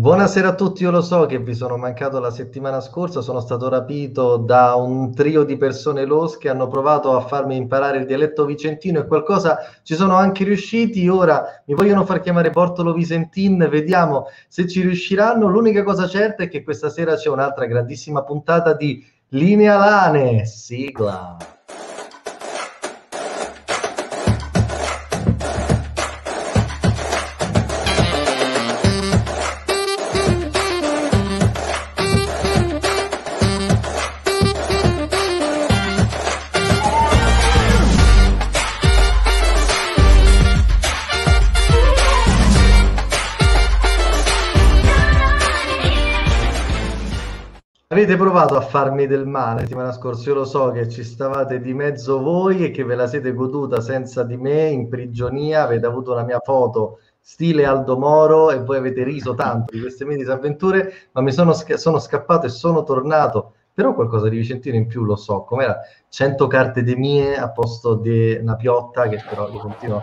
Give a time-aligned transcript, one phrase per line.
[0.00, 3.68] Buonasera a tutti, io lo so che vi sono mancato la settimana scorsa, sono stato
[3.68, 8.46] rapito da un trio di persone losche che hanno provato a farmi imparare il dialetto
[8.46, 14.28] vicentino e qualcosa ci sono anche riusciti, ora mi vogliono far chiamare Bortolo Vicentin, vediamo
[14.48, 19.04] se ci riusciranno, l'unica cosa certa è che questa sera c'è un'altra grandissima puntata di
[19.28, 21.36] Linea Lane, sigla.
[48.10, 51.60] Avete provato a farmi del male la settimana scorsa, io lo so che ci stavate
[51.60, 55.86] di mezzo voi e che ve la siete goduta senza di me in prigionia, avete
[55.86, 60.16] avuto la mia foto stile Aldo Moro e voi avete riso tanto di queste mie
[60.16, 64.88] disavventure, ma mi sono, sca- sono scappato e sono tornato, però qualcosa di Vicentino in
[64.88, 65.78] più lo so, com'era?
[66.08, 70.02] 100 carte de mie a posto di una piotta che però io continuo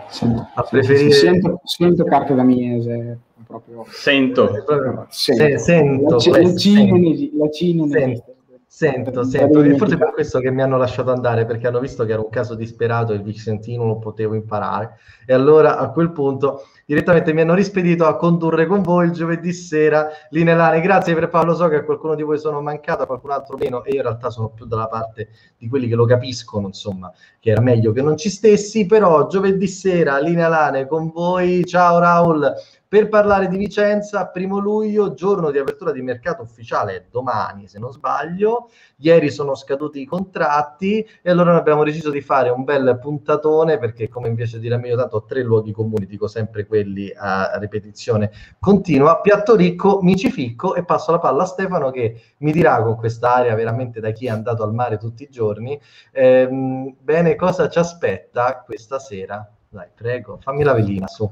[0.54, 1.10] a preferire...
[1.10, 3.84] 100, 100 carte da mie, proprio...
[3.88, 4.54] Sento.
[4.54, 7.10] Eh, se- sento, la, C- questo, la C non sento.
[7.10, 9.24] esiste, la C non Sento.
[9.24, 12.20] Sento, e forse per questo che mi hanno lasciato andare, perché hanno visto che era
[12.20, 14.98] un caso disperato e il Vicentino lo potevo imparare.
[15.26, 19.52] E allora a quel punto direttamente mi hanno rispedito a condurre con voi il giovedì
[19.52, 20.80] sera Linelane.
[20.80, 23.82] Grazie per Paolo, so che a qualcuno di voi sono mancato, a qualcun altro meno,
[23.82, 27.10] e io in realtà sono più dalla parte di quelli che lo capiscono, insomma,
[27.40, 31.64] che era meglio che non ci stessi, però giovedì sera Linelane con voi.
[31.64, 32.54] Ciao Raul
[32.88, 37.92] per parlare di Vicenza, primo luglio, giorno di apertura di mercato ufficiale, domani se non
[37.92, 38.70] sbaglio.
[38.96, 44.08] Ieri sono scaduti i contratti e allora abbiamo deciso di fare un bel puntatone perché
[44.08, 49.20] come invece di meglio tanto ho tre luoghi comuni, dico sempre quelli a ripetizione continua.
[49.20, 52.96] Piatto ricco, mi ci ficco e passo la palla a Stefano che mi dirà con
[52.96, 55.78] quest'area veramente da chi è andato al mare tutti i giorni
[56.12, 59.46] ehm, bene cosa ci aspetta questa sera.
[59.68, 61.30] Dai, prego, fammi la velina su.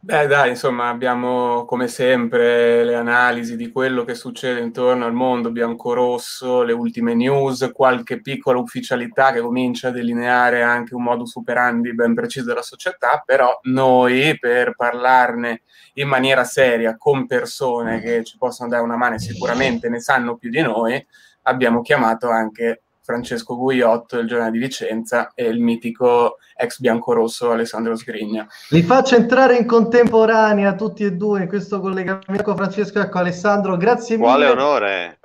[0.00, 5.50] Beh, dai, insomma, abbiamo come sempre le analisi di quello che succede intorno al mondo
[5.50, 11.94] bianco-rosso, le ultime news, qualche piccola ufficialità che comincia a delineare anche un modus operandi
[11.94, 15.62] ben preciso della società, però noi per parlarne
[15.94, 20.36] in maniera seria con persone che ci possono dare una mano e sicuramente ne sanno
[20.36, 21.04] più di noi,
[21.42, 27.96] abbiamo chiamato anche Francesco Guiotto, il giornale di Vicenza, e il mitico ex biancorosso Alessandro
[27.96, 28.46] Sgrigna.
[28.68, 32.30] Li faccio entrare in contemporanea tutti e due in questo collegamento.
[32.32, 35.18] Ecco Francesco, ecco Alessandro, grazie mille Quale onore!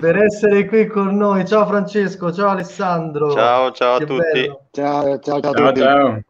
[0.00, 1.46] per essere qui con noi.
[1.46, 3.30] Ciao Francesco, ciao Alessandro.
[3.30, 4.20] Ciao, ciao a Che tutti.
[4.32, 4.60] bello.
[4.72, 5.80] Ciao, ciao, ciao a Ciao, tutti.
[5.80, 6.20] ciao.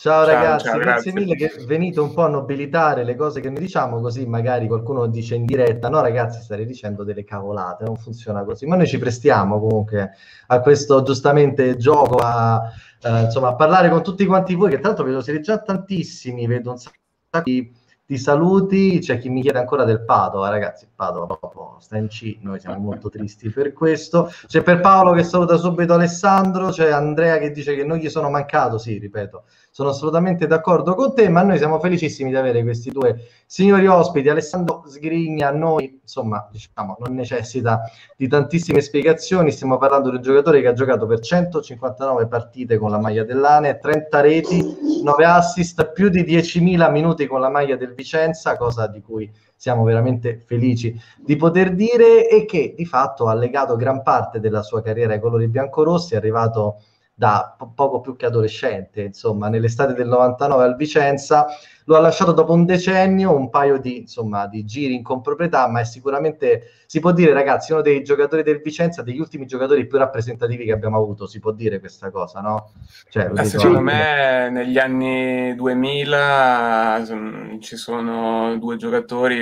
[0.00, 1.12] Ciao Ciao, ragazzi, ciao, grazie, grazie.
[1.12, 5.08] mille che venite un po' a nobilitare le cose che noi diciamo, così magari qualcuno
[5.08, 8.96] dice in diretta, no ragazzi state dicendo delle cavolate, non funziona così, ma noi ci
[8.96, 10.12] prestiamo comunque
[10.46, 12.70] a questo giustamente gioco, a,
[13.02, 16.70] eh, insomma, a parlare con tutti quanti voi, che l'altro vedo siete già tantissimi, vedo
[16.70, 17.74] un sacco di,
[18.06, 22.38] di saluti, c'è chi mi chiede ancora del Padova, ragazzi, Padova proprio sta in C,
[22.40, 27.38] noi siamo molto tristi per questo, c'è per Paolo che saluta subito Alessandro, c'è Andrea
[27.38, 29.42] che dice che non gli sono mancato, sì, ripeto,
[29.78, 34.28] sono assolutamente d'accordo con te, ma noi siamo felicissimi di avere questi due signori ospiti.
[34.28, 37.82] Alessandro Sgrigna, noi, insomma, diciamo, non necessita
[38.16, 39.52] di tantissime spiegazioni.
[39.52, 43.78] Stiamo parlando di un giocatore che ha giocato per 159 partite con la maglia dell'Ane,
[43.78, 49.00] 30 reti, 9 assist, più di 10.000 minuti con la maglia del Vicenza, cosa di
[49.00, 54.40] cui siamo veramente felici di poter dire e che di fatto ha legato gran parte
[54.40, 56.80] della sua carriera ai colori biancorossi, è arrivato
[57.18, 61.46] da po- poco più che adolescente, insomma, nell'estate del 99 al Vicenza,
[61.88, 65.80] lo ha lasciato dopo un decennio, un paio di, insomma, di giri in comproprietà, ma
[65.80, 69.96] è sicuramente, si può dire ragazzi, uno dei giocatori del Vicenza, degli ultimi giocatori più
[69.96, 72.72] rappresentativi che abbiamo avuto, si può dire questa cosa, no?
[73.08, 79.40] Cioè, dico secondo me negli anni 2000 mm, ci sono due giocatori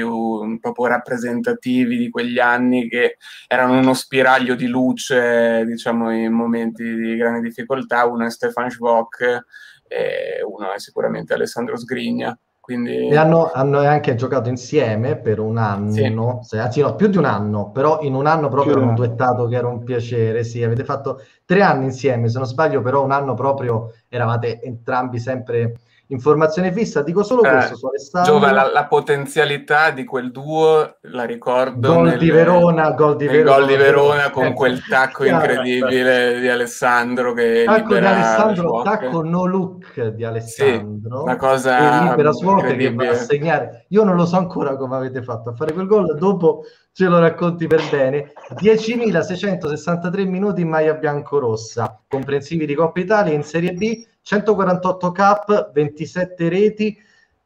[0.61, 3.17] proprio rappresentativi di quegli anni che
[3.49, 8.07] erano uno spiraglio di luce, diciamo, in momenti di grande difficoltà.
[8.07, 9.45] Uno è Stefan Schwok
[9.89, 12.39] e uno è sicuramente Alessandro Sgrigna.
[12.61, 16.49] Quindi E hanno, hanno anche giocato insieme per un anno, Sì.
[16.49, 19.55] se- anzi no, più di un anno, però in un anno proprio un duettato che
[19.55, 23.35] era un piacere, sì, avete fatto tre anni insieme, se non sbaglio, però un anno
[23.35, 25.75] proprio eravate entrambi sempre
[26.09, 27.03] informazione fissa.
[27.03, 28.33] Dico solo Eh, questo su Alessandro.
[28.35, 33.27] Giova, la, la potenzialità di quel duo la ricordo Gol nel, di Verona, gol di
[33.27, 33.57] Verona.
[33.57, 38.69] gol di Verona con Eh, quel tacco incredibile di Alessandro che Tacco di libera Alessandro,
[38.69, 38.85] Schwab.
[38.85, 41.23] tacco no look di Alessandro.
[41.23, 43.87] una cosa e libera Swat che va a segnare.
[43.89, 46.63] Io non lo so ancora come avete fatto a fare quel gol, dopo
[46.97, 48.33] ce lo racconti per bene.
[48.59, 56.49] 10.663 minuti in maglia bianco-rossa, comprensivi di Coppa Italia in Serie B, 148 cap, 27
[56.49, 56.99] reti,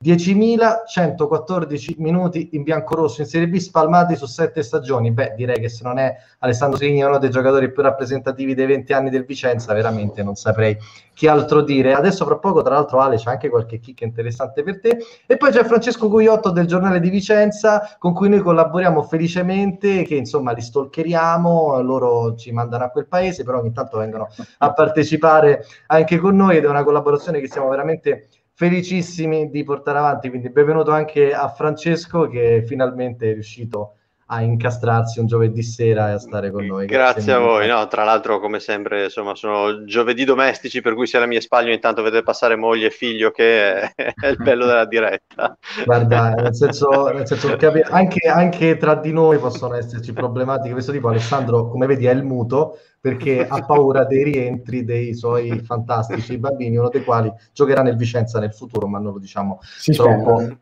[0.02, 5.10] 10.114 minuti in bianco-rosso in Serie B spalmati su sette stagioni.
[5.10, 8.94] Beh, direi che se non è Alessandro Signi uno dei giocatori più rappresentativi dei 20
[8.94, 10.74] anni del Vicenza, veramente non saprei
[11.12, 11.92] che altro dire.
[11.92, 15.04] Adesso fra poco, tra l'altro, Ale, c'è anche qualche kick interessante per te.
[15.26, 20.14] E poi c'è Francesco Guiotto del giornale di Vicenza, con cui noi collaboriamo felicemente, che
[20.14, 24.30] insomma li stalkeriamo, loro ci mandano a quel paese, però ogni tanto vengono
[24.60, 28.28] a partecipare anche con noi ed è una collaborazione che siamo veramente
[28.60, 30.28] felicissimi di portare avanti.
[30.28, 33.94] Quindi benvenuto anche a Francesco che finalmente è riuscito
[34.26, 36.84] a incastrarsi un giovedì sera e a stare con noi.
[36.84, 37.50] Grazie a mille.
[37.50, 37.66] voi.
[37.68, 41.70] No, tra l'altro, come sempre, insomma, sono giovedì domestici, per cui sia alle mie spalle
[41.70, 45.56] ogni tanto vedete passare moglie e figlio, che è, è il bello della diretta.
[45.82, 50.74] Guarda, nel senso, nel senso capi- anche, anche tra di noi possono esserci problematiche di
[50.74, 51.08] questo tipo.
[51.08, 56.76] Alessandro, come vedi, è il muto perché ha paura dei rientri dei suoi fantastici bambini,
[56.76, 59.60] uno dei quali giocherà nel Vicenza nel futuro, ma non lo diciamo
[59.94, 60.58] troppo,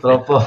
[0.00, 0.40] troppo,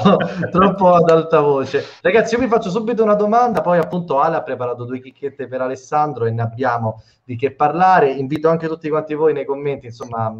[0.50, 1.84] troppo ad alta voce.
[2.02, 5.60] Ragazzi, io vi faccio subito una domanda, poi appunto Ale ha preparato due chicchette per
[5.60, 8.10] Alessandro e ne abbiamo di che parlare.
[8.10, 10.34] Invito anche tutti quanti voi nei commenti, insomma,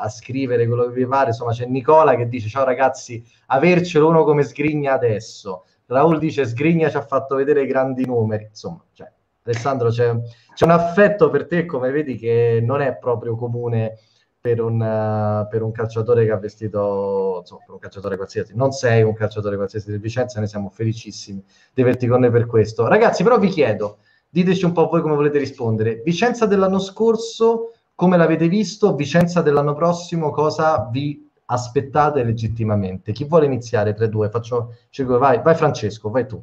[0.00, 1.28] a scrivere quello che vi pare.
[1.28, 5.66] Insomma, c'è Nicola che dice: Ciao ragazzi, avercelo uno come Sgrigna adesso.
[5.86, 8.46] Raul dice: Sgrigna ci ha fatto vedere i grandi numeri.
[8.48, 9.10] Insomma, cioè,
[9.44, 10.14] Alessandro, c'è,
[10.54, 13.98] c'è un affetto per te, come vedi, che non è proprio comune
[14.40, 18.54] per un, eh, per un calciatore che ha vestito, insomma, per un calciatore qualsiasi.
[18.54, 21.42] Non sei un calciatore qualsiasi del Vicenza, noi siamo felicissimi
[21.72, 22.86] di averti con noi per questo.
[22.86, 23.98] Ragazzi, però vi chiedo,
[24.28, 26.02] diteci un po' voi come volete rispondere.
[26.04, 28.94] Vicenza dell'anno scorso, come l'avete visto?
[28.94, 33.12] Vicenza dell'anno prossimo, cosa vi aspettate legittimamente?
[33.12, 33.94] Chi vuole iniziare?
[33.94, 34.74] 3-2, faccio...
[35.04, 36.42] Vai, vai Francesco, vai tu.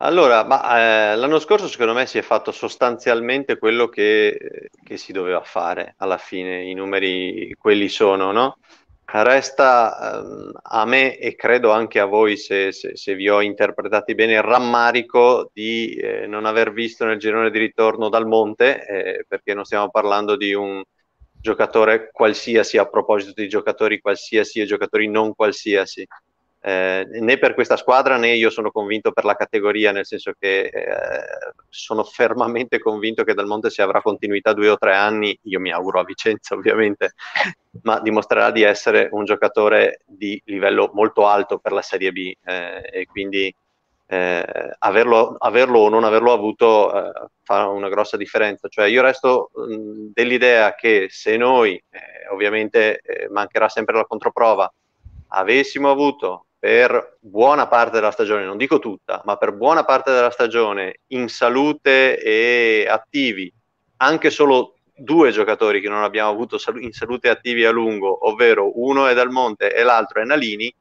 [0.00, 5.10] Allora, ma eh, l'anno scorso secondo me si è fatto sostanzialmente quello che, che si
[5.12, 8.58] doveva fare alla fine, i numeri quelli sono, no?
[9.08, 14.14] Resta ehm, a me e credo anche a voi, se, se- se vi ho interpretati
[14.14, 19.24] bene, il rammarico di eh, non aver visto nel girone di ritorno dal Monte, eh,
[19.26, 20.82] perché non stiamo parlando di un
[21.40, 26.06] giocatore qualsiasi a proposito di giocatori qualsiasi e giocatori non qualsiasi.
[26.68, 30.62] Eh, né per questa squadra né io sono convinto per la categoria, nel senso che
[30.62, 30.92] eh,
[31.68, 35.70] sono fermamente convinto che Dal Monte se avrà continuità due o tre anni, io mi
[35.70, 37.14] auguro a Vicenza ovviamente,
[37.82, 42.82] ma dimostrerà di essere un giocatore di livello molto alto per la Serie B eh,
[42.90, 43.54] e quindi
[44.08, 48.66] eh, averlo, averlo o non averlo avuto eh, fa una grossa differenza.
[48.66, 51.80] Cioè io resto mh, dell'idea che se noi,
[52.32, 54.68] ovviamente mancherà sempre la controprova,
[55.28, 60.30] avessimo avuto per buona parte della stagione, non dico tutta, ma per buona parte della
[60.30, 63.52] stagione in salute e attivi,
[63.98, 69.06] anche solo due giocatori che non abbiamo avuto in salute attivi a lungo, ovvero uno
[69.06, 70.74] è Dal Monte e l'altro è Nalini,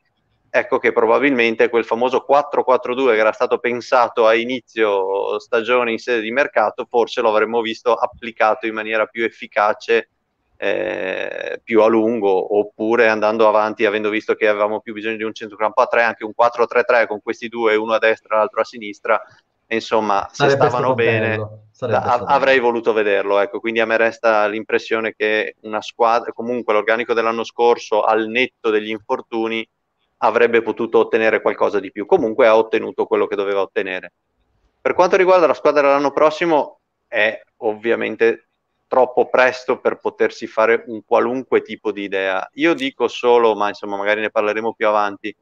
[0.50, 6.22] ecco che probabilmente quel famoso 4-4-2 che era stato pensato a inizio stagione in sede
[6.22, 10.12] di mercato, forse lo avremmo visto applicato in maniera più efficace
[10.58, 15.34] eh, più a lungo oppure andando avanti avendo visto che avevamo più bisogno di un
[15.34, 18.66] centrocampo a tre anche un 4-3-3 con questi due uno a destra e l'altro a
[18.66, 19.22] sinistra
[19.68, 23.60] insomma se Sarebbe stavano bene da- stato avrei voluto vederlo ecco.
[23.60, 28.90] Quindi a me resta l'impressione che una squadra comunque l'organico dell'anno scorso al netto degli
[28.90, 29.68] infortuni
[30.20, 32.06] avrebbe potuto ottenere qualcosa di più.
[32.06, 34.14] Comunque ha ottenuto quello che doveva ottenere.
[34.80, 38.45] Per quanto riguarda la squadra dell'anno prossimo è ovviamente
[38.88, 42.48] troppo presto per potersi fare un qualunque tipo di idea.
[42.54, 45.36] Io dico solo, ma insomma magari ne parleremo più avanti,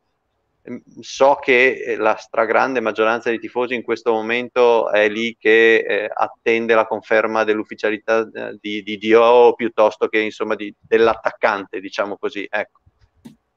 [0.63, 5.77] ehm, so che eh, la stragrande maggioranza dei tifosi in questo momento è lì che
[5.77, 12.17] eh, attende la conferma dell'ufficialità eh, di, di Dio piuttosto che insomma di- dell'attaccante, diciamo
[12.17, 12.47] così.
[12.49, 12.79] Ecco.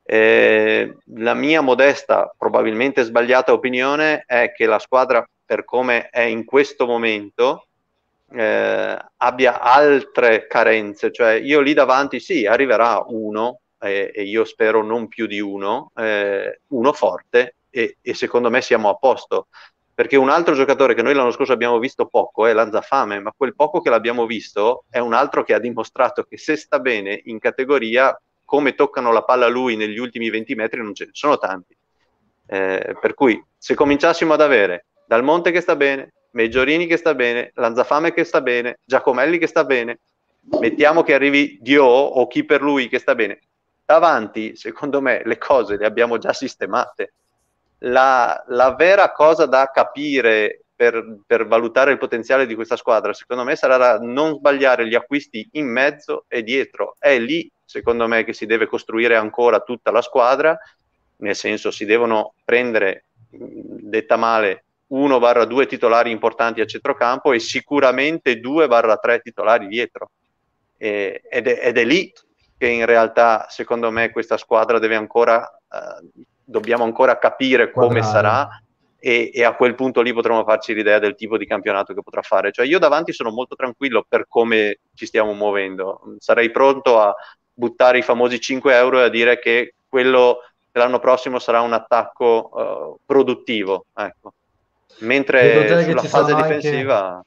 [0.09, 6.45] Eh, la mia modesta, probabilmente sbagliata opinione è che la squadra, per come è in
[6.45, 7.67] questo momento,
[8.33, 11.13] eh, abbia altre carenze.
[11.13, 15.91] Cioè, io lì davanti sì, arriverà uno, eh, e io spero non più di uno,
[15.97, 19.49] eh, uno forte, e, e secondo me siamo a posto.
[19.95, 23.55] Perché un altro giocatore che noi l'anno scorso abbiamo visto poco è Lanzafame, ma quel
[23.55, 27.39] poco che l'abbiamo visto è un altro che ha dimostrato che se sta bene in
[27.39, 31.75] categoria come toccano la palla lui negli ultimi 20 metri non ce ne sono tanti.
[32.49, 37.15] Eh, per cui se cominciassimo ad avere Dal Monte che sta bene, Meggiorini che sta
[37.15, 40.01] bene, Lanzafame che sta bene, Giacomelli che sta bene,
[40.61, 43.41] mettiamo che arrivi Dio o chi per lui che sta bene.
[43.87, 47.15] Davanti, secondo me, le cose le abbiamo già sistemate.
[47.79, 53.43] La, la vera cosa da capire per, per, valutare il potenziale di questa squadra, secondo
[53.43, 56.97] me, sarà non sbagliare gli acquisti in mezzo e dietro.
[56.99, 60.55] È lì, secondo me, che si deve costruire ancora tutta la squadra,
[61.19, 69.21] nel senso si devono prendere, detta male, 1-2 titolari importanti a centrocampo e sicuramente 2-3
[69.21, 70.11] titolari dietro.
[70.77, 72.13] E, ed, è, ed, è, lì
[72.57, 78.13] che in realtà, secondo me, questa squadra deve ancora, eh, dobbiamo ancora capire come Quadrare.
[78.13, 78.61] sarà
[78.99, 82.23] e, e, a quel punto lì potremo farci l'idea del tipo di campionato che potrà
[82.23, 82.51] fare.
[82.53, 86.03] Cioè io davanti sono molto tranquillo per come ci stiamo muovendo.
[86.19, 87.15] Sarei pronto a
[87.53, 90.39] buttare i famosi 5 euro e a dire che quello
[90.73, 93.87] dell'anno prossimo sarà un attacco uh, produttivo.
[93.95, 94.33] Ecco.
[95.01, 97.17] Mentre sulla fase difensiva...
[97.17, 97.27] Anche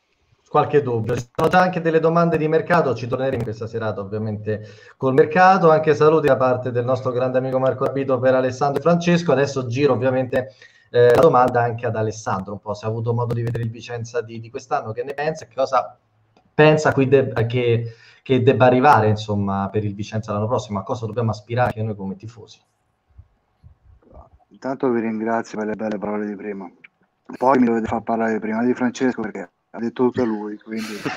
[0.49, 1.15] qualche dubbio.
[1.15, 5.69] Ci sono già anche delle domande di mercato, ci torneremo questa serata ovviamente col mercato,
[5.69, 9.67] anche saluti da parte del nostro grande amico Marco Arbito per Alessandro e Francesco, adesso
[9.67, 10.55] giro ovviamente
[10.89, 13.69] eh, la domanda anche ad Alessandro, un po' se ha avuto modo di vedere il
[13.69, 15.97] Vicenza di, di quest'anno, che ne pensa e cosa
[16.53, 21.29] pensa de- che, che, debba arrivare insomma per il Vicenza l'anno prossimo, a cosa dobbiamo
[21.29, 22.59] aspirare anche noi come tifosi.
[24.47, 26.69] Intanto vi ringrazio per le belle parole di prima.
[27.38, 30.93] Poi mi dovete far parlare prima di Francesco perché ha detto tutto lui, quindi...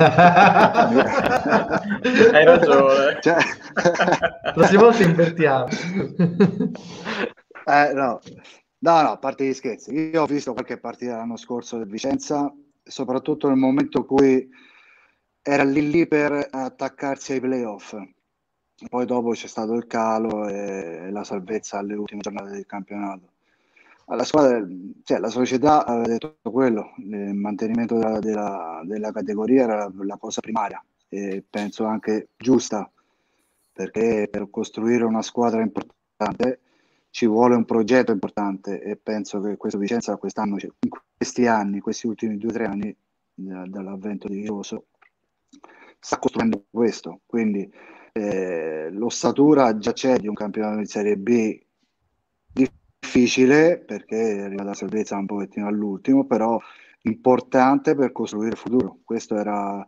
[2.33, 3.19] Hai ragione.
[3.23, 3.37] Cioè...
[3.75, 5.69] La prossima volta invertiamo.
[7.64, 8.21] eh, no.
[8.78, 9.95] no, no, a parte gli scherzi.
[9.95, 12.52] Io ho visto qualche partita l'anno scorso del Vicenza,
[12.83, 14.49] soprattutto nel momento in cui
[15.40, 17.97] era lì lì per attaccarsi ai playoff.
[18.88, 23.31] Poi dopo c'è stato il calo e la salvezza alle ultime giornate del campionato
[24.06, 24.66] la squadra,
[25.04, 30.16] cioè la società aveva detto quello, il mantenimento della, della, della categoria era la, la,
[30.16, 32.90] cosa primaria e penso anche giusta,
[33.73, 36.61] perché per costruire una squadra importante
[37.11, 41.80] ci vuole un progetto importante e penso che questo Vicenza quest'anno, cioè, in questi anni,
[41.80, 42.97] questi ultimi due o tre anni
[43.35, 44.87] dall'avvento di Rosso,
[45.99, 47.71] sta costruendo questo, quindi
[48.12, 51.62] eh, l'ossatura già c'è di un campionato di Serie B
[53.02, 56.59] difficile perché la salvezza un pochettino all'ultimo, però
[57.02, 58.99] importante per costruire il futuro.
[59.04, 59.87] Questa era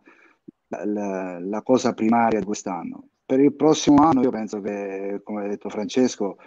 [0.67, 3.07] la, la, la, cosa primaria di quest'anno.
[3.25, 6.37] Per il prossimo anno io penso che, come ha detto Francesco,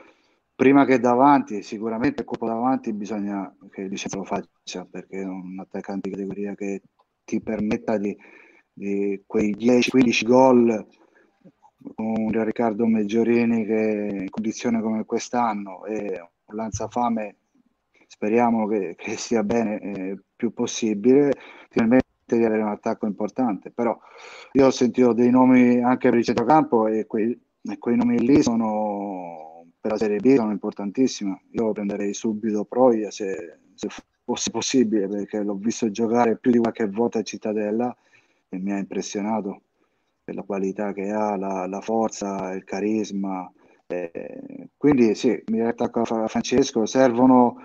[0.54, 5.24] prima che davanti, sicuramente il colpo davanti bisogna che il Vicenza lo faccia perché è
[5.24, 6.82] un attaccante di categoria che
[7.24, 8.16] ti permetta di,
[8.72, 10.86] di quei 10-15 gol
[11.94, 17.36] con Riccardo Meggiorini che in condizione come quest'anno e Lanzafame
[18.06, 21.32] speriamo che, che sia bene eh, più possibile,
[21.68, 23.98] finalmente di avere un attacco importante, però
[24.52, 28.42] io ho sentito dei nomi anche per il centrocampo e quei, e quei nomi lì
[28.42, 33.88] sono per la Serie B sono importantissimi, io prenderei subito Proia se, se
[34.24, 37.96] fosse possibile perché l'ho visto giocare più di qualche volta a Cittadella
[38.48, 39.62] e mi ha impressionato
[40.24, 43.50] per la qualità che ha, la, la forza, il carisma,
[43.90, 47.56] eh, quindi sì, mi attacco a Francesco, servono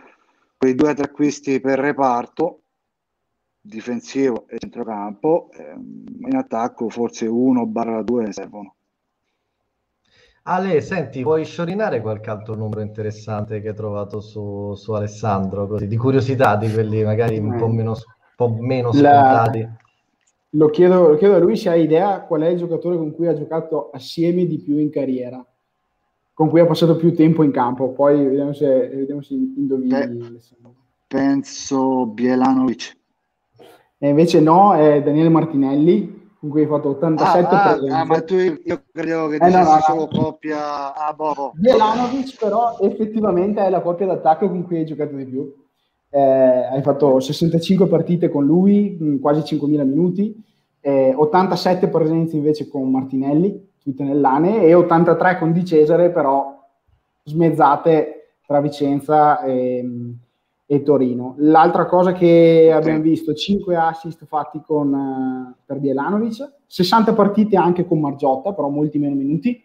[0.57, 2.61] quei due o tre acquisti per reparto
[3.59, 8.75] difensivo e centrocampo, eh, in attacco forse uno barra due servono.
[10.43, 15.87] Ale, senti, vuoi sciorinare qualche altro numero interessante che hai trovato su, su Alessandro, così,
[15.87, 19.61] di curiosità di quelli magari un po' meno, un po meno scontati?
[19.61, 19.77] La...
[20.49, 23.27] Lo, chiedo, lo chiedo a lui se ha idea qual è il giocatore con cui
[23.27, 25.45] ha giocato assieme di più in carriera
[26.33, 27.91] con cui ha passato più tempo in campo.
[27.91, 30.39] Poi vediamo se, vediamo se indovini.
[31.07, 32.97] penso Bielanovic.
[33.99, 38.21] E invece no, è Daniele Martinelli, con cui hai fatto 87 ah, ah, ah, ma
[38.21, 41.53] tu io credevo che eh, no, no, solo coppia a ah, boh.
[41.55, 45.55] Bielanovic però effettivamente è la coppia d'attacco con cui hai giocato di più.
[46.09, 50.35] Eh, hai fatto 65 partite con lui, quasi 5.000 minuti,
[50.81, 56.59] eh, 87 presenze invece con Martinelli, tutte nell'ANE e 83 con Di Cesare però
[57.23, 59.83] smezzate tra Vicenza e,
[60.65, 61.35] e Torino.
[61.37, 67.85] L'altra cosa che abbiamo visto, 5 assist fatti con, uh, per Bielanovic, 60 partite anche
[67.85, 69.61] con Margiotta, però molti meno minuti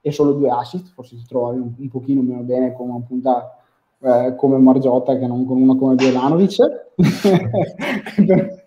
[0.00, 3.56] e solo due assist, forse si trovavi un, un pochino meno bene con una punta
[4.00, 6.56] eh, come Margiotta che non con una come Bielanovic.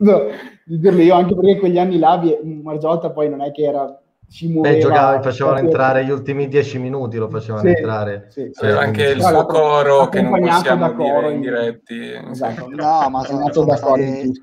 [0.65, 4.47] di dirlo io, anche perché quegli anni là Margiotta poi non è che era si
[4.47, 4.75] muoveva.
[4.75, 8.27] Beh, giocava, facevano entrare gli ultimi dieci minuti, lo facevano sì, entrare.
[8.29, 8.65] Sì, sì.
[8.65, 12.11] anche il suo coro che non possiamo da coro in diretti.
[12.11, 12.67] Esatto.
[12.69, 14.33] No, ma sono, sono da stati,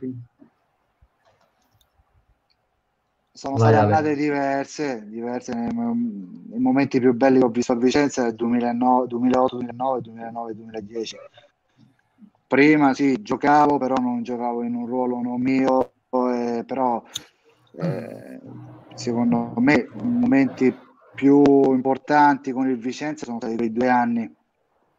[3.34, 8.22] sono state annate diverse, diverse nei, nei, momenti più belli che ho visto a Vicenza
[8.22, 11.16] nel 2009, 2008, 2009, 2009, 2010.
[12.46, 17.02] Prima sì, giocavo, però non giocavo in un ruolo non mio, eh, però
[17.80, 18.38] eh,
[18.94, 20.74] secondo me i momenti
[21.14, 24.34] più importanti con il Vicenza sono stati quei due anni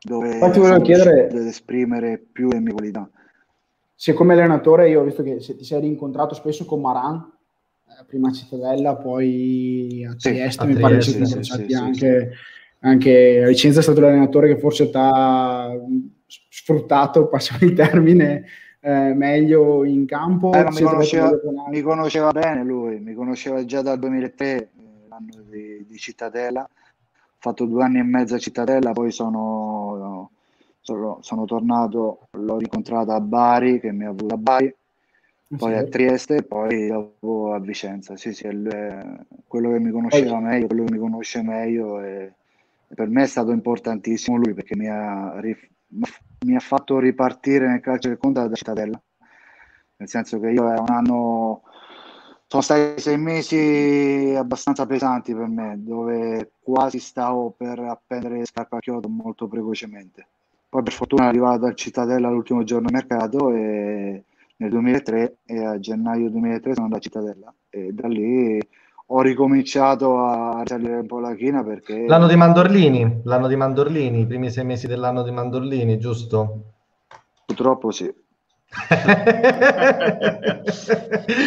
[0.04, 3.10] dove Infatti volevo chiedere ad esprimere più le mie qualità.
[3.96, 7.32] Se come allenatore io ho visto che ti sei rincontrato spesso con Maran,
[7.88, 11.74] eh, prima a Cittadella, poi a Trieste, sì, mi pare che siete sì, sì, sì,
[11.74, 12.32] anche,
[12.80, 15.72] anche a Vicenza è stato l'allenatore che forse ti ha
[16.50, 18.46] sfruttato, passiamo il termine,
[18.86, 20.52] eh, meglio in campo?
[20.52, 21.32] Eh, mi, conosceva,
[21.70, 24.68] mi, conosceva, bene lui, mi conosceva già dal 2003, eh,
[25.08, 26.64] l'anno di, di, Cittadella.
[26.64, 30.32] Ho fatto due anni e mezzo a Cittadella, poi sono,
[30.82, 34.76] sono, sono tornato, l'ho incontrata a Bari, che mi ha avuto a Bari,
[35.56, 38.18] poi a Trieste e poi dopo a Vicenza.
[38.18, 38.50] Sì, sì,
[39.48, 42.34] quello che mi conosceva meglio, quello che mi conosce meglio e,
[42.94, 45.40] per me è stato importantissimo lui perché mi ha,
[46.44, 49.02] mi ha fatto ripartire nel calcio del conto da Cittadella.
[49.98, 51.62] Nel senso che io è un anno,
[52.48, 58.80] sono stati sei mesi abbastanza pesanti per me, dove quasi stavo per appendere scarpa a
[58.80, 60.28] chiodo molto precocemente.
[60.70, 64.24] Poi per fortuna è arrivato a Cittadella l'ultimo giorno di mercato e
[64.56, 68.60] nel 2003 e a gennaio 2003 sono andato a Cittadella e da lì
[69.06, 72.06] ho ricominciato a salire un po' la china perché...
[72.08, 76.64] L'anno di Mandorlini, l'anno di Mandorlini, i primi sei mesi dell'anno di Mandorlini, giusto?
[77.46, 78.12] Purtroppo sì.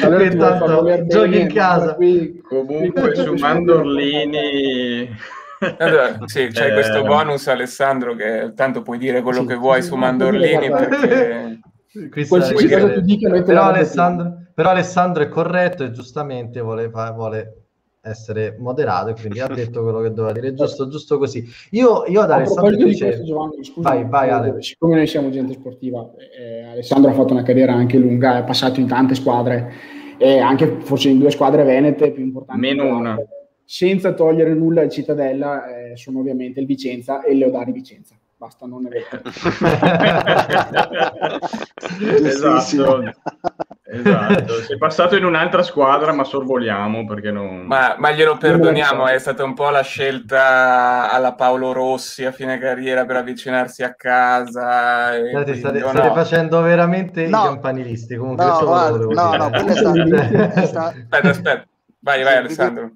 [0.04, 1.94] allora intanto giochi in casa.
[1.94, 5.08] Qui, Comunque su Mandorlini...
[5.78, 6.72] Allora, sì, c'è eh...
[6.75, 11.60] questo bonus Alessandro che tanto puoi dire quello sì, che vuoi su Mandorlini perché...
[12.29, 17.67] Qualsiasi cosa tu dica, noi però Alessandro, però Alessandro è corretto e giustamente vuole, vuole
[18.07, 20.55] essere moderato e quindi ha detto quello che doveva dire.
[20.55, 21.45] Giusto, giusto così.
[21.73, 23.07] Io, io ad Alessandro invece...
[23.07, 24.62] questo, Giovanni, scusa, vai, vai Ale.
[24.62, 28.81] siccome noi siamo gente sportiva eh, Alessandro ha fatto una carriera anche lunga è passato
[28.81, 29.73] in tante squadre
[30.19, 33.17] e anche forse in due squadre venete più importanti meno una.
[33.69, 38.66] Senza togliere nulla al Cittadella eh, sono ovviamente il Vicenza e il Leodari Vicenza basta
[38.66, 39.22] non è vero
[42.26, 43.02] esatto.
[43.88, 44.62] Esatto.
[44.62, 49.42] Sei passato in un'altra squadra ma sorvoliamo perché non ma, ma glielo perdoniamo è stata
[49.42, 55.54] un po' la scelta alla Paolo Rossi a fine carriera per avvicinarsi a casa state,
[55.54, 55.88] state, no.
[55.88, 57.38] state facendo veramente no.
[57.38, 59.56] i campanilisti comunque no, guarda, no, no, no,
[60.54, 61.66] aspetta aspetta.
[62.00, 62.90] Vai vai Alessandro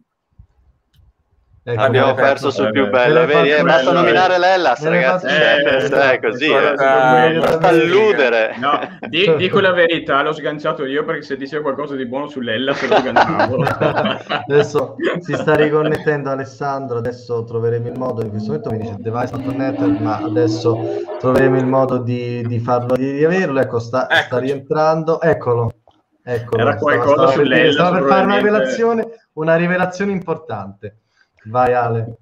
[1.63, 3.51] Ecco, abbiamo perso fatto, sul più bello, vedi?
[3.51, 5.27] Eh, basta nominare l'Ellas, ragazzi.
[5.27, 8.57] È così, basta alludere.
[8.59, 12.89] No, di, dico la verità, l'ho sganciato io perché se diceva qualcosa di buono sull'Ellas
[12.89, 13.63] lo sganciavo.
[14.49, 20.01] adesso si sta riconnettendo Alessandro, adesso troveremo il modo, in questo momento mi dice device.net,
[20.01, 20.79] ma adesso
[21.19, 23.61] troveremo il modo di, di farlo, di riaverlo.
[23.61, 25.75] Ecco, sta, sta rientrando, eccolo.
[26.23, 27.75] Eccolo, Era qualcosa sull'Ellas.
[27.75, 31.01] Stava per fare una rivelazione, una rivelazione importante.
[31.45, 32.17] Vai Ale.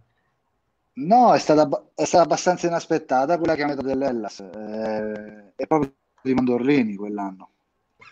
[0.99, 4.41] No, è stata, è stata abbastanza inaspettata quella che ha chiamata dell'Ellas.
[4.41, 7.51] Eh, è proprio di Mandorlini quell'anno.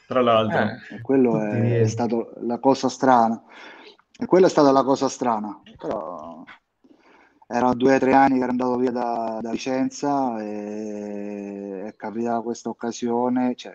[0.06, 0.58] Tra l'altro.
[0.58, 3.42] Eh, quello è, è stato la cosa strana.
[4.18, 5.60] E quella è stata la cosa strana.
[5.76, 6.44] Però
[7.48, 12.40] erano due o tre anni che ero andato via da, da Vicenza e è capitata
[12.40, 13.56] questa occasione.
[13.56, 13.74] Cioè,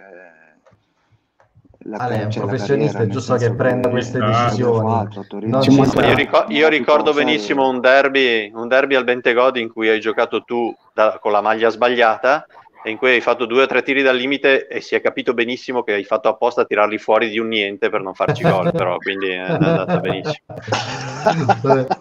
[1.83, 5.07] la, Ale è un professionista, è giusto che prenda queste decisioni.
[5.39, 10.43] io, ricor- io, ricordo benissimo un derby, un derby al Bentegodi in cui hai giocato
[10.43, 12.45] tu da, con la maglia sbagliata
[12.83, 15.33] e in cui hai fatto due o tre tiri dal limite e si è capito
[15.33, 18.71] benissimo che hai fatto apposta a tirarli fuori di un niente per non farci gol,
[18.73, 20.35] però quindi è andata benissimo.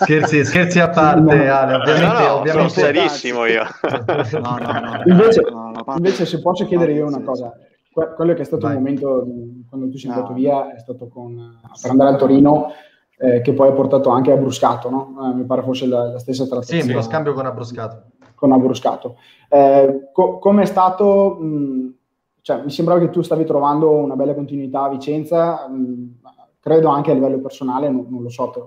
[0.00, 2.68] scherzi, scherzi, a parte, Ale, ovviamente, no, no, ovviamente...
[2.70, 3.64] sono serissimo io.
[4.40, 5.02] no, no, no.
[5.06, 5.42] Invece,
[5.96, 7.52] invece se posso chiedere io una cosa,
[8.14, 8.76] quello che è stato Vai.
[8.76, 9.26] il momento
[9.68, 10.36] quando tu sei andato no.
[10.36, 12.70] via è stato con, per andare al Torino
[13.18, 15.16] eh, che poi ha portato anche a Bruscato, no?
[15.24, 16.82] eh, mi pare fosse la, la stessa trattativa.
[16.82, 18.10] Sì, lo scambio con Abruscato.
[18.34, 19.16] Con Abruscato.
[19.48, 21.94] Eh, co- come è stato, mh,
[22.42, 26.18] cioè, mi sembrava che tu stavi trovando una bella continuità a Vicenza, mh,
[26.60, 28.60] credo anche a livello personale, non, non lo so, te,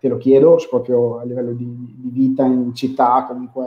[0.00, 3.66] te, lo chiedo, proprio a livello di, di vita in città, comunque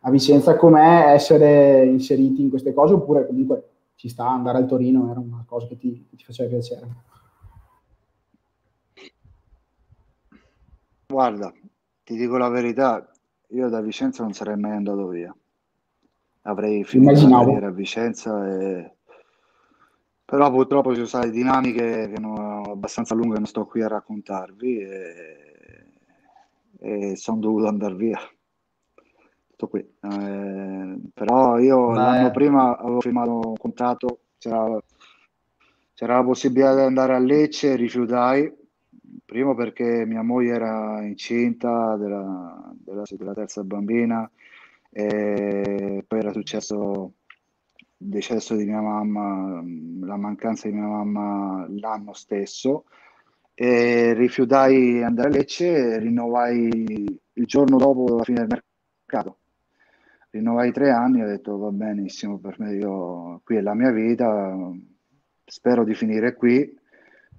[0.00, 3.67] a Vicenza, com'è essere inseriti in queste cose oppure comunque
[3.98, 6.88] ci sta andare al Torino era una cosa che ti, che ti faceva piacere.
[11.08, 11.52] Guarda,
[12.04, 13.10] ti dico la verità,
[13.48, 15.36] io da Vicenza non sarei mai andato via.
[16.42, 18.94] Avrei finito la carriera a Vicenza e...
[20.24, 24.78] Però purtroppo ci sono state dinamiche che non, abbastanza lunghe non sto qui a raccontarvi
[24.78, 25.92] e,
[26.78, 28.20] e sono dovuto andare via.
[29.58, 29.80] Tutto qui.
[29.80, 32.30] Eh, però io Ma l'anno è...
[32.30, 34.80] prima avevo firmato un contratto, c'era,
[35.94, 38.54] c'era la possibilità di andare a Lecce, rifiutai
[39.24, 44.30] Primo perché mia moglie era incinta della, della, della terza bambina
[44.90, 47.12] e poi era successo
[47.98, 49.62] il decesso di mia mamma,
[50.06, 52.84] la mancanza di mia mamma l'anno stesso
[53.54, 58.62] e rifiutai di andare a Lecce e rinnovai il giorno dopo la fine del
[59.04, 59.38] mercato.
[60.30, 64.54] Rinnovai tre anni ho detto va benissimo per me, io, qui è la mia vita,
[65.44, 66.76] spero di finire qui.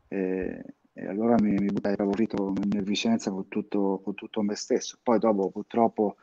[0.08, 2.28] E, e allora mi, mi buttai proprio
[2.68, 4.98] nel Vicenza con tutto, con tutto me stesso.
[5.04, 6.16] Poi dopo purtroppo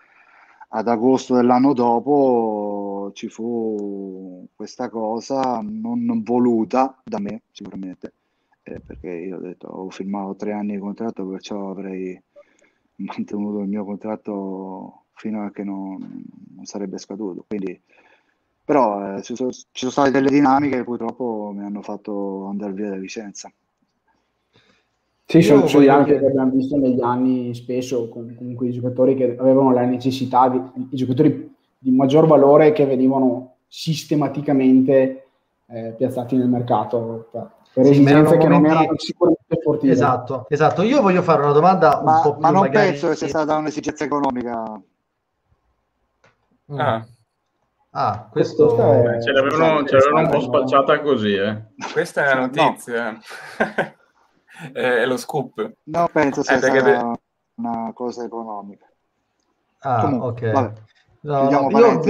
[0.69, 8.13] ad agosto dell'anno dopo ci fu questa cosa non, non voluta da me sicuramente
[8.65, 12.21] eh, perché io ho detto ho firmato tre anni di contratto perciò avrei
[12.97, 15.99] mantenuto il mio contratto fino a che non,
[16.55, 17.81] non sarebbe scaduto quindi
[18.65, 22.73] però eh, ci, sono, ci sono state delle dinamiche che purtroppo mi hanno fatto andare
[22.73, 23.51] via da Vicenza
[25.29, 29.37] sì, sono, sono anche che abbiamo visto negli anni spesso con, comunque i giocatori che
[29.37, 35.27] avevano la necessità, di, i giocatori di maggior valore che venivano sistematicamente
[35.67, 39.93] eh, piazzati nel mercato per, per sì, esigenze che non erano sicuramente sportive.
[39.93, 40.83] Esatto, esatto.
[40.83, 42.91] Io voglio fare una domanda ma, un po' più Ma non magari...
[42.91, 44.81] penso che sia stata un'esigenza economica.
[46.73, 46.81] Mm.
[46.81, 47.07] Ah.
[47.91, 48.77] Ah, questo...
[49.11, 49.23] È...
[49.23, 51.63] Ce l'avevano, ce l'avevano un po' spacciata così, eh.
[51.93, 53.19] Questa è la notizia.
[54.59, 54.71] No.
[54.73, 55.71] è lo scoop.
[55.85, 57.19] No, penso sia eh, per...
[57.57, 58.87] una cosa economica.
[59.81, 60.53] Ah, Comunque, ok.
[60.53, 60.81] Vabbè,
[61.21, 62.01] no, io,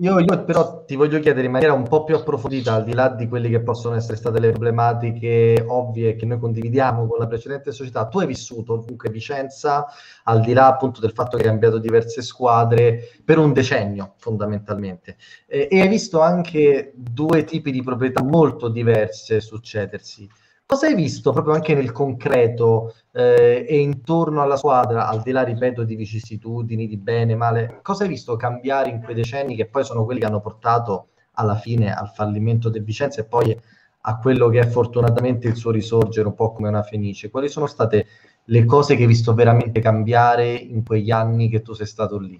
[0.00, 3.08] io, io, però ti voglio chiedere in maniera un po' più approfondita, al di là
[3.08, 7.72] di quelle che possono essere state le problematiche ovvie che noi condividiamo con la precedente
[7.72, 9.86] società, tu hai vissuto comunque Vicenza,
[10.24, 15.16] al di là appunto del fatto che hai cambiato diverse squadre, per un decennio fondamentalmente,
[15.46, 20.28] e, e hai visto anche due tipi di proprietà molto diverse succedersi.
[20.70, 25.42] Cosa hai visto proprio anche nel concreto eh, e intorno alla squadra, al di là,
[25.42, 29.82] ripeto, di vicissitudini, di bene, male, cosa hai visto cambiare in quei decenni che poi
[29.82, 33.58] sono quelli che hanno portato alla fine al fallimento del Vicenza e poi
[34.02, 37.30] a quello che è fortunatamente il suo risorgere un po' come una fenice?
[37.30, 38.06] Quali sono state
[38.44, 42.38] le cose che hai visto veramente cambiare in quegli anni che tu sei stato lì?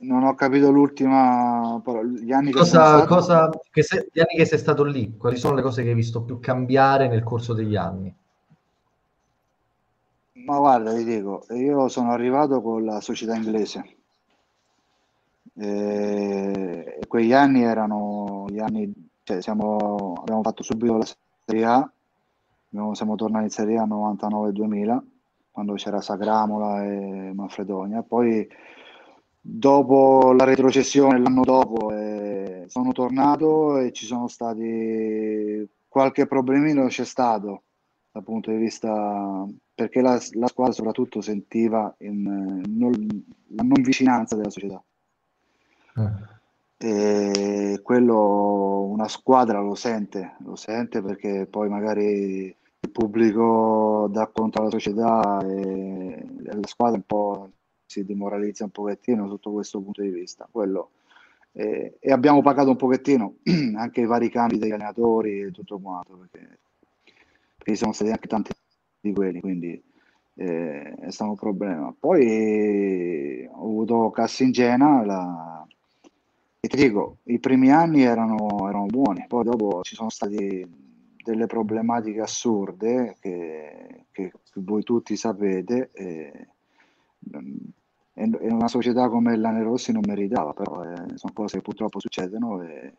[0.00, 2.08] Non ho capito l'ultima parola.
[2.08, 5.56] Gli anni cosa, che, cosa, che se, gli anni che sei stato lì, quali sono
[5.56, 8.14] le cose che hai visto più cambiare nel corso degli anni?
[10.34, 13.96] Ma guarda, ti dico, io sono arrivato con la società inglese.
[15.54, 21.06] E quegli anni erano gli anni, cioè siamo, abbiamo fatto subito la
[21.44, 21.90] Serie A,
[22.70, 25.00] abbiamo, siamo tornati in Serie A 99-2000,
[25.50, 28.02] quando c'era Sagramola e Manfredonia.
[28.02, 28.48] Poi
[29.50, 37.06] dopo la retrocessione l'anno dopo eh, sono tornato e ci sono stati qualche problemino c'è
[37.06, 37.62] stato
[38.12, 42.92] dal punto di vista perché la, la squadra soprattutto sentiva in, non,
[43.48, 44.82] la non vicinanza della società
[46.76, 47.72] eh.
[47.72, 54.60] e quello una squadra lo sente lo sente perché poi magari il pubblico dà conto
[54.60, 57.50] alla società e la squadra un po'
[57.88, 60.46] si demoralizza un pochettino sotto questo punto di vista.
[60.50, 60.90] Quello,
[61.52, 63.36] eh, e abbiamo pagato un pochettino
[63.76, 66.58] anche i vari cambi degli allenatori e tutto quanto, perché,
[67.56, 68.52] perché sono stati anche tanti
[69.00, 69.82] di quelli, quindi
[70.34, 71.94] eh, è stato un problema.
[71.98, 75.66] Poi eh, ho avuto Cassingena, la...
[76.60, 80.68] e ti dico, i primi anni erano, erano buoni, poi dopo ci sono state
[81.24, 85.90] delle problematiche assurde che, che voi tutti sapete.
[85.92, 86.48] E,
[88.18, 92.62] e una società come l'Ane Rossi non meritava, però eh, sono cose che purtroppo succedono
[92.62, 92.94] e,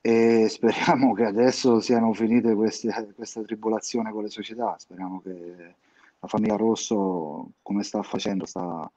[0.00, 5.74] e speriamo che adesso siano finite queste, questa tribolazione con le società, speriamo che
[6.18, 8.90] la famiglia Rosso come sta facendo, sta,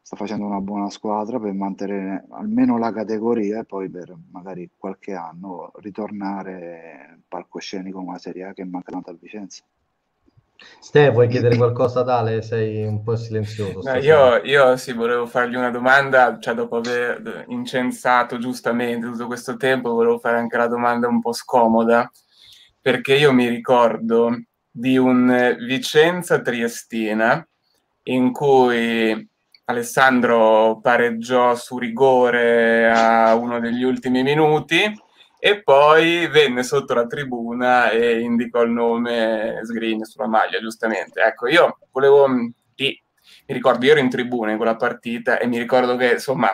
[0.00, 5.14] sta facendo una buona squadra per mantenere almeno la categoria e poi per magari qualche
[5.14, 9.62] anno ritornare palcoscenico come una Serie A che manca tanto a Vicenza.
[10.80, 12.42] Ste, vuoi chiedere qualcosa ad Ale?
[12.42, 13.80] Sei un po' silenzioso.
[13.82, 19.56] No, io, io sì, volevo fargli una domanda, cioè dopo aver incensato giustamente tutto questo
[19.56, 22.10] tempo, volevo fare anche la domanda un po' scomoda,
[22.80, 24.36] perché io mi ricordo
[24.70, 27.46] di un Vicenza Triestina
[28.04, 29.28] in cui
[29.66, 34.92] Alessandro pareggiò su rigore a uno degli ultimi minuti
[35.40, 41.22] e poi venne sotto la tribuna e indicò il nome Sgrin sulla maglia, giustamente.
[41.22, 43.02] Ecco, io volevo, lì,
[43.46, 46.50] mi ricordo, io ero in tribuna in quella partita e mi ricordo che, insomma,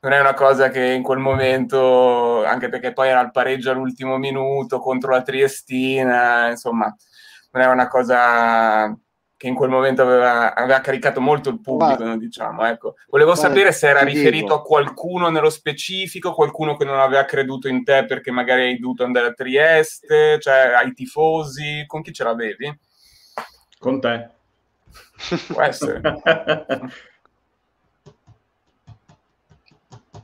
[0.00, 4.16] non è una cosa che in quel momento, anche perché poi era il pareggio all'ultimo
[4.16, 6.94] minuto contro la Triestina, insomma,
[7.52, 8.98] non era una cosa
[9.44, 12.64] che in quel momento aveva, aveva caricato molto il pubblico, ma, diciamo.
[12.64, 12.94] Ecco.
[13.10, 14.54] Volevo sapere se era riferito dico.
[14.54, 19.04] a qualcuno nello specifico, qualcuno che non aveva creduto in te perché magari hai dovuto
[19.04, 22.74] andare a Trieste, cioè ai tifosi, con chi ce l'avevi?
[23.78, 24.30] Con te.
[25.52, 26.00] Può essere.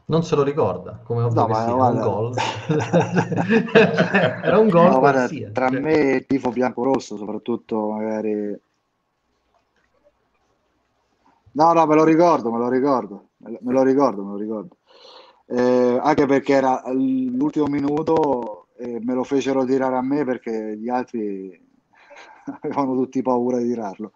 [0.07, 2.35] non se lo ricorda, come ovvio no, sia, un gol.
[4.43, 8.59] era un gol no, guarda, Tra me e il tifo bianco-rosso, soprattutto magari
[11.53, 14.77] No, no, me lo ricordo, me lo ricordo, me lo ricordo, me lo ricordo.
[15.47, 20.89] Eh, anche perché era l'ultimo minuto e me lo fecero tirare a me perché gli
[20.89, 21.61] altri
[22.63, 24.13] avevano tutti paura di tirarlo.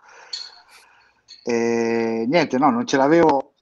[1.44, 3.54] E, niente, no, non ce l'avevo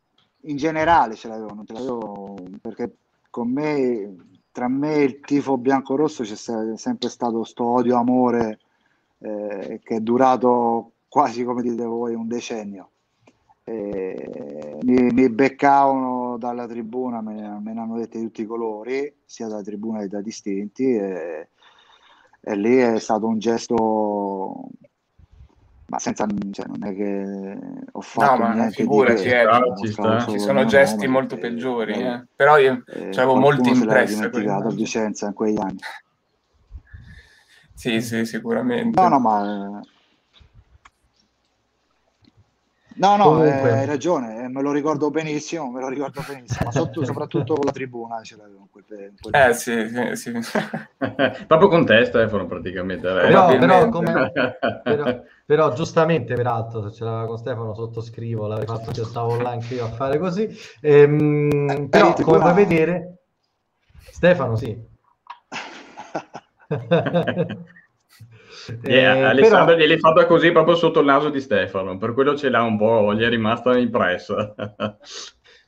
[0.42, 2.96] in generale, ce l'avevo, non ce l'avevo perché
[3.30, 4.16] con me,
[4.52, 6.37] tra me e il tifo bianco-rosso c'è
[6.76, 8.58] sempre stato sto odio-amore
[9.18, 12.90] eh, che è durato quasi, come dite voi, un decennio
[13.64, 19.14] eh, mi, mi, beccavano dalla tribuna, me, me, ne hanno dette di tutti i colori,
[19.25, 21.48] sia dalla tribuna che da distinti, e,
[22.40, 24.68] e lì è stato un gesto
[25.92, 27.59] ma senza cioè, non è che
[27.92, 29.46] ho fatto no, ma figurati, eh,
[29.79, 32.07] ci, ci sono gesti molto peggiori eh.
[32.07, 32.27] Eh.
[32.35, 35.77] però io eh, avevo molti impressi dimenticato a Vicenza in quegli anni
[37.75, 39.81] sì sì sicuramente no no ma
[42.96, 43.68] No, no, Comunque...
[43.68, 47.55] eh, hai ragione, eh, me lo ricordo benissimo, me lo ricordo benissimo, ma sotto, soprattutto
[47.55, 48.68] con la tribuna ce l'avevo.
[48.70, 48.85] Quel,
[49.20, 49.35] quel...
[49.35, 50.59] Eh sì, sì, sì.
[51.46, 53.02] Proprio con te Stefano praticamente.
[53.02, 54.33] Però, però, come...
[54.83, 59.40] però, però, giustamente, peraltro, se ce l'aveva con Stefano sottoscrivo, l'avrei fatto che io stavo
[59.40, 60.48] là anche io a fare così.
[60.81, 63.22] Ehm, eh, però come puoi vedere,
[64.11, 64.90] Stefano sì.
[68.83, 69.79] Yeah, eh, Alessandro però...
[69.79, 73.14] gliel'hai fatta così proprio sotto il naso di Stefano, per quello ce l'ha un po',
[73.14, 74.55] gli è rimasta impressa.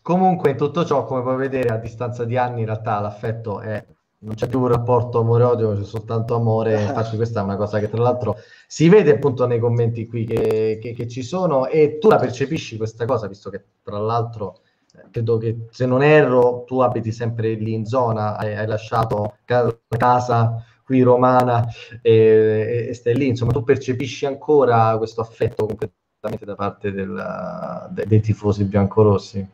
[0.03, 3.85] Comunque, in tutto ciò, come puoi vedere, a distanza di anni, in realtà l'affetto è
[4.25, 6.81] non c'è più un rapporto amore-odio, c'è soltanto amore.
[6.83, 10.79] Infatti, questa è una cosa che tra l'altro si vede appunto nei commenti qui che,
[10.81, 14.61] che, che ci sono, e tu la percepisci questa cosa, visto che tra l'altro
[14.95, 19.37] eh, credo che se non erro, tu abiti sempre lì in zona, hai, hai lasciato
[19.45, 21.67] casa qui romana
[22.03, 28.07] e, e stai lì, insomma tu percepisci ancora questo affetto completamente da parte del, de,
[28.07, 29.49] dei tifosi biancorossi?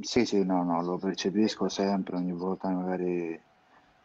[0.00, 3.40] Sì, sì, no, no, lo percepisco sempre, ogni volta magari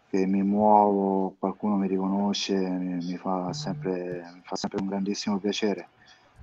[0.10, 5.38] che mi muovo, qualcuno mi riconosce, mi, mi, fa, sempre, mi fa sempre un grandissimo
[5.40, 5.90] piacere.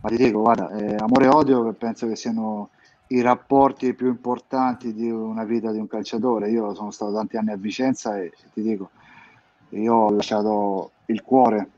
[0.00, 2.70] Ma ti dico, guarda, eh, amore e odio penso che siano
[3.08, 6.50] i rapporti più importanti di una vita di un calciatore.
[6.50, 8.90] Io sono stato tanti anni a Vicenza e ti dico,
[9.70, 11.70] io ho lasciato il cuore,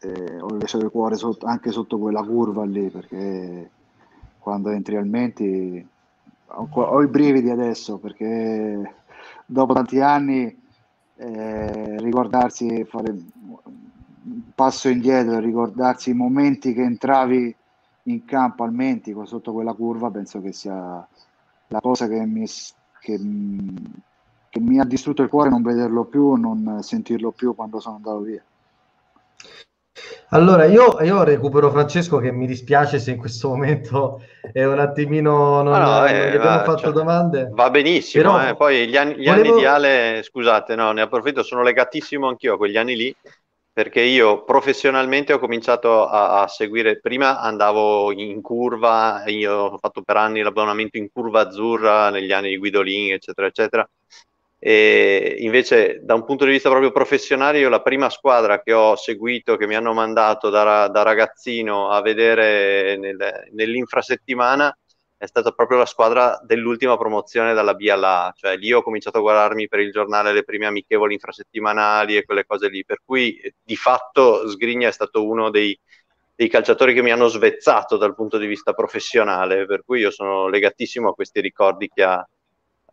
[0.00, 3.70] eh, ho lasciato il cuore sotto, anche sotto quella curva lì, perché
[4.38, 5.86] quando entri al Menti
[6.46, 8.94] ho, ho i brividi adesso, perché
[9.44, 10.62] dopo tanti anni
[11.16, 17.54] eh, ricordarsi, fare un passo indietro, ricordarsi i momenti che entravi
[18.04, 21.06] in campo al Mentico sotto quella curva penso che sia
[21.68, 22.46] la cosa che mi,
[23.00, 23.20] che,
[24.48, 28.20] che mi ha distrutto il cuore non vederlo più, non sentirlo più quando sono andato
[28.20, 28.42] via.
[30.30, 34.20] Allora, io, io, recupero Francesco che mi dispiace se in questo momento
[34.52, 37.48] è un attimino non, no, no, eh, abbiamo va, fatto cioè, domande.
[37.52, 38.56] Va benissimo, Però, eh.
[38.56, 39.50] poi gli anni, gli volevo...
[39.50, 43.16] anni di Ale, scusate, no, ne approfitto, sono legatissimo anch'io a quegli anni lì
[43.74, 50.02] perché io professionalmente ho cominciato a, a, seguire, prima andavo in curva, io ho fatto
[50.02, 53.90] per anni l'abbonamento in curva azzurra negli anni di Guidolin, eccetera, eccetera,
[54.60, 58.94] e invece da un punto di vista proprio professionale io la prima squadra che ho
[58.94, 64.72] seguito, che mi hanno mandato da, da ragazzino a vedere nel, nell'infrasettimana,
[65.24, 69.18] è stata proprio la squadra dell'ultima promozione dalla B alla A, cioè lì ho cominciato
[69.18, 73.40] a guardarmi per il giornale le prime amichevoli infrasettimanali e quelle cose lì, per cui
[73.62, 75.78] di fatto Sgrigna è stato uno dei,
[76.34, 80.48] dei calciatori che mi hanno svezzato dal punto di vista professionale, per cui io sono
[80.48, 82.28] legatissimo a questi ricordi che ha,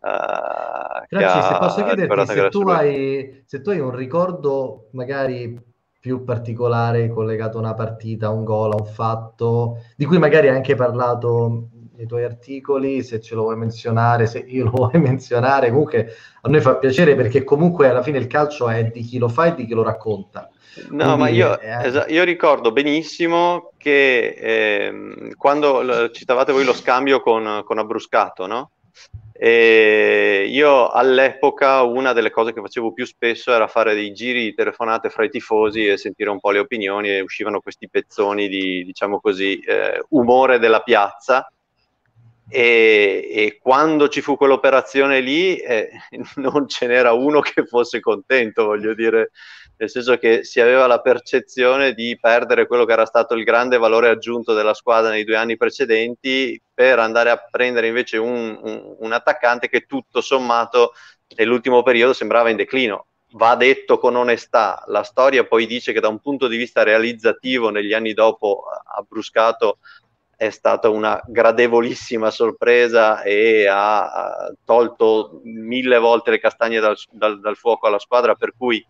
[0.04, 5.56] Uh, Grazie, se posso chiederti se tu, hai, se tu hai un ricordo magari
[6.02, 10.48] più particolare collegato a una partita, a un gol, a un fatto, di cui magari
[10.48, 11.68] hai anche parlato
[12.02, 16.48] nei tuoi articoli, se ce lo vuoi menzionare, se io lo vuoi menzionare, comunque a
[16.48, 19.54] noi fa piacere perché comunque alla fine il calcio è di chi lo fa e
[19.54, 20.50] di chi lo racconta.
[20.88, 22.06] No, Quindi, ma io, eh...
[22.08, 28.70] io, ricordo benissimo che eh, quando citavate voi lo scambio con, con Abruscato, no?
[29.34, 34.54] E io all'epoca una delle cose che facevo più spesso era fare dei giri di
[34.54, 38.84] telefonate fra i tifosi e sentire un po' le opinioni e uscivano questi pezzoni di,
[38.84, 41.52] diciamo così, eh, umore della piazza.
[42.54, 45.88] E, e, quando ci fu quell'operazione lì eh,
[46.36, 49.30] non ce n'era uno che fosse contento, voglio dire,
[49.78, 53.78] nel senso che si aveva la percezione di perdere quello che era stato il grande
[53.78, 58.96] valore aggiunto della squadra nei due anni precedenti per andare a prendere invece un, un,
[58.98, 60.92] un attaccante che tutto sommato
[61.36, 63.06] nell'ultimo periodo sembrava in declino.
[63.34, 67.70] Va detto con onestà, la storia poi dice che da un punto di vista realizzativo
[67.70, 69.78] negli anni dopo ha bruscato
[70.42, 77.54] è stata una gradevolissima sorpresa e ha, tolto mille volte le castagne dal, dal, dal
[77.54, 78.84] fuoco alla squadra, per cui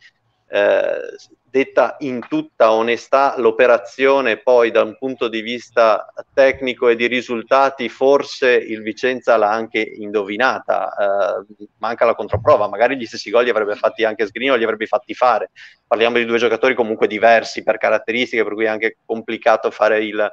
[0.48, 0.98] eh,
[1.42, 7.90] detta in tutta onestà, l'operazione poi da un punto di vista tecnico e di risultati,
[7.90, 13.50] forse il Vicenza l'ha anche indovinata, eh, manca la controprova, magari gli stessi gol li
[13.50, 15.50] avrebbe fatti anche Sgrino, li avrebbe fatti fare.
[15.86, 20.32] Parliamo di due giocatori comunque diversi per caratteristiche, per cui è anche complicato fare il,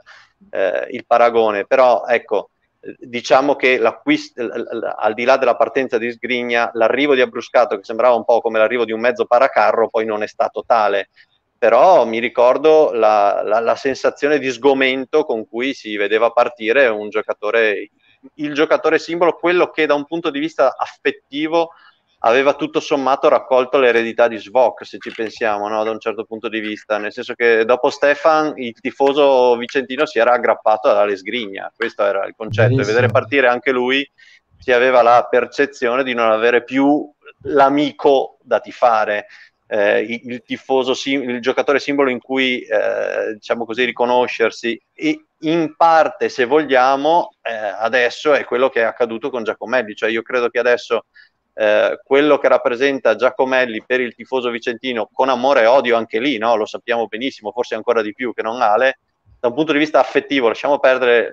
[0.50, 2.50] eh, il paragone, però ecco,
[2.80, 8.16] diciamo che l'acquisto, al di là della partenza di Sgrigna, l'arrivo di Abruscato, che sembrava
[8.16, 11.10] un po' come l'arrivo di un mezzo paracarro, poi non è stato tale.
[11.58, 17.10] Però mi ricordo la, la, la sensazione di sgomento con cui si vedeva partire un
[17.10, 17.90] giocatore,
[18.36, 21.72] il giocatore simbolo, quello che da un punto di vista affettivo
[22.20, 25.84] aveva tutto sommato raccolto l'eredità di Svok, se ci pensiamo, no?
[25.84, 30.20] da un certo punto di vista, nel senso che dopo Stefan il tifoso vicentino si
[30.20, 32.92] era aggrappato alla Lesgrigna, questo era il concetto, Benissimo.
[32.92, 34.10] e vedere partire anche lui
[34.58, 37.10] si aveva la percezione di non avere più
[37.44, 39.28] l'amico da tifare.
[39.72, 46.28] Eh, il, tifoso, il giocatore simbolo in cui eh, diciamo così riconoscersi e in parte
[46.28, 50.58] se vogliamo eh, adesso è quello che è accaduto con Giacomelli cioè io credo che
[50.58, 51.06] adesso
[51.54, 56.38] eh, quello che rappresenta Giacomelli per il tifoso vicentino con amore e odio anche lì,
[56.38, 56.56] no?
[56.56, 59.00] lo sappiamo benissimo, forse ancora di più che non Ale,
[59.40, 61.32] da un punto di vista affettivo lasciamo perdere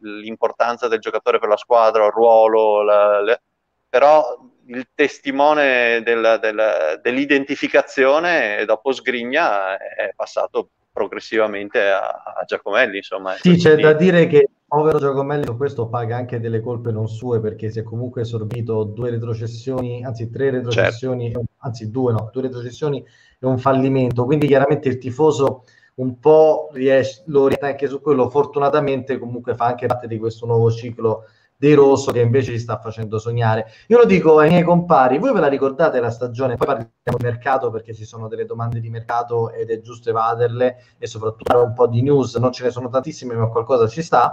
[0.00, 3.42] l'importanza del giocatore per la squadra, il ruolo, la, le,
[3.88, 12.98] però il testimone del, del, dell'identificazione dopo Sgrigna è passato progressivamente a, a Giacomelli.
[12.98, 17.40] Insomma, sì, c'è da dire che povero Giacomelli questo paga anche delle colpe non sue
[17.40, 21.42] perché si è comunque sorbito due retrocessioni, anzi tre retrocessioni, certo.
[21.58, 23.04] anzi due no, due retrocessioni
[23.40, 24.24] e un fallimento.
[24.24, 25.64] Quindi chiaramente il tifoso
[25.96, 28.30] un po' riesce, lo orienta anche su quello.
[28.30, 31.24] Fortunatamente comunque fa anche parte di questo nuovo ciclo
[31.56, 33.66] De Rosso che invece ci sta facendo sognare.
[33.88, 36.54] Io lo dico ai miei compari, voi ve la ricordate la stagione?
[36.54, 40.76] Poi parliamo di mercato perché ci sono delle domande di mercato ed è giusto evaderle
[40.96, 44.32] e soprattutto un po' di news, non ce ne sono tantissime ma qualcosa ci sta.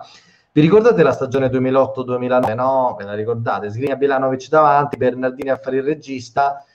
[0.57, 2.55] Vi ricordate la stagione 2008-2009?
[2.55, 3.69] No, ve la ricordate?
[3.69, 6.65] Skriniar Bilanovic davanti, Bernardini a fare il regista.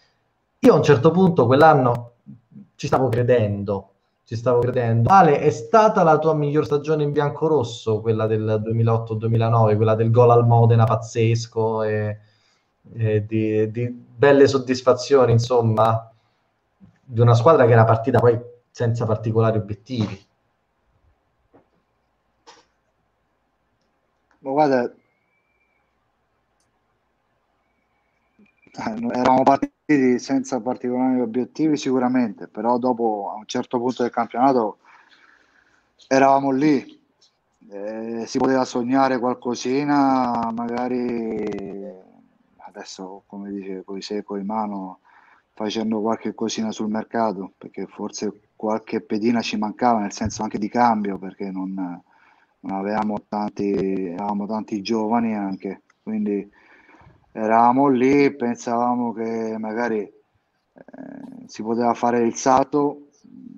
[0.61, 2.12] Io a un certo punto quell'anno
[2.77, 5.11] ci stavo credendo, ci stavo credendo.
[5.11, 10.31] Ale, è stata la tua miglior stagione in bianco-rosso, quella del 2008-2009, quella del gol
[10.31, 12.18] al Modena pazzesco e,
[12.95, 16.09] e di, di, belle soddisfazioni, insomma,
[17.03, 18.40] di una squadra che era partita poi
[18.71, 20.31] senza particolari obiettivi.
[24.42, 24.92] Ma guarda,
[28.74, 34.78] Eh, eravamo partiti senza particolari obiettivi sicuramente, però dopo a un certo punto del campionato
[36.09, 37.00] eravamo lì,
[37.70, 41.44] eh, si poteva sognare qualcosina, magari
[42.66, 45.00] adesso come dice con i secoli in mano
[45.55, 50.68] facendo qualche cosina sul mercato, perché forse qualche pedina ci mancava, nel senso anche di
[50.68, 52.00] cambio, perché non
[52.68, 56.48] avevamo tanti, avevamo tanti giovani anche, quindi
[57.33, 60.12] eravamo lì, pensavamo che magari eh,
[61.47, 63.09] si poteva fare il salto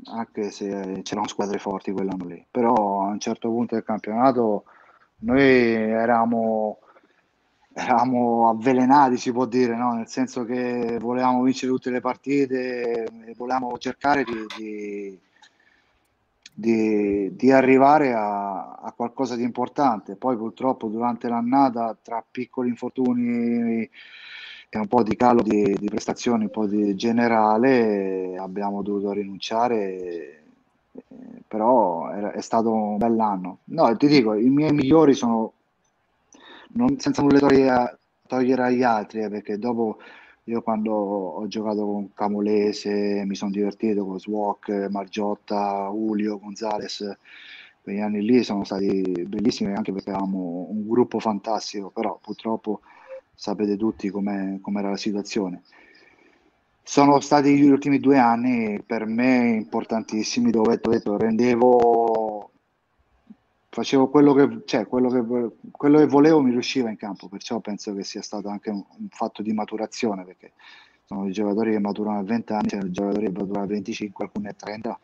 [0.07, 4.65] anche se c'erano squadre forti quell'anno lì, però a un certo punto del campionato
[5.21, 6.79] noi eravamo,
[7.73, 9.95] eravamo avvelenati, si può dire, no?
[9.95, 15.21] nel senso che volevamo vincere tutte le partite volevamo cercare di, di,
[16.55, 20.15] di, di arrivare a, a qualcosa di importante.
[20.15, 23.89] Poi purtroppo durante l'annata, tra piccoli infortuni
[24.69, 30.43] e un po' di calo di, di prestazioni, un po' di generale, abbiamo dovuto rinunciare,
[30.93, 31.03] eh,
[31.47, 33.59] però è, stato un bell'anno.
[33.65, 35.53] No, ti dico, i miei migliori sono,
[36.71, 39.99] non, senza nulla togliere, togliere agli altri, eh, perché dopo
[40.45, 47.17] io quando ho giocato con Camolese mi sono divertito con Swok, Margiotta, Julio, Gonzales,
[47.83, 52.81] quegli anni lì sono stati bellissimi anche perché avevamo un gruppo fantastico, però purtroppo
[53.35, 55.63] sapete tutti com'è, com'era la situazione.
[56.83, 62.34] Sono stati gli ultimi due anni per me importantissimi dove detto, rendevo
[63.75, 67.93] facevo quello che, cioè, quello, che, quello che volevo mi riusciva in campo, perciò penso
[67.93, 70.53] che sia stato anche un, un fatto di maturazione, perché
[71.05, 74.25] sono i giocatori che maturano a 20 anni, sono i giocatori che maturano a 25,
[74.25, 74.99] alcuni a 30.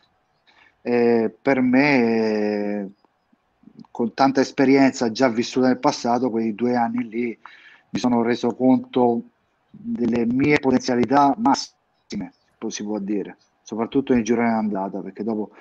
[0.83, 2.91] E per me,
[3.91, 7.37] con tanta esperienza già vissuta nel passato, quei due anni lì
[7.89, 9.21] mi sono reso conto
[9.69, 12.31] delle mie potenzialità massime,
[12.69, 15.51] si può dire, soprattutto nei gironi andata, perché dopo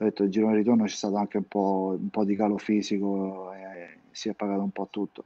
[0.00, 3.52] ho detto il girone ritorno c'è stato anche un po', un po', di calo fisico
[3.52, 5.24] e si è pagato un po' tutto.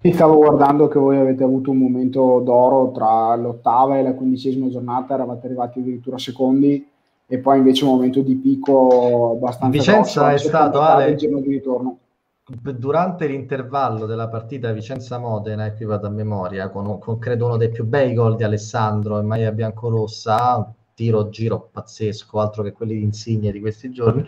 [0.00, 4.68] Ti stavo guardando che voi avete avuto un momento d'oro tra l'ottava e la quindicesima
[4.68, 6.86] giornata, eravate arrivati addirittura secondi
[7.26, 11.40] e poi invece un momento di picco abbastanza Vicenza grosso, è stato Ale, il giorno
[11.40, 11.98] di ritorno.
[12.44, 17.70] durante l'intervallo della partita Vicenza-Modena, e qui vado a memoria, con, con credo uno dei
[17.70, 23.02] più bei gol di Alessandro in maglia biancorossa, tiro giro pazzesco, altro che quelli di
[23.02, 24.26] insigne di questi giorni,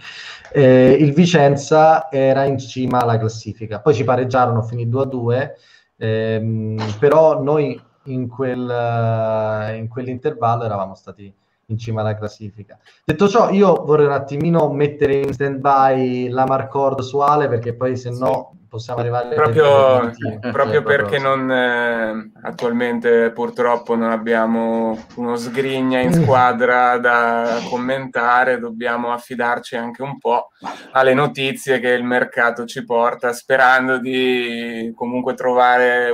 [0.53, 3.81] eh, il Vicenza era in cima alla classifica.
[3.81, 5.57] Poi ci pareggiarono, finì 2 a 2,
[5.97, 11.33] ehm, però noi in, quel, in quell'intervallo eravamo stati
[11.67, 12.79] in cima alla classifica.
[13.05, 17.75] Detto ciò, io vorrei un attimino mettere in stand by la Marcord su Ale perché
[17.75, 18.56] poi se no.
[18.69, 20.13] Possiamo arrivare proprio,
[20.53, 29.13] proprio perché non, eh, attualmente purtroppo non abbiamo uno sgrigna in squadra da commentare, dobbiamo
[29.13, 30.51] affidarci anche un po'
[30.93, 36.13] alle notizie che il mercato ci porta sperando di comunque trovare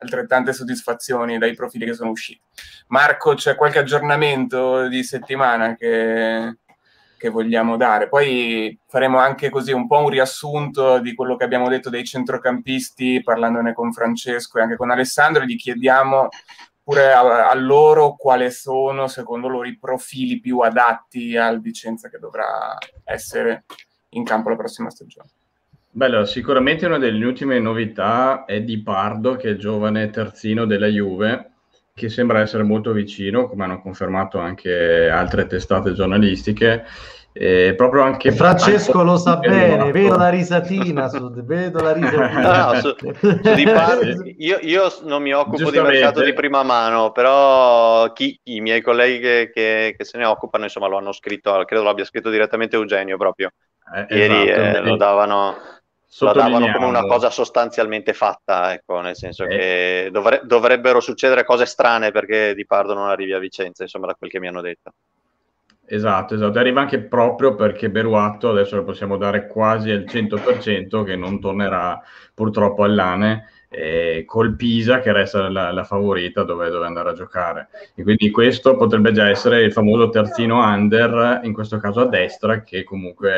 [0.00, 2.40] altrettante soddisfazioni dai profili che sono usciti.
[2.88, 6.56] Marco, c'è qualche aggiornamento di settimana che,
[7.20, 8.08] che vogliamo dare?
[8.08, 13.22] Poi faremo anche così un po' un riassunto di quello che abbiamo detto dei centrocampisti,
[13.22, 16.28] parlandone con Francesco e anche con Alessandro, gli chiediamo
[16.82, 22.18] pure a, a loro quali sono secondo loro i profili più adatti al Vicenza che
[22.18, 23.64] dovrà essere
[24.10, 25.28] in campo la prossima stagione.
[25.90, 30.86] Bello, sicuramente una delle ultime novità è Di Pardo, che è il giovane terzino della
[30.86, 31.50] Juve,
[32.00, 36.84] che sembra essere molto vicino, come hanno confermato anche altre testate giornalistiche.
[37.32, 42.72] E proprio anche Francesco anche lo sa bene, vedo la risatina, su, vedo la risatina.
[42.72, 47.12] No, su, su di Pardo, io, io, non mi occupo di mercato di prima mano,
[47.12, 51.62] però chi, i miei colleghi che, che, che, se ne occupano, insomma, lo hanno scritto,
[51.66, 53.52] credo l'abbia scritto direttamente Eugenio proprio.
[53.94, 55.56] Eh, Ieri esatto, eh, lo davano
[56.18, 59.48] lo davano come una cosa sostanzialmente fatta, ecco, nel senso eh.
[59.48, 64.14] che dovre- dovrebbero succedere cose strane perché Di Pardo non arrivi a Vicenza, insomma, da
[64.14, 64.92] quel che mi hanno detto.
[65.86, 71.16] Esatto, esatto, arriva anche proprio perché Beruatto adesso lo possiamo dare quasi al 100% che
[71.16, 72.00] non tornerà
[72.32, 77.68] purtroppo all'ANE eh, col Pisa che resta la, la favorita dove, dove, andare a giocare.
[77.94, 82.62] E quindi questo potrebbe già essere il famoso terzino under, in questo caso a destra,
[82.62, 83.30] che comunque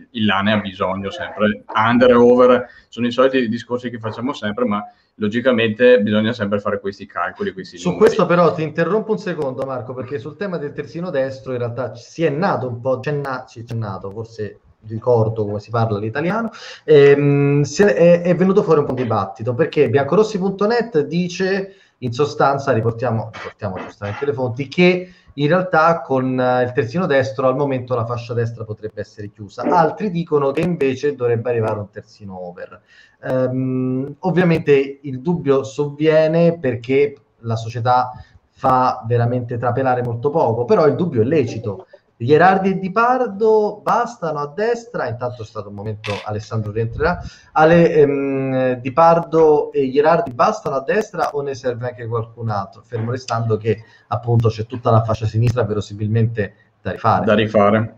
[0.00, 1.64] il, il Lane ha bisogno sempre.
[1.74, 4.84] Under e over sono i soliti discorsi che facciamo sempre, ma
[5.16, 7.52] logicamente bisogna sempre fare questi calcoli.
[7.52, 8.06] Questi Su numeri.
[8.06, 11.94] questo però ti interrompo un secondo Marco, perché sul tema del terzino destro in realtà
[11.94, 16.50] si è nato un po', c'è, na- c'è nato forse ricordo come si parla l'italiano,
[16.84, 23.30] ehm, è, è, venuto fuori un po' di dibattito perché biancorossi.net dice in sostanza, riportiamo,
[23.30, 28.04] riportiamo giustamente le fonti, che in realtà con uh, il terzino destro al momento la
[28.04, 32.80] fascia destra potrebbe essere chiusa, altri dicono che invece dovrebbe arrivare un terzino over.
[33.22, 38.10] Um, ovviamente il dubbio sovviene perché la società
[38.50, 41.86] fa veramente trapelare molto poco, però il dubbio è lecito
[42.24, 47.18] Gherardi e Di Pardo bastano a destra, intanto è stato un momento, Alessandro rientrerà,
[47.52, 52.82] Ale, ehm, Di Pardo e Gherardi bastano a destra o ne serve anche qualcun altro?
[52.82, 57.24] Fermo restando che appunto c'è tutta la fascia sinistra verosimilmente da rifare.
[57.24, 57.94] Da rifare.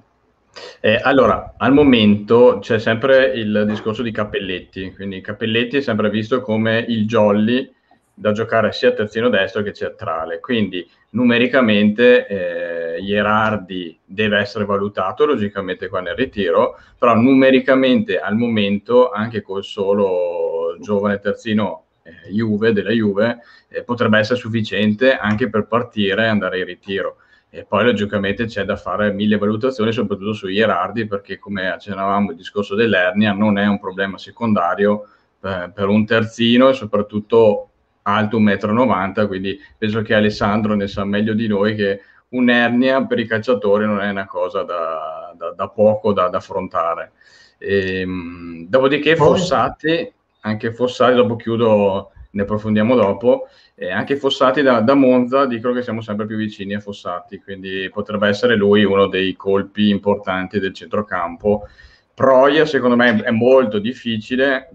[0.81, 6.41] Eh, allora, al momento c'è sempre il discorso di Cappelletti, quindi Cappelletti è sempre visto
[6.43, 7.73] come il jolly
[8.15, 10.41] da giocare sia terzino destro che centrale.
[10.41, 19.11] Quindi numericamente eh, Ierardi deve essere valutato logicamente qua nel ritiro, però numericamente al momento
[19.11, 23.39] anche col solo giovane terzino eh, Juve, della Juve,
[23.69, 27.17] eh, potrebbe essere sufficiente anche per partire e andare in ritiro.
[27.55, 32.37] E poi logicamente c'è da fare mille valutazioni, soprattutto su Ierardi, perché come accennavamo il
[32.37, 35.07] discorso dell'ernia non è un problema secondario
[35.43, 37.72] eh, per un terzino e soprattutto
[38.03, 42.01] alto 1,90 m, quindi penso che Alessandro ne sa meglio di noi che
[42.31, 47.13] un'ernia per i calciatori non è una cosa da, da, da poco da, da affrontare.
[47.59, 54.81] E, ehm, dopodiché Fossati, anche Fossati, dopo chiudo, ne approfondiamo dopo, e anche Fossati da,
[54.81, 59.07] da, Monza dicono che siamo sempre più vicini a Fossati, quindi potrebbe essere lui uno
[59.07, 61.69] dei colpi importanti del centrocampo.
[62.15, 64.71] Proia secondo me è molto difficile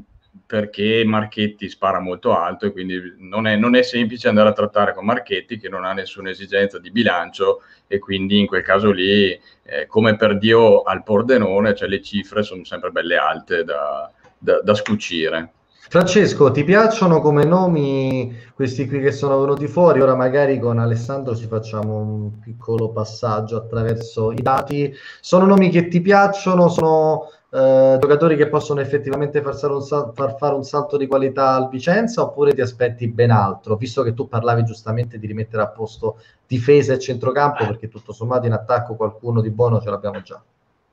[0.47, 4.93] perché Marchetti spara molto alto e quindi non è, non è, semplice andare a trattare
[4.93, 9.37] con Marchetti che non ha nessuna esigenza di bilancio e quindi in quel caso lì,
[9.63, 14.61] eh, come per Dio al Pordenone, cioè le cifre sono sempre belle alte da, da,
[14.61, 15.51] da scucire.
[15.89, 20.01] Francesco, ti piacciono come nomi questi qui che sono venuti fuori?
[20.01, 24.93] Ora magari con Alessandro ci facciamo un piccolo passaggio attraverso i dati.
[25.21, 26.67] Sono nomi che ti piacciono?
[26.67, 31.69] Sono eh, giocatori che possono effettivamente far, sal- far, fare un salto di qualità al
[31.69, 36.17] Vicenza oppure ti aspetti ben altro, visto che tu parlavi giustamente di rimettere a posto
[36.45, 40.41] difesa e centrocampo perché tutto sommato in attacco qualcuno di buono ce l'abbiamo già.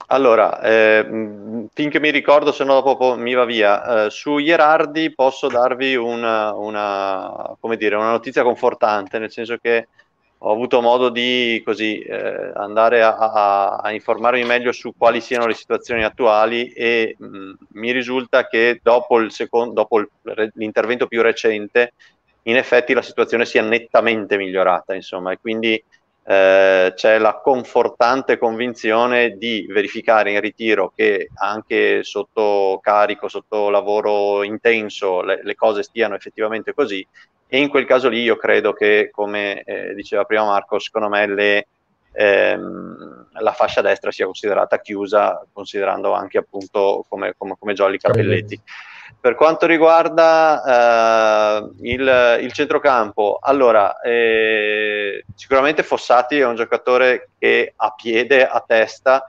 [0.09, 5.49] Allora, eh, finché mi ricordo, se no dopo mi va via, eh, su Ierardi posso
[5.49, 9.89] darvi una, una, dire, una notizia confortante, nel senso che
[10.39, 15.47] ho avuto modo di così, eh, andare a, a, a, informarmi meglio su quali siano
[15.47, 20.09] le situazioni attuali e mh, mm, mi risulta che dopo, il secondo, dopo il,
[20.55, 21.93] l'intervento più recente
[22.43, 25.83] in effetti la situazione sia nettamente migliorata insomma e quindi
[26.27, 34.43] eh, c'è la confortante convinzione di verificare in ritiro che anche sotto carico, sotto lavoro
[34.43, 37.07] intenso le, le cose stiano effettivamente così
[37.47, 41.27] e in quel caso lì io credo che, come eh, diceva prima Marco, secondo me
[41.27, 41.67] le,
[42.13, 48.61] ehm, la fascia destra sia considerata chiusa, considerando anche appunto come, come, come Jolly Capelletti.
[49.21, 50.63] Per quanto riguarda
[51.63, 58.63] eh, il, il, centrocampo, allora eh, sicuramente Fossati è un giocatore che a piede, a
[58.67, 59.25] testa,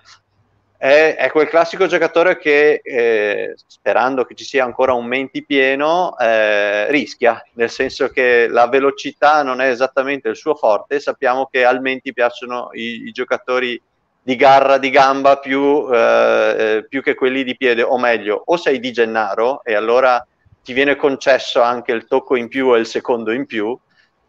[0.78, 6.18] è, è, quel classico giocatore che, eh, sperando che ci sia ancora un menti pieno,
[6.18, 11.00] eh, rischia, nel senso che la velocità non è esattamente il suo forte.
[11.00, 13.82] Sappiamo che al menti piacciono i, i giocatori
[14.22, 18.80] di garra, di gamba più, eh, più, che quelli di piede, o meglio, o sei
[18.80, 20.26] di Gennaro e allora
[20.64, 23.78] ti viene concesso anche il tocco in più e il secondo in più.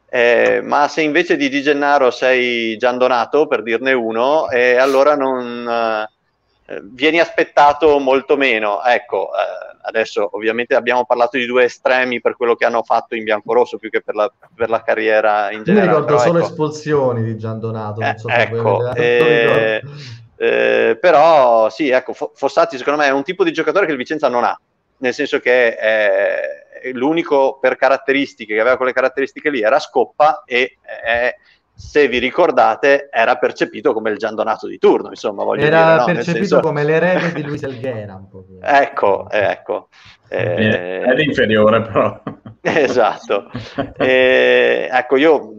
[0.08, 5.16] Eh, ma se invece di Di Gennaro sei Gian Donato, per dirne uno, e allora
[5.16, 6.06] non,
[6.68, 8.82] eh, vieni aspettato molto meno.
[8.82, 13.22] Ecco, eh, adesso ovviamente abbiamo parlato di due estremi per quello che hanno fatto in
[13.22, 15.92] bianco-rosso più che per la, per la carriera in generale.
[15.92, 19.82] Io ricordo però, solo ecco, espulsioni di Gian Donato, non so eh, ecco, eh,
[20.36, 24.28] eh, però sì, ecco, Fossati secondo me è un tipo di giocatore che il Vicenza
[24.28, 24.58] non ha,
[24.98, 30.78] nel senso che è, l'unico per caratteristiche che aveva quelle caratteristiche lì era Scoppa e
[30.82, 31.34] è
[31.76, 36.04] se vi ricordate, era percepito come il Giandonato di turno, insomma, voglio era dire, no?
[36.06, 36.60] percepito senso...
[36.60, 38.18] come l'erede di Luis Elghera,
[38.62, 39.88] ecco, ecco.
[40.26, 41.02] Eh...
[41.02, 42.22] È l'inferiore, però.
[42.62, 43.50] esatto.
[43.98, 45.50] eh, ecco, io...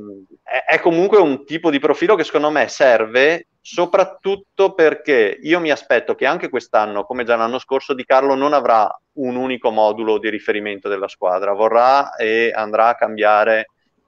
[0.42, 5.72] È, è comunque un tipo di profilo che secondo me serve soprattutto perché io mi
[5.72, 10.18] aspetto che anche quest'anno, come già l'anno scorso, Di Carlo non avrà un unico modulo
[10.20, 13.68] di riferimento della squadra, vorrà e andrà a cambiare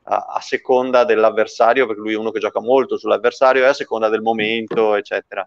[0.10, 4.10] a, a, seconda dell'avversario, perché lui è uno che gioca molto sull'avversario e a seconda
[4.10, 5.46] del momento, eccetera.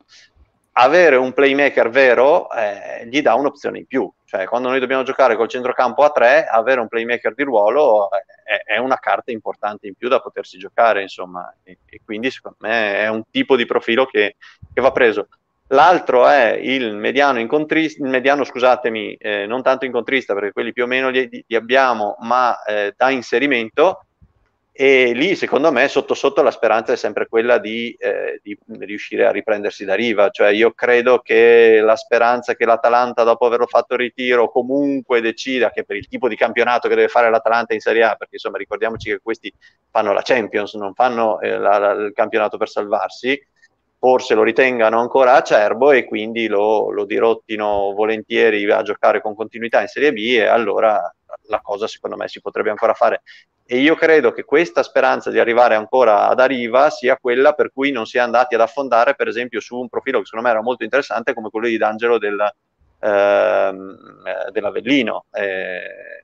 [0.74, 5.36] Avere un playmaker vero eh, gli dà un'opzione in più, cioè quando noi dobbiamo giocare
[5.36, 9.94] col centrocampo a tre, avere un playmaker di ruolo è, è una carta importante in
[9.94, 14.06] più da potersi giocare, insomma, e, e quindi secondo me è un tipo di profilo
[14.06, 14.36] che,
[14.72, 15.28] che va preso.
[15.68, 20.84] L'altro è il mediano incontrista, il mediano, scusatemi, eh, non tanto incontrista perché quelli più
[20.84, 24.04] o meno li, li abbiamo, ma eh, da inserimento,
[24.74, 29.26] e lì secondo me sotto sotto la speranza è sempre quella di, eh, di, riuscire
[29.26, 33.92] a riprendersi da riva, cioè io credo che la speranza che l'Atalanta dopo averlo fatto
[33.92, 37.80] il ritiro comunque decida che per il tipo di campionato che deve fare l'Atalanta in
[37.80, 39.52] Serie A, perché insomma ricordiamoci che questi
[39.90, 43.38] fanno la Champions, non fanno eh, la, la, il campionato per salvarsi,
[43.98, 49.82] forse lo ritengano ancora acerbo e quindi lo, lo dirottino volentieri a giocare con continuità
[49.82, 51.14] in Serie B e allora
[51.48, 53.22] la cosa secondo me si potrebbe ancora fare
[53.64, 57.90] e io credo che questa speranza di arrivare ancora ad Arriva sia quella per cui
[57.90, 60.62] non si è andati ad affondare, per esempio, su un profilo che secondo me era
[60.62, 62.54] molto interessante come quello di D'Angelo del,
[62.98, 65.24] ehm, eh, dell'Avellino.
[65.32, 66.22] Eh,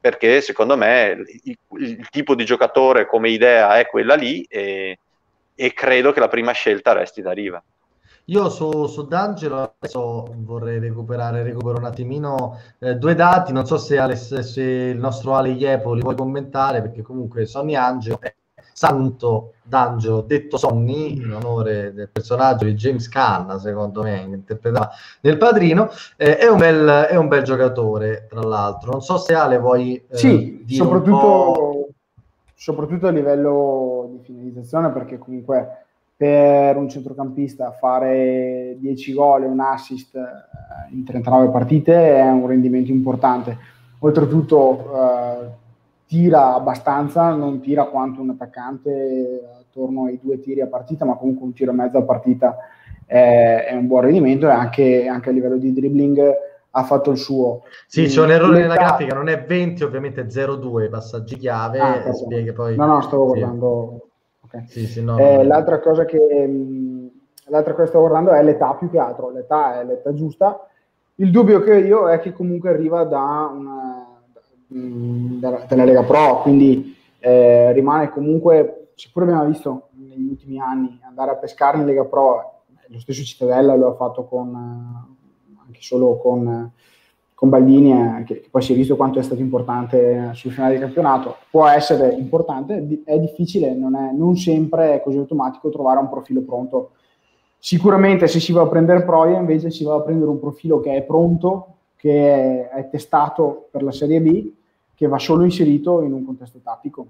[0.00, 4.98] perché secondo me il, il, tipo di giocatore come idea è quella lì e,
[5.54, 7.62] e credo che la prima scelta resti da Riva.
[8.30, 13.78] Io su, su D'Angelo adesso vorrei recuperare, recupero un attimino eh, due dati, non so
[13.78, 18.34] se, Ale, se, il nostro Ale Iepo li vuoi commentare, perché comunque Sonny Angelo è
[18.74, 24.90] Santo D'Angelo, detto Sonny, in onore del personaggio di James Caan, secondo me, interpretava
[25.22, 28.90] nel Padrino, eh, è, un bel, è, un bel, giocatore, tra l'altro.
[28.90, 30.04] Non so se Ale vuoi...
[30.06, 31.88] Eh, sì, soprattutto,
[32.54, 35.86] soprattutto a livello di finalizzazione, perché comunque
[36.18, 42.44] per un centrocampista fare 10 gol e un assist eh, in 39 partite è un
[42.48, 43.56] rendimento importante.
[44.00, 45.48] Oltretutto eh,
[46.06, 51.46] tira abbastanza, non tira quanto un attaccante attorno ai due tiri a partita, ma comunque
[51.46, 52.56] un tiro e mezzo a partita
[53.06, 56.20] è, è un buon rendimento e anche, anche, a livello di dribbling
[56.72, 57.62] ha fatto il suo.
[57.86, 61.78] Sì, c'è un errore nella grafica, non è 20, ovviamente 0,2 passaggi chiave.
[61.78, 62.02] Ah,
[62.56, 62.74] poi...
[62.74, 63.38] No, no, stavo sì.
[63.38, 64.07] guardando
[64.48, 64.66] Okay.
[64.66, 67.10] Sì, sì, no, eh, l'altra cosa che mh,
[67.48, 70.66] l'altra cosa che sto guardando è l'età più che altro, l'età è l'età giusta.
[71.16, 74.06] Il dubbio che io è che comunque arriva da una,
[74.68, 80.98] mh, da, dalla Lega Pro, quindi eh, rimane comunque, seppure abbiamo visto negli ultimi anni
[81.02, 86.16] andare a pescare in Lega Pro, lo stesso Cittadella lo ha fatto con, anche solo
[86.18, 86.70] con
[87.38, 90.72] con Baldini, eh, che, che, poi si è visto quanto è stato importante sul finale
[90.72, 96.00] del campionato, può essere importante, è difficile, non è non sempre è così automatico trovare
[96.00, 96.90] un profilo pronto.
[97.56, 100.96] Sicuramente se si va a prendere Proia invece si va a prendere un profilo che
[100.96, 104.50] è pronto, che è, è testato per la Serie B,
[104.96, 107.06] che va solo inserito in un contesto tattico,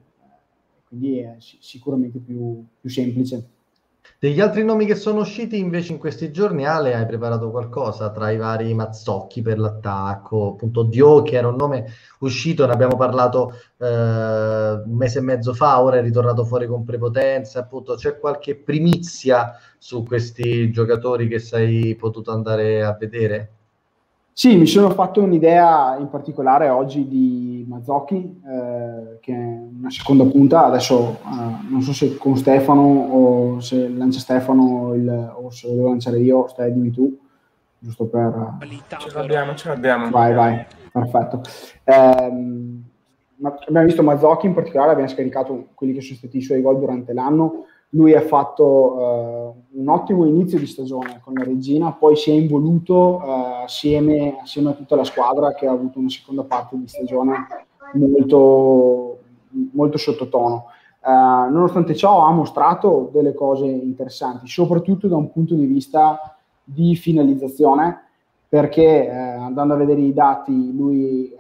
[0.89, 3.47] quindi è sicuramente più, più semplice.
[4.21, 8.31] Degli altri nomi che sono usciti invece in questi giorni, Ale, hai preparato qualcosa tra
[8.31, 11.87] i vari Mazzocchi per l'attacco, appunto Dio che era un nome
[12.21, 16.85] uscito, ne abbiamo parlato eh, un mese e mezzo fa, ora è ritornato fuori con
[16.85, 23.58] prepotenza, appunto c'è qualche primizia su questi giocatori che sei potuto andare a vedere?
[24.39, 30.23] Sì, mi sono fatto un'idea in particolare oggi di Mazzocchi, eh, che è una seconda
[30.27, 35.67] punta, adesso eh, non so se con Stefano o se lancia Stefano il, o se
[35.67, 37.19] lo devo lanciare io, stai dimmi tu,
[37.81, 38.59] giusto per...
[38.61, 40.09] Ce l'abbiamo, ce l'abbiamo.
[40.09, 41.41] Vai, vai, perfetto.
[41.83, 41.93] Eh,
[43.43, 47.13] abbiamo visto Mazzocchi in particolare, abbiamo scaricato quelli che sono stati i suoi gol durante
[47.13, 52.31] l'anno, lui ha fatto uh, un ottimo inizio di stagione con la regina, poi si
[52.31, 56.77] è involuto uh, assieme, assieme, a tutta la squadra che ha avuto una seconda parte
[56.77, 57.47] di stagione
[57.95, 59.19] molto,
[59.73, 60.67] molto sottotono.
[61.01, 66.95] Uh, nonostante ciò ha mostrato delle cose interessanti, soprattutto da un punto di vista di
[66.97, 68.03] finalizzazione,
[68.51, 71.31] perché andando a vedere i dati lui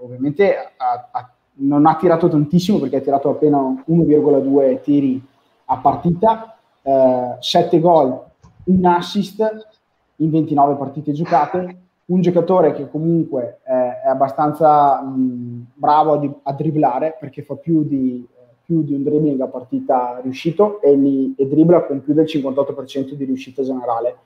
[0.00, 5.22] ovviamente ha, ha, non ha tirato tantissimo perché ha tirato appena 1,2 tiri
[5.66, 8.22] a partita, eh, 7 gol,
[8.64, 9.68] un assist
[10.16, 16.32] in 29 partite giocate, un giocatore che comunque eh, è abbastanza mh, bravo a, di-
[16.42, 18.26] a, dribblare perché fa più di,
[18.62, 23.12] più di, un dribbling a partita riuscito e, li, e dribbla con più del 58%
[23.12, 24.16] di riuscita generale.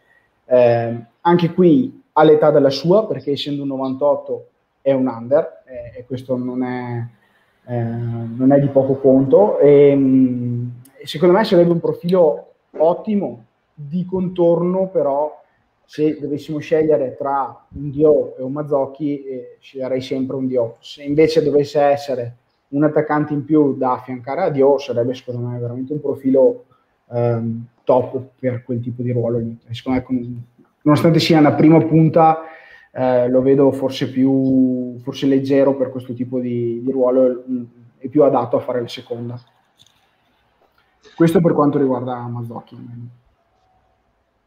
[0.46, 4.46] Eh, anche qui all'età della sua, perché essendo un 98
[4.80, 7.06] è un under eh, e questo non è,
[7.66, 9.58] eh, non è, di poco conto.
[9.58, 13.44] E, mh, secondo me sarebbe un profilo ottimo
[13.74, 15.40] di contorno, però
[15.84, 20.76] se dovessimo scegliere tra un Dio e un Mazzocchi, eh, sceglierei sempre un Dio.
[20.80, 22.36] Se invece dovesse essere
[22.68, 26.64] un attaccante in più da affiancare a Dio, sarebbe secondo me veramente un profilo
[27.10, 29.56] ehm, top per quel tipo di ruolo lì.
[29.70, 30.42] Secondo me,
[30.82, 32.40] nonostante sia una prima punta,
[32.92, 37.44] eh, lo vedo forse più forse leggero per questo tipo di, di ruolo
[37.96, 39.40] e più adatto a fare la seconda.
[41.18, 42.76] Questo per quanto riguarda Mazzocchi.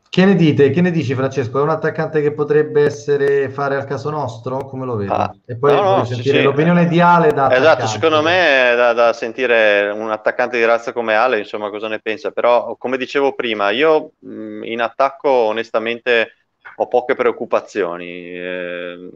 [0.07, 0.69] Che ne dite?
[0.69, 1.59] Che ne dici Francesco?
[1.59, 4.59] È un attaccante che potrebbe essere fare al caso nostro?
[4.59, 5.11] Come lo vedi?
[5.11, 8.75] Ah, e poi no, no, sentire sì, l'opinione di Ale da Esatto, secondo me è
[8.77, 12.31] da, da, sentire un attaccante di razza come Ale, insomma, cosa ne pensa.
[12.31, 16.35] Però, come dicevo prima, io mh, in attacco onestamente
[16.77, 18.31] ho poche preoccupazioni.
[18.31, 19.09] Eh,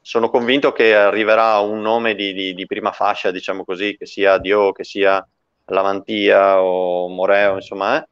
[0.00, 4.38] sono convinto che arriverà un nome di, di, di prima fascia, diciamo così, che sia
[4.38, 5.22] Dio, che sia
[5.68, 8.08] Lavantia o Moreo, insomma, eh.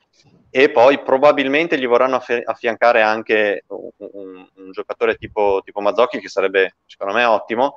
[0.51, 6.29] e poi probabilmente gli vorranno affiancare anche un, un, un giocatore tipo, tipo Mazzocchi, che
[6.29, 7.77] sarebbe secondo me ottimo,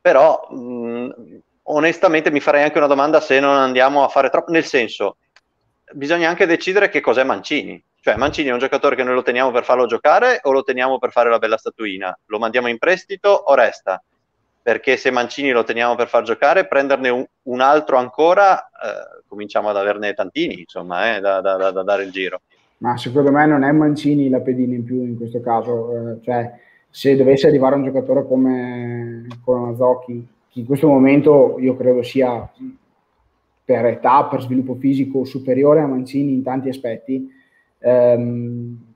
[0.00, 4.64] però mh, onestamente mi farei anche una domanda se non andiamo a fare troppo, nel
[4.64, 5.16] senso,
[5.92, 7.82] bisogna anche decidere che cos'è Mancini.
[8.00, 10.98] Cioè, Mancini è un giocatore che noi lo teniamo per farlo giocare o lo teniamo
[10.98, 12.16] per fare la bella statuina?
[12.26, 14.02] Lo mandiamo in prestito o resta?
[14.68, 19.70] Perché se Mancini lo teniamo per far giocare, prenderne un, un altro ancora, eh, cominciamo
[19.70, 22.42] ad averne tantini, insomma, eh, da, da, da, da, dare il giro.
[22.80, 25.90] Ma secondo me non è Mancini la pedina in più in questo caso.
[25.96, 26.52] Eh, cioè,
[26.90, 32.46] se dovesse arrivare un giocatore come, Mazzocchi, che in questo momento io credo sia
[33.64, 37.26] per età, per sviluppo fisico superiore a Mancini in tanti aspetti,
[37.78, 38.87] ehm,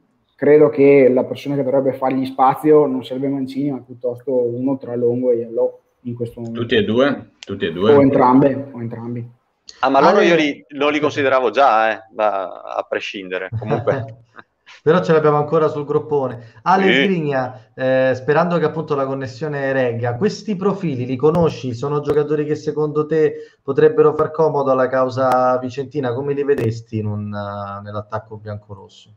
[0.42, 4.96] credo che la persona che dovrebbe fargli spazio non sarebbe Mancini, ma piuttosto uno tra
[4.96, 6.62] Longo e Yellow in questo momento.
[6.62, 7.30] Tutti e due?
[7.38, 7.94] Tutti e due?
[7.94, 9.30] O entrambe, o entrambi.
[9.78, 13.50] Ah, ma loro io li, non li consideravo già, eh, a prescindere.
[13.56, 14.24] Comunque.
[14.82, 16.54] Però ce l'abbiamo ancora sul groppone.
[16.62, 17.02] Ale sì.
[17.04, 21.72] Sgrigna, eh, sperando che appunto la connessione regga, questi profili li conosci?
[21.72, 26.12] Sono giocatori che secondo te potrebbero far comodo alla causa vicentina?
[26.12, 29.14] Come li vedesti in un, uh, nell'attacco biancorosso?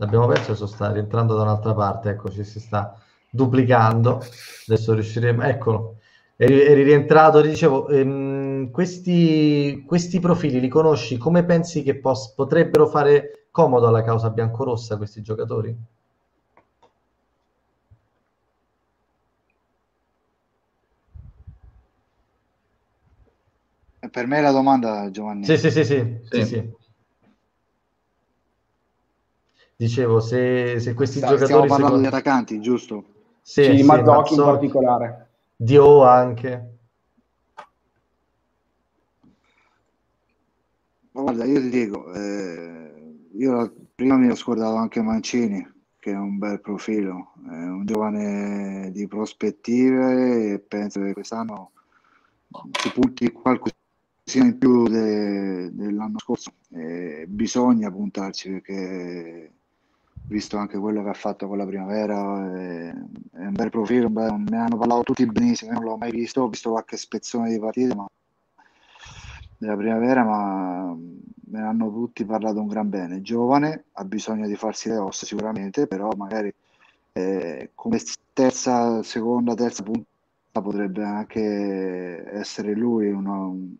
[0.00, 2.98] L'abbiamo perso, so sta rientrando da un'altra parte, eccoci, si sta
[3.28, 4.22] duplicando.
[4.66, 5.98] Adesso riusciremo, eccolo,
[6.36, 11.18] eri, eri rientrato, dicevo, ehm, questi, questi, profili li conosci?
[11.18, 15.76] Come pensi che pos- potrebbero fare comodo alla causa biancorossa questi giocatori?
[24.10, 25.44] Per me la domanda, Giovanni.
[25.44, 26.20] Sì, sì, sì, sì.
[26.30, 26.44] sì.
[26.46, 26.79] sì
[29.80, 31.46] Dicevo, se, se questi Sta, giocatori...
[31.46, 32.08] Stiamo parlando secondo...
[32.10, 33.04] di attaccanti, giusto?
[33.40, 35.28] Sì, sì, sì Mazzocchi in particolare.
[35.56, 36.78] Dio anche.
[41.12, 45.66] Guarda, io ti dico, eh, io prima mi ho scordato anche Mancini,
[45.98, 51.70] che è un bel profilo, è un giovane di prospettive e penso che quest'anno
[52.78, 56.52] si punti qualcosina in più de, dell'anno scorso.
[56.68, 59.52] Eh, bisogna puntarci perché
[60.26, 64.12] visto anche quello che ha fatto con la primavera, è, è un bel profilo, un
[64.12, 67.58] bel, ne hanno parlato tutti benissimo, non l'ho mai visto, ho visto qualche spezzone di
[67.58, 68.06] partite ma,
[69.58, 73.22] della primavera, ma me ne hanno tutti parlato un gran bene.
[73.22, 76.52] Giovane, ha bisogno di farsi le ossa sicuramente, però magari
[77.12, 78.00] eh, come
[78.32, 80.06] terza, seconda, terza punta
[80.52, 83.74] potrebbe anche essere lui uno, un,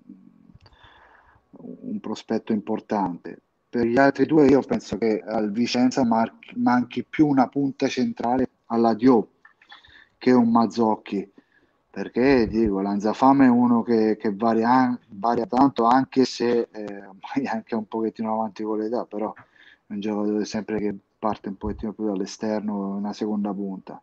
[1.52, 7.28] un prospetto importante per gli altri due io penso che al Vicenza mar- manchi più
[7.28, 9.28] una punta centrale alla Dio
[10.18, 11.30] che un Mazzocchi.
[11.88, 17.04] Perché dico Lanzafame è uno che, che varia, varia, tanto anche se eh,
[17.42, 21.56] è anche un pochettino avanti con l'età però è un giocatore sempre che parte un
[21.56, 24.00] pochettino più dall'esterno una seconda punta.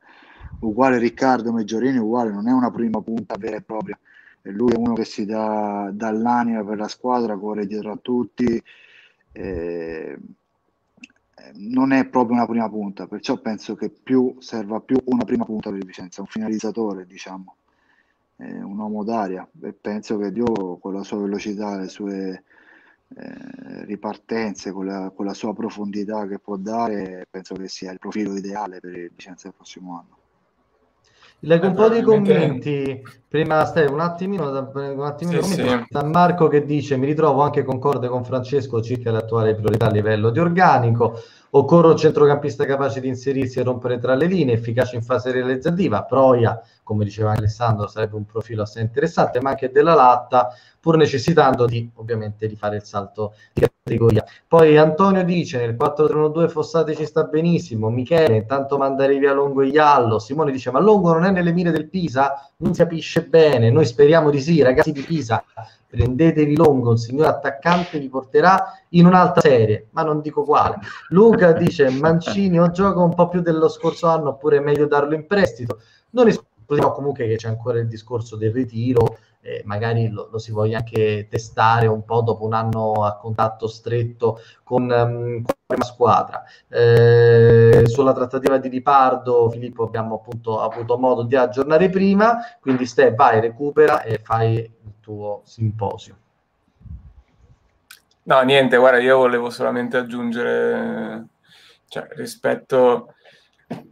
[0.59, 3.99] Uguale Riccardo Meggiorini uguale non è una prima punta vera e propria.
[4.41, 8.63] E lui è uno che si dà dall'anima per la squadra corre dietro a tutti
[9.37, 10.17] eh,
[11.53, 15.69] non è proprio una prima punta, perciò penso che più serva più una prima punta
[15.69, 17.55] per il Vicenza, un finalizzatore, diciamo,
[18.37, 22.43] eh, un uomo d'aria e penso che Dio con la sua velocità, le sue
[23.15, 27.99] eh, ripartenze, con la, con la, sua profondità che può dare, penso che sia il
[27.99, 30.16] profilo ideale per il Vicenza del prossimo anno.
[31.41, 33.01] Leggo un po' di commenti.
[33.27, 35.85] Prima stai un attimino, un attimino sì, sì.
[35.89, 40.29] San Marco che dice: Mi ritrovo anche concorde con Francesco circa l'attuale priorità a livello
[40.29, 41.19] di organico.
[41.57, 46.03] Occorre un centrocampista capace di inserirsi e rompere tra le linee, efficace in fase realizzativa.
[46.03, 50.49] Proia, come diceva Alessandro, sarebbe un profilo assai interessante, ma anche della latta,
[50.79, 54.23] pur necessitando di ovviamente di fare il salto di categoria.
[54.47, 59.69] Poi Antonio dice nel 4-3-1-2 Fossati ci sta benissimo, Michele intanto mandare via Longo e
[59.69, 62.51] Iallo, Simone dice ma Longo non è nelle mire del Pisa?
[62.57, 65.43] Non si capisce bene, noi speriamo di sì, ragazzi di Pisa,
[65.87, 70.77] prendetevi Longo, un signor attaccante vi porterà in un'altra serie, ma non dico quale.
[71.09, 75.15] Luca dice Mancini o gioca un po' più dello scorso anno oppure è meglio darlo
[75.15, 75.79] in prestito.
[76.11, 80.51] Non escludiamo comunque che c'è ancora il discorso del ritiro, eh, magari lo, lo, si
[80.51, 85.85] voglia anche testare un po' dopo un anno a contatto stretto con, um, con la
[85.85, 86.43] squadra.
[86.67, 93.15] Eh, sulla trattativa di Ripardo, Filippo, abbiamo appunto avuto modo di aggiornare prima, quindi Ste,
[93.15, 94.69] vai, recupera e fai
[95.07, 96.17] tuo simposio.
[98.23, 101.27] No, niente, guarda, io volevo solamente aggiungere,
[101.87, 103.13] cioè, rispetto,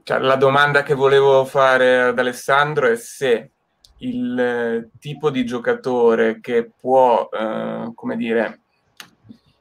[0.04, 3.52] cioè, la domanda che volevo fare ad Alessandro è se
[4.00, 8.60] il eh, tipo di giocatore che può, eh, come dire,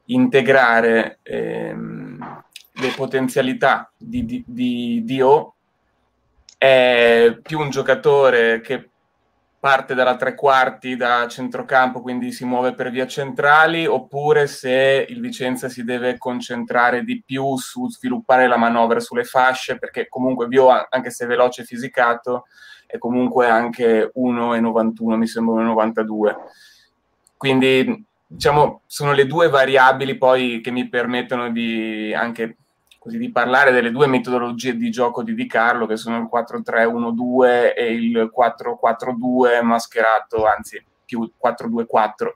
[0.07, 2.43] integrare ehm,
[2.73, 5.55] le potenzialità di, di, di Dio
[6.59, 8.89] è più un giocatore che
[9.65, 15.23] parte dalla tre quarti da centrocampo, quindi si muove per via centrali, oppure se il
[15.23, 20.69] Vicenza si deve concentrare di più su sviluppare la manovra sulle fasce, perché comunque Bio,
[20.69, 22.45] anche se veloce e fisicato,
[22.87, 26.35] è comunque anche 1,91, mi sembra 1,92.
[27.35, 32.59] Quindi diciamo sono le due variabili poi che mi permettono di anche
[33.05, 37.75] così di parlare delle due metodologie di gioco di Di Carlo che sono il 4-3-1-2
[37.77, 42.33] e il 4-4-2 mascherato, anzi più 4-2-4.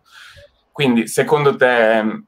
[0.71, 2.25] Quindi secondo te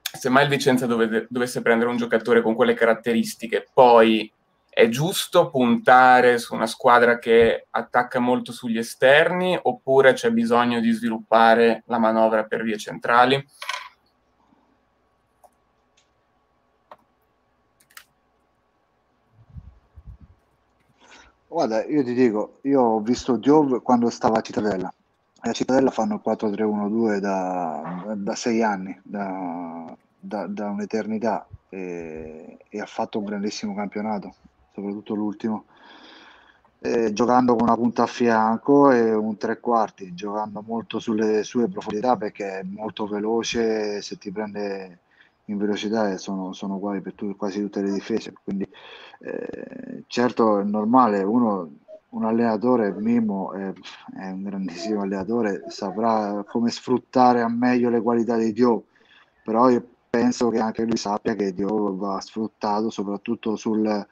[0.00, 4.30] se mai il Vicenza dove, dovesse prendere un giocatore con quelle caratteristiche, poi
[4.68, 10.90] è giusto puntare su una squadra che attacca molto sugli esterni oppure c'è bisogno di
[10.90, 13.44] sviluppare la manovra per vie centrali?
[21.54, 24.92] Guarda, io ti dico, io ho visto Diov quando stava a Cittadella.
[25.38, 32.80] A Cittadella fanno il 4-3-1-2 da, da sei anni, da, da, da un'eternità e, e,
[32.80, 34.34] ha fatto un grandissimo campionato,
[34.72, 35.66] soprattutto l'ultimo.
[36.80, 41.68] Eh, giocando con una punta a fianco e un tre quarti, giocando molto sulle sue
[41.68, 44.98] profondità perché è molto veloce, se ti prende
[45.44, 48.32] in velocità sono, sono uguali per tu, quasi tutte le difese.
[48.42, 48.68] Quindi
[49.24, 51.70] eh, certo è normale, uno,
[52.10, 53.72] un allenatore, Mimo è,
[54.16, 58.84] è, un grandissimo allenatore, saprà come sfruttare a meglio le qualità di Dio,
[59.42, 64.06] però io penso che anche lui sappia che Dio va sfruttato soprattutto sul,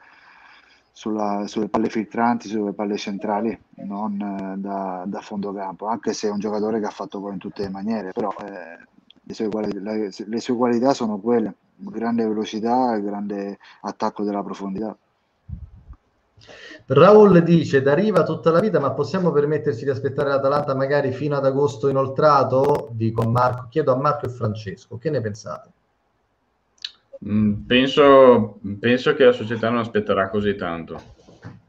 [0.93, 6.29] sulla, sulle palle filtranti, sulle palle centrali, non eh, da, da fondo campo, anche se
[6.29, 8.79] è un giocatore che ha fatto poi in tutte le maniere, però eh,
[9.23, 14.97] le sue, le, le sue qualità sono quelle, grande velocità grande attacco della profondità.
[16.87, 21.37] Raul dice da Riva tutta la vita, ma possiamo permetterci di aspettare l'Atalanta magari fino
[21.37, 22.91] ad agosto inoltrato?
[22.93, 25.71] Dico a Marco, chiedo a Marco e Francesco, che ne pensate?
[27.29, 31.01] Mm, penso, penso, che la società non aspetterà così tanto.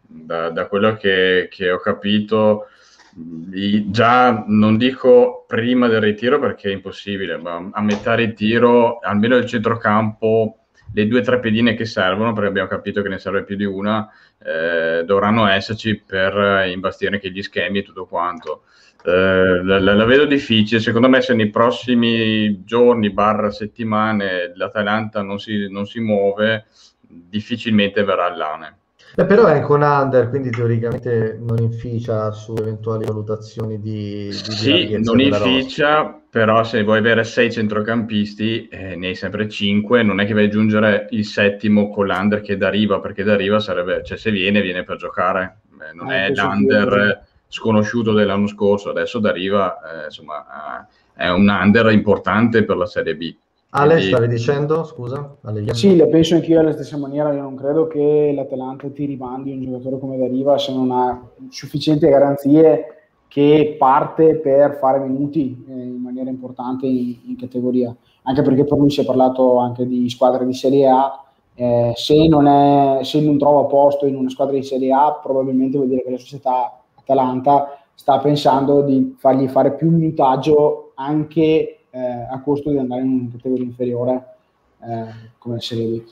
[0.05, 2.67] Da, da quello che, che, ho capito,
[3.15, 9.45] già non dico prima del ritiro perché è impossibile, ma a metà ritiro, almeno il
[9.45, 10.62] centrocampo,
[10.93, 13.65] le due o tre pedine che servono, perché abbiamo capito che ne serve più di
[13.65, 14.09] una,
[14.43, 18.63] eh, dovranno esserci per imbastire anche gli schemi e tutto quanto.
[19.05, 25.39] Eh, la, la, vedo difficile, secondo me se nei prossimi giorni, barra settimane, l'Atalanta non
[25.39, 26.67] si, non si muove,
[27.01, 28.77] difficilmente verrà all'ANE.
[29.15, 34.25] Beh, però è anche un under, quindi teoricamente non inficia su eventuali valutazioni di...
[34.27, 40.01] di sì, non inficia, però se vuoi avere sei centrocampisti, eh, ne hai sempre cinque,
[40.01, 43.59] non è che vai aggiungere il settimo con l'under che da riva, perché da riva
[43.59, 48.89] sarebbe, cioè se viene, viene per giocare, eh, non ah, è l'under sconosciuto dell'anno scorso,
[48.89, 53.35] adesso da riva, eh, insomma, eh, è un under importante per la Serie B.
[53.75, 54.11] Ale, Quindi...
[54.11, 55.35] stavi dicendo, scusa?
[55.41, 57.33] Ale, sì, la penso anch'io alla stessa maniera.
[57.33, 61.19] Io non credo che l'Atalanta ti rimandi un giocatore come Dariva se non ha
[61.49, 62.85] sufficienti garanzie
[63.27, 67.95] che parte per fare minuti eh, in maniera importante in, in, categoria.
[68.23, 71.23] Anche perché per lui si è parlato anche di squadre di Serie A.
[71.55, 75.77] Eh, se, non è, se non trova posto in una squadra di Serie A, probabilmente
[75.77, 82.27] vuol dire che la società Atalanta sta pensando di fargli fare più minutaggio anche eh,
[82.29, 84.35] a costo di andare in una categoria inferiore
[84.81, 85.05] eh,
[85.37, 86.03] come Serie B.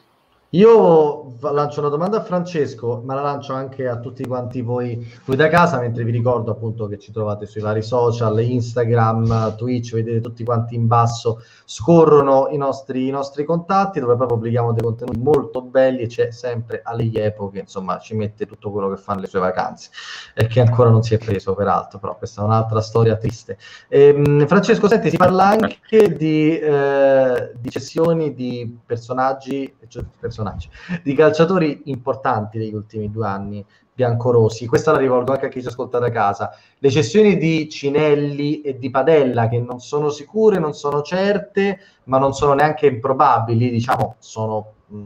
[0.53, 5.37] Io lancio una domanda a Francesco, ma la lancio anche a tutti quanti voi, voi
[5.37, 10.19] da casa, mentre vi ricordo appunto che ci trovate sui vari social, Instagram, Twitch, vedete
[10.19, 15.19] tutti quanti in basso, scorrono i nostri, i nostri contatti dove poi pubblichiamo dei contenuti
[15.19, 19.13] molto belli e c'è sempre Ale Iepo che insomma ci mette tutto quello che fa
[19.13, 19.89] nelle sue vacanze
[20.35, 23.57] e che ancora non si è preso peraltro, però questa è un'altra storia triste.
[23.87, 30.69] Ehm, Francesco, senti, si parla anche di, eh, di cessioni di personaggi, cioè personaggi personaggi,
[31.03, 34.65] di calciatori importanti degli ultimi due anni biancorossi.
[34.65, 36.55] Questa la rivolgo anche a chi ci ascolta da casa.
[36.79, 42.17] Le cessioni di Cinelli e di Padella, che non sono sicure, non sono certe, ma
[42.17, 45.05] non sono neanche improbabili, diciamo, sono mh,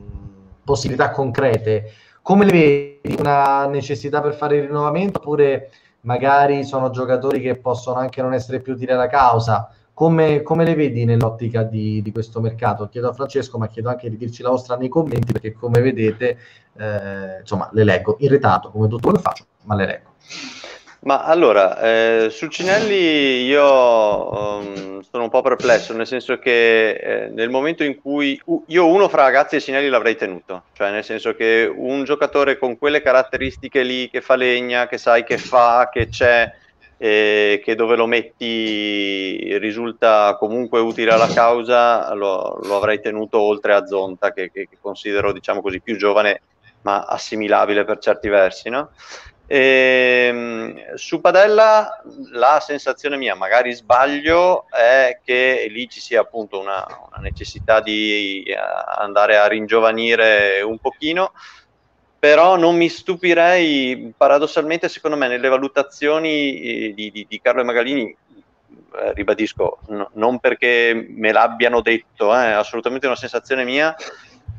[0.64, 1.92] possibilità concrete.
[2.22, 2.52] Come le
[3.02, 3.16] vedi?
[3.20, 5.70] Una necessità per fare il rinnovamento oppure
[6.02, 9.70] magari sono giocatori che possono anche non essere più utili alla causa?
[9.96, 12.90] Come, come, le vedi nell'ottica di, di, questo mercato?
[12.90, 16.38] Chiedo a Francesco, ma chiedo anche di dirci la vostra nei commenti, perché come vedete,
[16.78, 20.14] eh, insomma, le leggo in ritardo, come tutto quello che faccio, ma le leggo.
[21.06, 27.30] Ma allora, eh, su Cinelli io um, sono un po' perplesso, nel senso che eh,
[27.30, 31.06] nel momento in cui uh, io uno fra ragazzi e Cinelli l'avrei tenuto, cioè nel
[31.06, 35.90] senso che un giocatore con quelle caratteristiche lì, che fa legna, che sai che fa,
[35.90, 36.52] che c'è,
[36.98, 43.74] eh, che dove lo metti risulta comunque utile alla causa, lo, lo avrei tenuto oltre
[43.74, 46.42] a Zonta, che, che, considero diciamo così più giovane
[46.82, 48.92] ma assimilabile per certi versi, no?
[49.48, 56.60] E, ehm, su Padella la sensazione mia, magari sbaglio, è che lì ci sia appunto
[56.60, 58.56] una, una necessità di eh,
[58.98, 61.34] andare a ringiovanire un pochino,
[62.26, 68.06] però non mi stupirei paradossalmente secondo me nelle valutazioni eh, di, di, di Carlo Magalini
[68.06, 73.96] eh, ribadisco, no, non perché me l'abbiano detto, è eh, assolutamente una sensazione mia,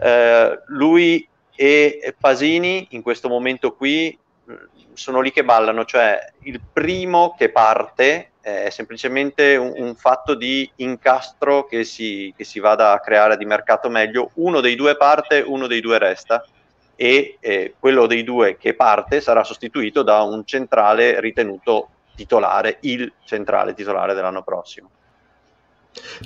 [0.01, 4.17] eh, lui e Pasini in questo momento qui
[4.93, 10.71] sono lì che ballano, cioè il primo che parte è semplicemente un, un fatto di
[10.77, 15.41] incastro che si, che si, vada a creare di mercato meglio, uno dei due parte,
[15.45, 16.47] uno dei due resta
[16.97, 23.13] e eh, quello dei due che parte sarà sostituito da un centrale ritenuto titolare, il
[23.25, 24.91] centrale titolare dell'anno prossimo.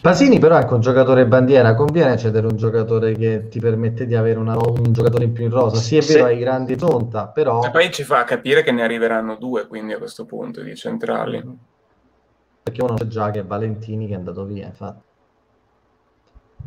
[0.00, 4.14] Pasini però è anche un giocatore bandiera, conviene cedere un giocatore che ti permette di
[4.16, 7.62] avere una, un giocatore in più in rosa, sì è vero hai grandi zonta, però...
[7.62, 11.42] E poi ci fa capire che ne arriveranno due quindi a questo punto di centrali.
[12.62, 15.02] Perché uno c'è già che è Valentini che è andato via, infatti.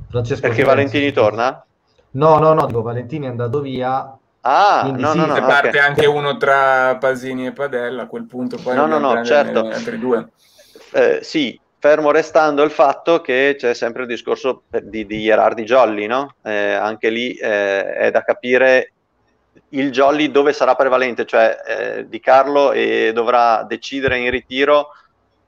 [0.09, 1.65] Francesco Perché Valentini torna?
[2.14, 4.18] No, no, no, dico Valentini è andato via.
[4.41, 5.80] Ah, no, sì, no, no, se parte okay.
[5.80, 9.59] anche uno tra Pasini e Padella, a quel punto poi no, no, no, certo.
[9.68, 10.28] altri due.
[10.91, 16.07] Eh, sì, fermo restando il fatto che c'è sempre il discorso di, di Gerardi Jolly,
[16.07, 16.36] no?
[16.43, 18.93] eh, anche lì eh, è da capire
[19.70, 24.89] il Jolly dove sarà prevalente, cioè eh, Di Carlo e dovrà decidere in ritiro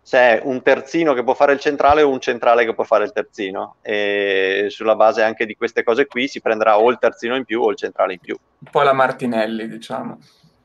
[0.05, 3.05] se è un terzino che può fare il centrale o un centrale che può fare
[3.05, 7.35] il terzino e sulla base anche di queste cose qui si prenderà o il terzino
[7.35, 8.37] in più o il centrale in più.
[8.59, 10.19] Un po' la Martinelli diciamo.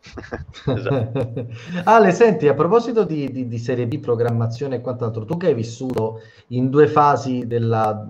[0.77, 1.47] esatto.
[1.85, 5.55] Ale, senti, a proposito di, di, di, Serie B, programmazione e quant'altro, tu che hai
[5.55, 8.07] vissuto in due fasi della,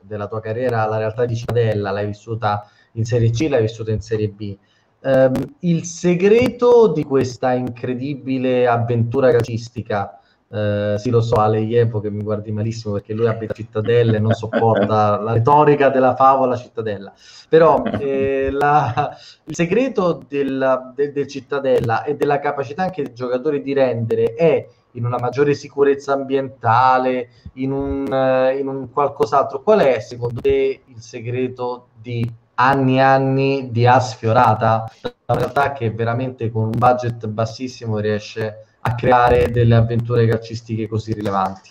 [0.00, 4.00] della tua carriera la realtà di Cittadella, l'hai vissuta in Serie C, l'hai vissuta in
[4.00, 4.56] Serie B.
[5.00, 10.16] Um, il segreto di questa incredibile avventura calcistica
[10.52, 14.20] eh, sì, lo so, Ale Iepo che mi guardi malissimo perché lui abita Cittadella e
[14.20, 17.10] non sopporta la retorica della favola Cittadella.
[17.48, 23.62] Però eh, la, il segreto del, del, del, Cittadella e della capacità anche del giocatore
[23.62, 29.62] di rendere è in una maggiore sicurezza ambientale, in un, uh, in un qualcos'altro.
[29.62, 34.84] Qual è secondo te il segreto di anni e anni di A sfiorata?
[35.02, 38.54] Una realtà che veramente con un budget bassissimo riesce a
[38.84, 41.70] a creare delle avventure calcistiche così rilevanti.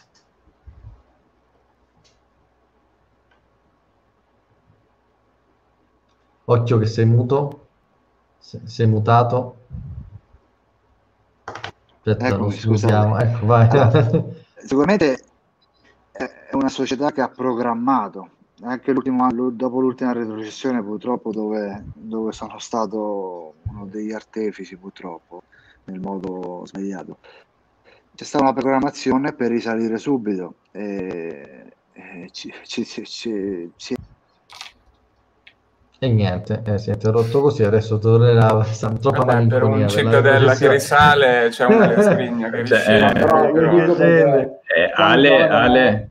[6.45, 7.68] Occhio che sei muto,
[8.39, 9.57] sei mutato.
[11.43, 13.24] Aspetta, Eccomi, scusate.
[13.24, 13.70] Ecco, vai.
[13.70, 15.24] Allora, sicuramente
[16.12, 18.30] è una società che ha programmato
[18.64, 25.43] anche l'ultimo anno, dopo l'ultima retrocessione purtroppo dove, dove sono stato uno degli artefici purtroppo
[25.86, 27.17] nel modo sbagliato.
[28.13, 33.95] C'è stata una programmazione per risalire subito e, e ci, ci, ci, ci,
[36.03, 38.47] e niente, eh, si è interrotto così, adesso tornerà
[38.99, 44.61] troppa Vabbè, per un cittadella che risale c'è una scrigna che cioè, risale.
[44.65, 46.09] Eh, eh, Ale, Ale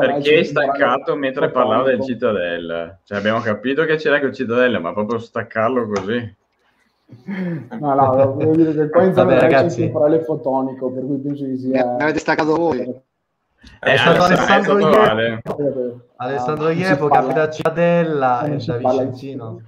[0.00, 2.98] perché hai staccato mentre parlavo del cittadella?
[3.04, 6.36] Cioè, abbiamo capito che c'era col cittadella, ma proprio staccarlo così.
[7.08, 9.82] No, no, devo dire che poi Vabbè, ragazzi...
[9.82, 11.86] un parallelo fotonico, per cui penso che sia...
[11.96, 12.80] Mi avete staccato voi.
[13.80, 19.62] È, è stato Alessandro Iepo, Alessandro Iepo, capita Cittadella e da Vicentino.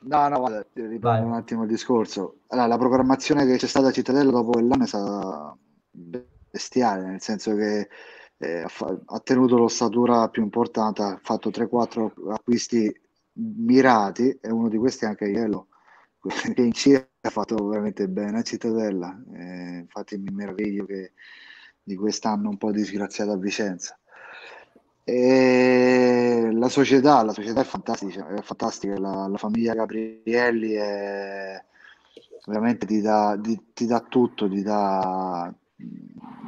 [0.00, 2.38] No, no, guarda, riprendo un attimo il discorso.
[2.48, 5.56] Allora, la programmazione che c'è stata a Cittadella dopo quell'anno è stata
[5.90, 7.88] bestiale, nel senso che
[8.38, 12.90] eh, ha, ha, tenuto l'ossatura più importante, ha fatto 3-4 acquisti
[13.32, 15.68] mirati e uno di questi è anche Ielo
[16.56, 21.12] in C ha fatto veramente bene a Cittadella, eh, infatti mi meraviglio che
[21.82, 23.98] di quest'anno un po' disgraziato a Vicenza.
[25.04, 28.98] E la società, la società è fantastica, è fantastica.
[28.98, 31.64] La, la famiglia Gabrielli è,
[32.46, 35.50] veramente ti dà, di, ti dà tutto, ti dà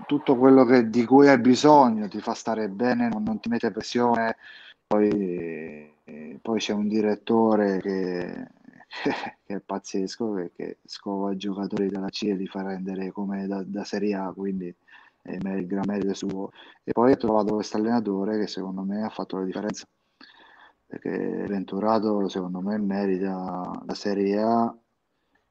[0.06, 3.70] tutto quello che, di cui hai bisogno, ti fa stare bene, non, non ti mette
[3.70, 4.36] pressione.
[4.86, 5.90] Poi,
[6.42, 8.46] poi c'è un direttore che
[8.91, 9.14] che
[9.55, 13.84] è pazzesco perché scova i giocatori della C e li fa rendere come da, da
[13.84, 14.74] Serie A, quindi
[15.22, 16.51] è il gran merito suo.
[16.82, 19.86] E poi ho trovato questo allenatore che secondo me ha fatto la differenza,
[20.86, 24.76] perché Venturato secondo me merita la Serie A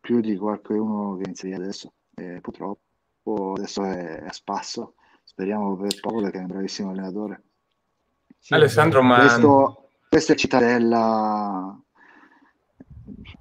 [0.01, 5.77] più di qualcuno che in Serie A adesso, e purtroppo adesso è a spasso, speriamo
[5.77, 7.43] per poco perché è un bravissimo allenatore.
[8.37, 9.19] Sì, Alessandro, ma...
[9.19, 11.79] Questo, questo è Cittadella.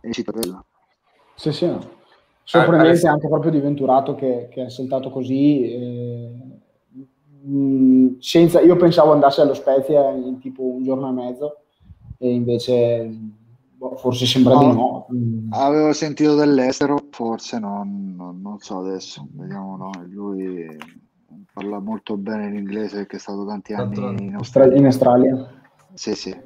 [0.00, 0.64] È Cittadella.
[1.34, 1.66] Sì, sì.
[1.66, 1.96] No.
[2.42, 5.70] Sorprendente ah, anche proprio di Venturato che, che è saltato così.
[5.70, 6.32] Eh,
[8.20, 11.60] senza, io pensavo andasse allo Spezia in tipo un giorno e mezzo
[12.18, 13.10] e invece
[13.76, 15.06] boh, forse sembra no, di no.
[15.50, 19.90] Avevo sentito dell'estero, forse non, non, non so adesso, vediamo no.
[20.08, 20.76] Lui
[21.52, 24.76] parla molto bene l'inglese perché è stato tanti anni in Australia.
[24.76, 25.50] In Australia.
[25.94, 26.36] Sì, sì.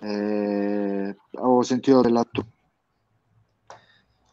[0.00, 2.46] Eh, avevo sentito dell'atto.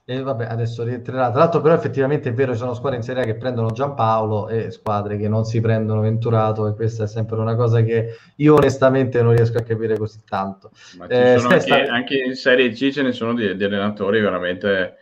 [0.06, 1.30] E vabbè, adesso rientrerà.
[1.32, 4.50] Tra l'altro, però, effettivamente è vero, ci sono squadre in Serie A che prendono Giampaolo
[4.50, 8.56] e squadre che non si prendono Venturato, e questa è sempre una cosa che io
[8.56, 10.72] onestamente non riesco a capire così tanto.
[10.98, 11.76] Ma eh, anche, sta...
[11.88, 14.96] anche, in Serie C ce ne sono di, di allenatori veramente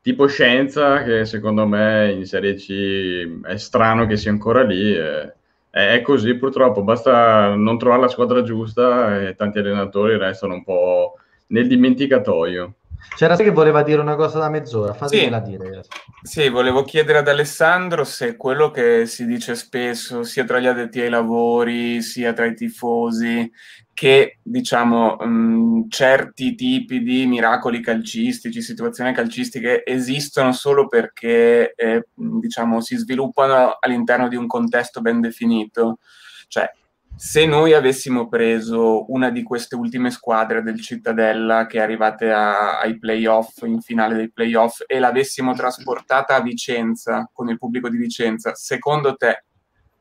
[0.00, 4.92] tipo Scienza, che secondo me in Serie C è strano che sia ancora lì.
[4.92, 5.34] E
[5.70, 11.14] è così purtroppo, basta non trovare la squadra giusta e tanti allenatori restano un po'
[11.48, 12.74] nel dimenticatoio.
[13.16, 15.50] C'era che voleva dire una cosa da mezz'ora, fatemela sì.
[15.50, 15.84] dire.
[16.22, 21.00] Sì, volevo chiedere ad Alessandro se quello che si dice spesso, sia tra gli addetti
[21.00, 23.50] ai lavori, sia tra i tifosi,
[23.92, 32.80] che diciamo mh, certi tipi di miracoli calcistici, situazioni calcistiche esistono solo perché eh, diciamo
[32.80, 35.98] si sviluppano all'interno di un contesto ben definito.
[36.46, 36.70] Cioè,
[37.18, 42.78] se noi avessimo preso una di queste ultime squadre del Cittadella che è arrivate a,
[42.78, 47.96] ai playoff, in finale dei playoff, e l'avessimo trasportata a Vicenza con il pubblico di
[47.96, 49.46] Vicenza, secondo te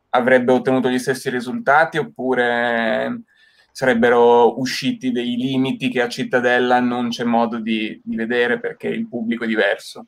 [0.09, 3.23] avrebbe ottenuto gli stessi risultati oppure
[3.71, 9.07] sarebbero usciti dei limiti che a Cittadella non c'è modo di, di vedere perché il
[9.07, 10.05] pubblico è diverso?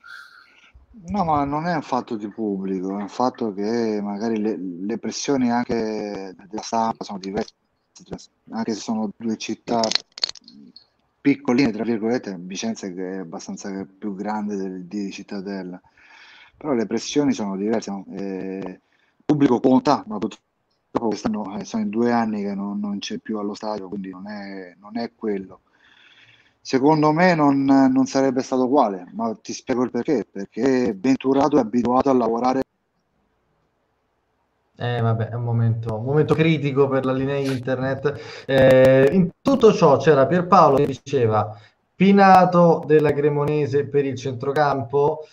[0.92, 4.98] No, ma non è un fatto di pubblico, è un fatto che magari le, le
[4.98, 7.54] pressioni anche della stampa sono diverse,
[8.50, 9.82] anche se sono due città
[11.22, 15.80] piccoline, tra virgolette, Vicenza che è abbastanza più grande di Cittadella,
[16.58, 17.92] però le pressioni sono diverse.
[17.92, 18.82] Il
[19.26, 23.38] pubblico conta, ma purtroppo quest'anno eh, sono in due anni che non, non c'è più
[23.38, 25.62] allo stadio, quindi non è, non è quello.
[26.62, 30.26] Secondo me non, non, sarebbe stato uguale, ma ti spiego il perché.
[30.30, 32.62] Perché Venturato è abituato a lavorare.
[34.76, 38.44] Eh, vabbè, è un momento, un momento critico per la linea internet.
[38.46, 41.58] Eh, in tutto ciò c'era Pierpaolo che diceva
[41.96, 45.26] Pinato della Cremonese per il centrocampo.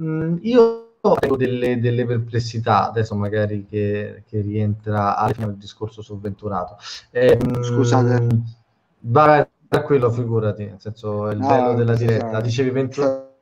[0.00, 6.76] Mm, io ho delle, delle, perplessità, adesso magari che, che rientra del discorso su Venturato.
[7.10, 8.26] Eh, Scusate.
[9.00, 12.40] Va, Tranquillo, figurati, nel senso è il no, bello della diretta.
[12.40, 13.00] Dicevi 20...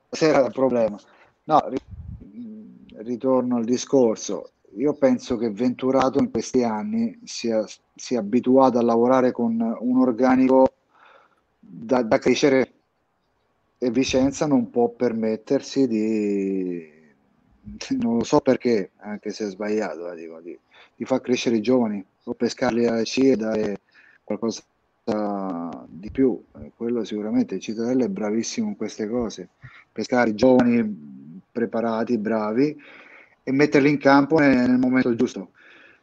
[0.08, 0.98] Stasera il problema.
[1.44, 1.62] No,
[2.96, 4.50] ritorno al discorso.
[4.76, 7.64] Io penso che Venturato in questi anni sia,
[7.94, 10.72] sia abituato a lavorare con un organico
[11.58, 12.72] da, da crescere
[13.78, 16.94] e Vicenza non può permettersi di
[17.98, 20.56] non lo so perché, anche se è sbagliato, eh, dico, di,
[20.94, 23.80] di, far crescere i giovani o pescarli alla C e dare
[24.22, 24.62] qualcosa
[25.86, 29.50] di più, eh, quello sicuramente Cittadella è bravissimo in queste cose,
[29.92, 32.76] pescare giovani preparati, bravi
[33.44, 35.50] e metterli in campo nel, momento giusto.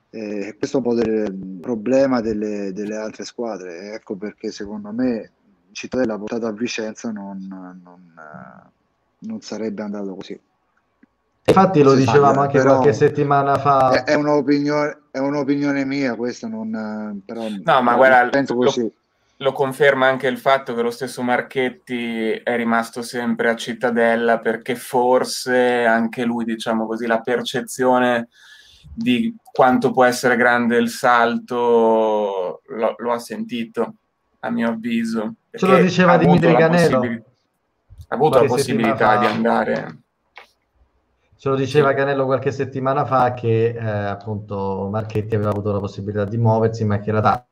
[0.09, 5.31] Eh, questo è un po' del problema delle, delle, altre squadre, ecco perché secondo me
[5.71, 8.11] Cittadella portata a Vicenza non, non,
[9.19, 10.39] non sarebbe andato così.
[11.45, 13.91] Infatti lo dicevamo anche qualche settimana fa.
[13.91, 18.81] È, è, un'opinione, è, un'opinione, mia questa, non, però no, ma guarda, penso così.
[18.81, 18.91] Lo,
[19.37, 24.75] lo, conferma anche il fatto che lo stesso Marchetti è rimasto sempre a Cittadella perché
[24.75, 28.29] forse anche lui, diciamo così, la percezione
[28.93, 33.95] di quanto può essere grande il salto lo, lo ha sentito,
[34.39, 35.33] a mio avviso.
[35.51, 37.01] Ce lo diceva Dimitri Canelo.
[37.01, 40.02] Ha avuto la possibilità di andare
[41.43, 46.23] Ce lo diceva Canello qualche settimana fa che eh, appunto Marchetti aveva avuto la possibilità
[46.23, 47.45] di muoversi, ma che in realtà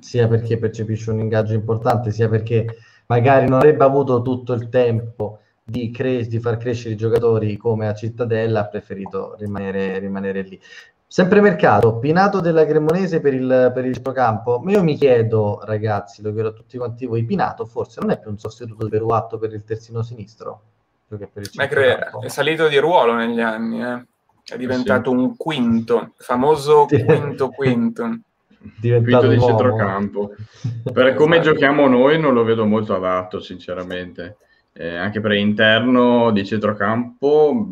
[0.00, 2.66] sia perché percepisce un ingaggio importante, sia perché
[3.06, 7.86] magari non avrebbe avuto tutto il tempo di, cre- di far crescere i giocatori come
[7.86, 10.60] a Cittadella, ha preferito rimanere, rimanere lì.
[11.06, 14.58] Sempre mercato, Pinato della Cremonese per il, per il centrocampo.
[14.58, 18.18] Ma io mi chiedo, ragazzi, lo chiedo a tutti quanti voi, Pinato forse non è
[18.18, 20.62] più un sostituto di Peruatto per il terzino sinistro?
[21.08, 22.22] Più che per il centrocampo.
[22.22, 24.04] è salito di ruolo negli anni, eh.
[24.44, 25.16] è diventato sì.
[25.16, 28.18] un quinto, famoso quinto quinto.
[28.80, 30.34] Diventato quinto di centrocampo.
[30.92, 31.52] per come esatto.
[31.52, 34.38] giochiamo noi non lo vedo molto adatto, sinceramente.
[34.72, 37.66] Eh, anche per interno di centrocampo,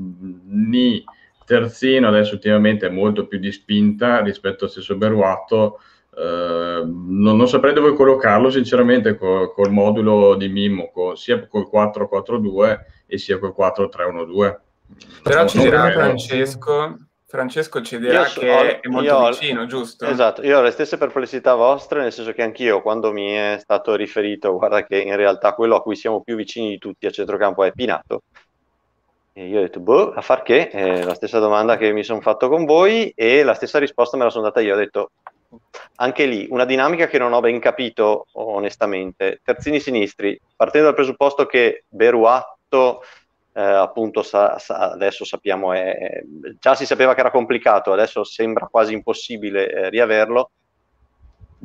[0.46, 1.04] ni
[1.44, 5.80] terzino adesso ultimamente è molto più di spinta rispetto al stesso Beruatto.
[6.16, 11.68] Eh, non, non, saprei dove collocarlo sinceramente col, col modulo di Mimmo, con, sia col
[11.72, 14.56] 4-4-2 e sia col 4-3-1-2.
[15.22, 20.04] Però ci dirà Francesco, Francesco ci dirà io, che ho, è molto io, vicino, giusto?
[20.04, 23.96] Esatto, io ho le stesse perplessità vostre, nel senso che anch'io quando mi è stato
[23.96, 27.64] riferito, guarda che in realtà quello a cui siamo più vicini di tutti a centrocampo
[27.64, 28.22] è Pinato,
[29.36, 30.68] e io ho detto, boh, a far che?
[30.72, 34.22] Eh, la stessa domanda che mi sono fatto con voi e la stessa risposta me
[34.22, 34.74] la sono data io.
[34.74, 35.10] Ho detto,
[35.96, 39.40] anche lì, una dinamica che non ho ben capito onestamente.
[39.42, 43.02] Terzini sinistri, partendo dal presupposto che Beruatto,
[43.52, 46.22] eh, appunto, sa, sa, adesso sappiamo, è,
[46.58, 50.50] già si sapeva che era complicato, adesso sembra quasi impossibile eh, riaverlo.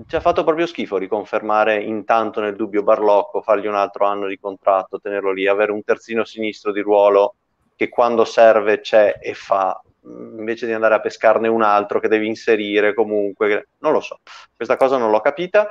[0.08, 4.40] Ci ha fatto proprio schifo riconfermare intanto nel dubbio Barlocco, fargli un altro anno di
[4.40, 7.36] contratto, tenerlo lì, avere un terzino sinistro di ruolo
[7.76, 12.28] che quando serve c'è e fa, invece di andare a pescarne un altro che devi
[12.28, 14.20] inserire comunque, non lo so,
[14.56, 15.70] questa cosa non l'ho capita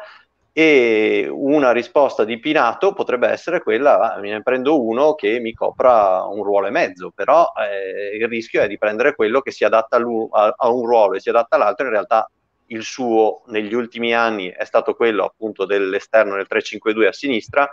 [0.52, 5.52] e una risposta di Pinato potrebbe essere quella, ah, me ne prendo uno che mi
[5.52, 9.64] copra un ruolo e mezzo, però eh, il rischio è di prendere quello che si
[9.64, 12.28] adatta a, a un ruolo e si adatta all'altro, in realtà
[12.70, 17.70] il suo negli ultimi anni è stato quello appunto dell'esterno nel 3-5-2 a sinistra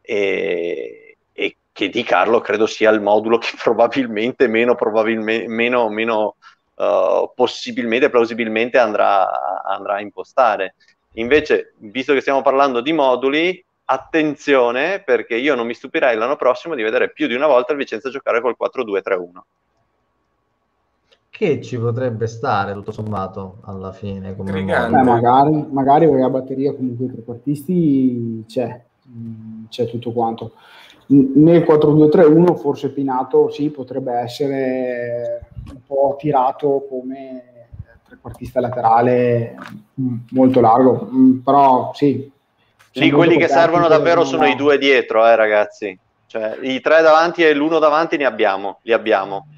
[0.00, 1.03] e,
[1.74, 6.36] che di Carlo credo sia il modulo che probabilmente meno, probabilmente, meno, meno
[6.76, 10.76] uh, possibilmente, plausibilmente andrà, andrà a impostare.
[11.14, 16.76] Invece, visto che stiamo parlando di moduli, attenzione perché io non mi stupirei l'anno prossimo
[16.76, 19.26] di vedere più di una volta il Vicenza giocare col 4-2-3-1.
[21.28, 24.36] Che ci potrebbe stare tutto sommato alla fine.
[24.36, 28.80] Come Beh, magari, magari perché la batteria comunque tra trequartisti c'è,
[29.68, 30.52] c'è tutto quanto
[31.06, 37.68] nel 4-2-3-1 forse Pinato sì, potrebbe essere un po' tirato come
[38.06, 39.54] trequartista laterale
[40.00, 42.30] mm, molto largo, mm, però sì.
[42.96, 45.98] Lì quelli che servono davvero sono i due dietro, eh, ragazzi.
[46.26, 49.48] Cioè, i tre davanti e l'uno davanti ne abbiamo, li abbiamo.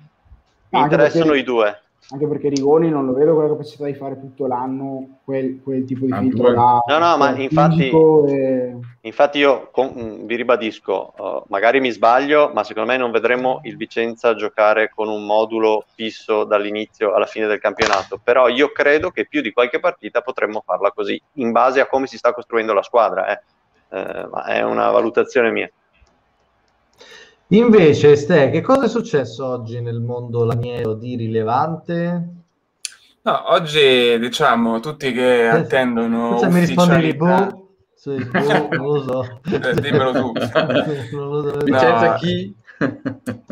[0.70, 4.18] Mi interessano i due anche perché Rigoni non lo vedo con la capacità di fare
[4.18, 8.76] tutto l'anno quel, quel tipo di filtro là, no no ma infatti, e...
[9.00, 13.60] infatti io con, mm, vi ribadisco uh, magari mi sbaglio ma secondo me non vedremo
[13.64, 18.18] il Vicenza giocare con un modulo fisso dall'inizio alla fine del campionato.
[18.22, 22.06] Però io credo che più di qualche partita potremmo farla così in base a come
[22.06, 23.42] si sta costruendo la squadra eh.
[23.88, 25.70] Eh, ma è una valutazione mia
[27.48, 32.28] Invece, Ste, che cosa è successo oggi nel mondo laniero di rilevante?
[33.22, 36.38] No, oggi diciamo tutti che eh, attendono.
[36.38, 39.40] Senza mi rispondi boh, sì, boh, non lo so.
[39.44, 40.32] Eh, dimmelo tu.
[41.64, 42.54] Vicenza no, chi?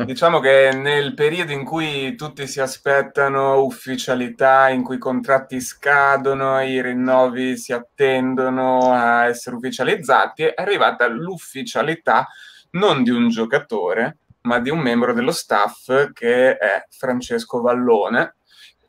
[0.05, 6.61] diciamo che nel periodo in cui tutti si aspettano ufficialità, in cui i contratti scadono,
[6.61, 12.27] i rinnovi si attendono a essere ufficializzati, è arrivata l'ufficialità
[12.75, 18.35] non di un giocatore, ma di un membro dello staff che è Francesco Vallone,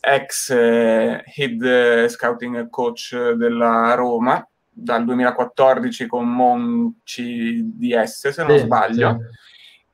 [0.00, 8.64] ex eh, head scouting coach della Roma dal 2014 con Monci DS, se non sì,
[8.64, 9.18] sbaglio.
[9.18, 9.44] Sì.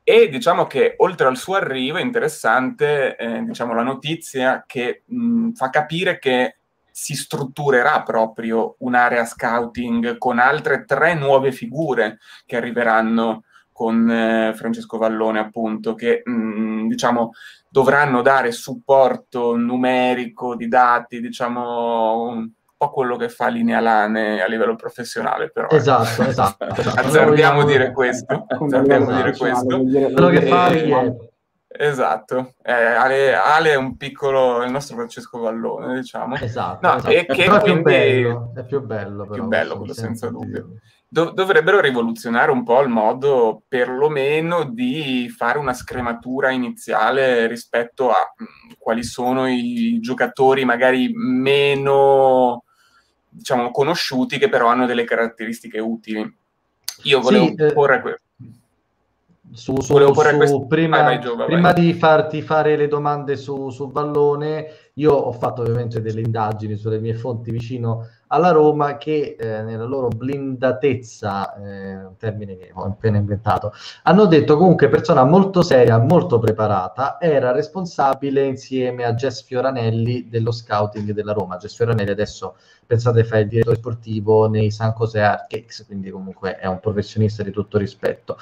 [0.05, 5.53] E diciamo che oltre al suo arrivo è interessante eh, diciamo, la notizia che mh,
[5.53, 6.57] fa capire che
[6.91, 13.45] si strutturerà proprio un'area scouting con altre tre nuove figure che arriveranno
[13.83, 17.33] con eh, Francesco Vallone, appunto, che mh, mm, diciamo
[17.69, 24.47] dovranno dare supporto numerico di dati, diciamo un po' quello che fa Linea Lane a
[24.47, 25.67] livello professionale, però.
[25.67, 25.75] Eh.
[25.75, 26.65] Esatto, esatto.
[26.95, 28.47] Azzardiamo dire questo.
[28.47, 29.81] Azzardiamo dire questo.
[29.81, 31.17] Quello che fa e...
[31.75, 36.37] Esatto, eh, Ale, Ale, è un piccolo, il nostro Francesco Vallone, diciamo.
[36.37, 37.11] Esatto, no, esatto.
[37.11, 37.81] E che però quindi...
[37.81, 40.67] è più bello, è più bello, però, più bello senza dubbio.
[40.69, 40.81] Dire
[41.13, 48.33] dov- dovrebbero rivoluzionare un po' il modo perlomeno di fare una scrematura iniziale rispetto a
[48.35, 52.65] mh, mm, quali sono i giocatori magari meno
[53.29, 56.35] diciamo conosciuti che però hanno delle caratteristiche utili.
[57.05, 58.23] Io volevo sì, eh, porre questo.
[59.53, 59.95] su, su,
[60.47, 65.13] su prima, vai, vai, Gio, prima di farti fare le domande su, su Vallone, io
[65.13, 70.09] ho fatto ovviamente delle indagini sulle mie fonti vicino alla Roma che eh, nella loro
[70.09, 73.73] blindatezza, eh, un termine che ho appena inventato,
[74.05, 80.51] hanno detto comunque persona molto seria, molto preparata, era responsabile insieme a Jess Fioranelli dello
[80.51, 81.59] scouting della Roma.
[81.59, 82.57] Jess Fioranelli adesso
[82.87, 87.51] pensate fa il direttore sportivo nei San Jose Arcades, quindi comunque è un professionista di
[87.51, 88.39] tutto rispetto.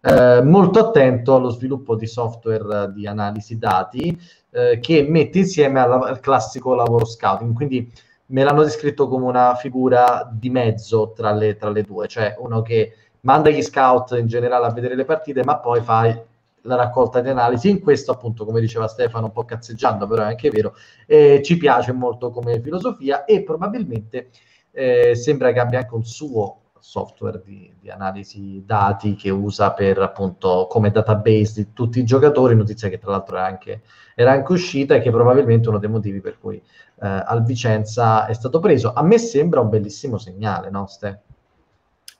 [0.00, 4.20] Eh, molto attento allo sviluppo di software di analisi dati
[4.50, 7.90] eh, che mette insieme alla, al classico lavoro scouting, quindi
[8.30, 12.62] me l'hanno descritto come una figura di mezzo tra le, tra le due, cioè uno
[12.62, 16.24] che manda gli scout in generale a vedere le partite, ma poi fa
[16.62, 17.70] la raccolta di analisi.
[17.70, 20.74] In questo, appunto, come diceva Stefano, un po' cazzeggiando, però è anche vero,
[21.06, 24.30] eh, ci piace molto come filosofia e probabilmente
[24.72, 29.98] eh, sembra che abbia anche un suo software di, di, analisi dati che usa per
[29.98, 33.82] appunto come database di tutti i giocatori, notizia che tra l'altro era anche,
[34.14, 36.62] era anche uscita e che probabilmente uno dei motivi per cui
[37.00, 38.92] al Vicenza è stato preso.
[38.92, 41.22] A me sembra un bellissimo segnale, no Ste?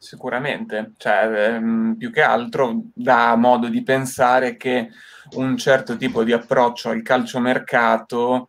[0.00, 4.90] Sicuramente, cioè, ehm, più che altro dà modo di pensare che
[5.32, 8.48] un certo tipo di approccio al calciomercato,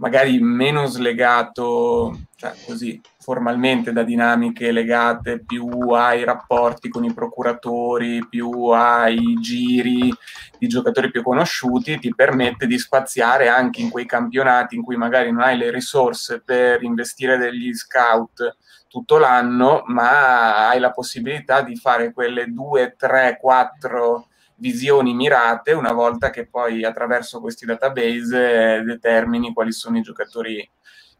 [0.00, 8.26] magari meno slegato, cioè così, formalmente da dinamiche legate più ai rapporti con i procuratori,
[8.26, 10.12] più ai giri
[10.58, 15.30] di giocatori più conosciuti, ti permette di spaziare anche in quei campionati in cui magari
[15.30, 18.56] non hai le risorse per investire degli scout
[18.88, 24.29] tutto l'anno, ma hai la possibilità di fare quelle due, tre, quattro
[24.60, 30.68] visioni mirate una volta che poi attraverso questi database eh, determini quali sono i giocatori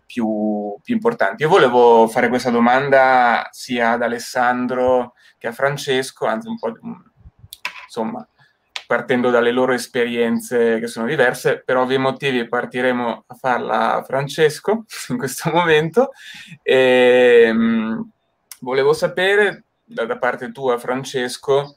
[0.06, 1.42] più, più, importanti.
[1.42, 6.72] Io volevo fare questa domanda sia ad Alessandro che a Francesco, anzi un po'
[7.84, 8.26] insomma
[8.90, 14.84] partendo dalle loro esperienze che sono diverse, per ovvi motivi partiremo a farla a Francesco
[15.10, 16.10] in questo momento.
[16.60, 18.10] E, ehm, mh,
[18.62, 21.76] volevo sapere da, da, parte tua, Francesco,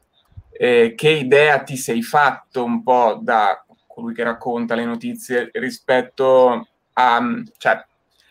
[0.58, 6.68] eh, che idea ti sei fatto un po' da colui che racconta le notizie rispetto
[6.94, 7.22] a,
[7.58, 7.86] cioè,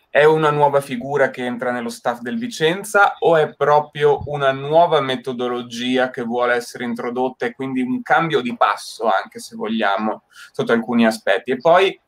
[0.09, 5.01] è una nuova figura che entra nello staff del Vicenza o è proprio una nuova
[5.01, 10.71] metodologia che vuole essere introdotta e quindi un cambio di passo anche se vogliamo sotto
[10.71, 11.49] alcuni aspetti?
[11.49, 11.99] E poi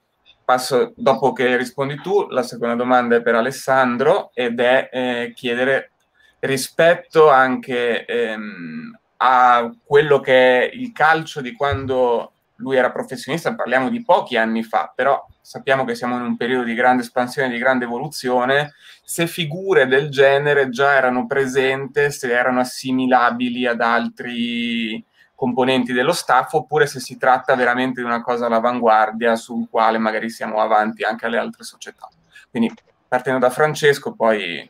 [0.44, 5.94] passo, dopo che rispondi tu, la seconda domanda è per Alessandro ed è eh, chiedere
[6.42, 13.89] rispetto anche ehm, a quello che è il calcio di quando lui era professionista, parliamo
[13.89, 17.57] di pochi anni fa, però sappiamo che siamo in un periodo di grande espansione, di
[17.57, 18.73] grande evoluzione,
[19.03, 25.03] se figure del genere già erano presenti, se erano assimilabili ad altri
[25.34, 30.30] componenti dello staff, oppure se si tratta veramente di una cosa all'avanguardia sul quale magari
[30.30, 32.07] siamo avanti anche alle altre società.
[32.49, 32.72] Quindi
[33.07, 34.69] partendo da Francesco, poi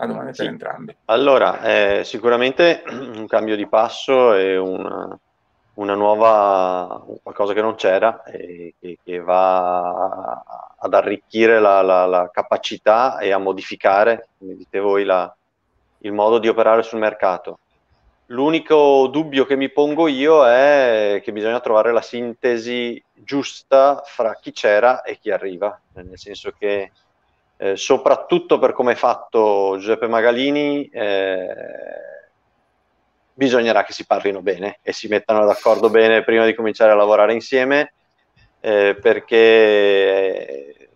[0.00, 0.42] la domanda sì.
[0.42, 0.96] per entrambi.
[1.06, 5.18] Allora, eh, sicuramente un cambio di passo e una
[5.80, 10.42] una nuova, qualcosa che non c'era e che, che va
[10.76, 15.34] ad arricchire la, la, la, capacità e a modificare, come dite voi, la,
[15.98, 17.60] il modo di operare sul mercato.
[18.26, 24.52] L'unico dubbio che mi pongo io è che bisogna trovare la sintesi giusta fra chi
[24.52, 26.92] c'era e chi arriva, nel senso che
[27.62, 31.54] eh, soprattutto per come è fatto Giuseppe Magalini, eh,
[33.34, 37.34] bisognerà che si parlino bene e si mettano d'accordo bene prima di cominciare a lavorare
[37.34, 37.92] insieme,
[38.60, 40.88] eh, perché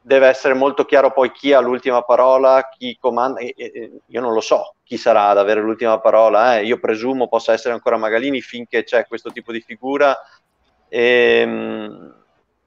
[0.00, 3.40] deve essere molto chiaro poi chi ha l'ultima parola, chi comanda.
[3.40, 6.64] Io non lo so chi sarà ad avere l'ultima parola, eh.
[6.64, 10.16] io presumo possa essere ancora Magalini finché c'è questo tipo di figura.
[10.88, 12.14] E, ehm,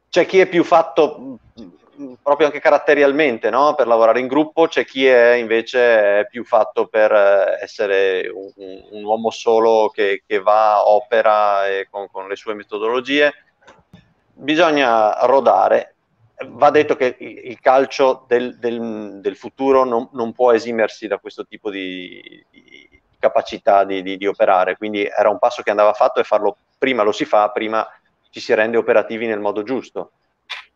[0.09, 1.39] c'è chi è più fatto
[2.25, 3.75] proprio anche caratterialmente no?
[3.75, 8.51] per lavorare in gruppo, c'è chi è invece più fatto per eh, essere un,
[8.89, 13.31] un uomo solo che, che va, opera con, con, le sue metodologie.
[14.33, 15.97] Bisogna rodare.
[16.47, 21.45] Va detto che il calcio del, del, del futuro non, non, può esimersi da questo
[21.45, 22.89] tipo di, di
[23.19, 27.03] capacità di, di, di operare, quindi era un passo che andava fatto e farlo prima
[27.03, 27.87] lo si fa, prima
[28.31, 30.09] ci si rende operativi nel modo giusto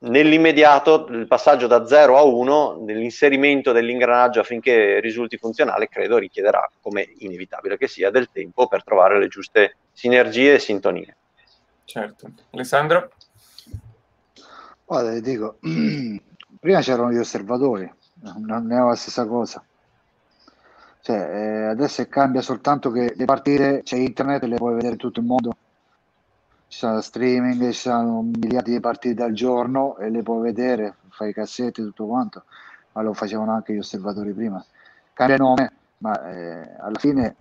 [0.02, 7.14] nell'immediato il passaggio da 0 a 1 nell'inserimento dell'ingranaggio affinché risulti funzionale credo richiederà come
[7.18, 11.16] inevitabile che sia del tempo per trovare le giuste sinergie e sintonie.
[11.84, 12.32] Certo.
[12.52, 13.12] Alessandro?
[14.86, 15.58] Guarda ti dico
[16.60, 19.64] prima c'erano gli osservatori non è la stessa cosa.
[21.02, 25.20] Cioè, eh, adesso cambia soltanto che le partite, c'è internet e le puoi vedere tutto
[25.20, 25.56] il mondo.
[26.70, 31.32] Ci sono streaming, ci sono miliardi di partite al giorno e le puoi vedere, fai
[31.32, 32.44] i cassetti e tutto quanto,
[32.91, 34.64] ma lo facevano anche gli osservatori prima.
[35.14, 37.36] Cambia nome, ma eh, alla fine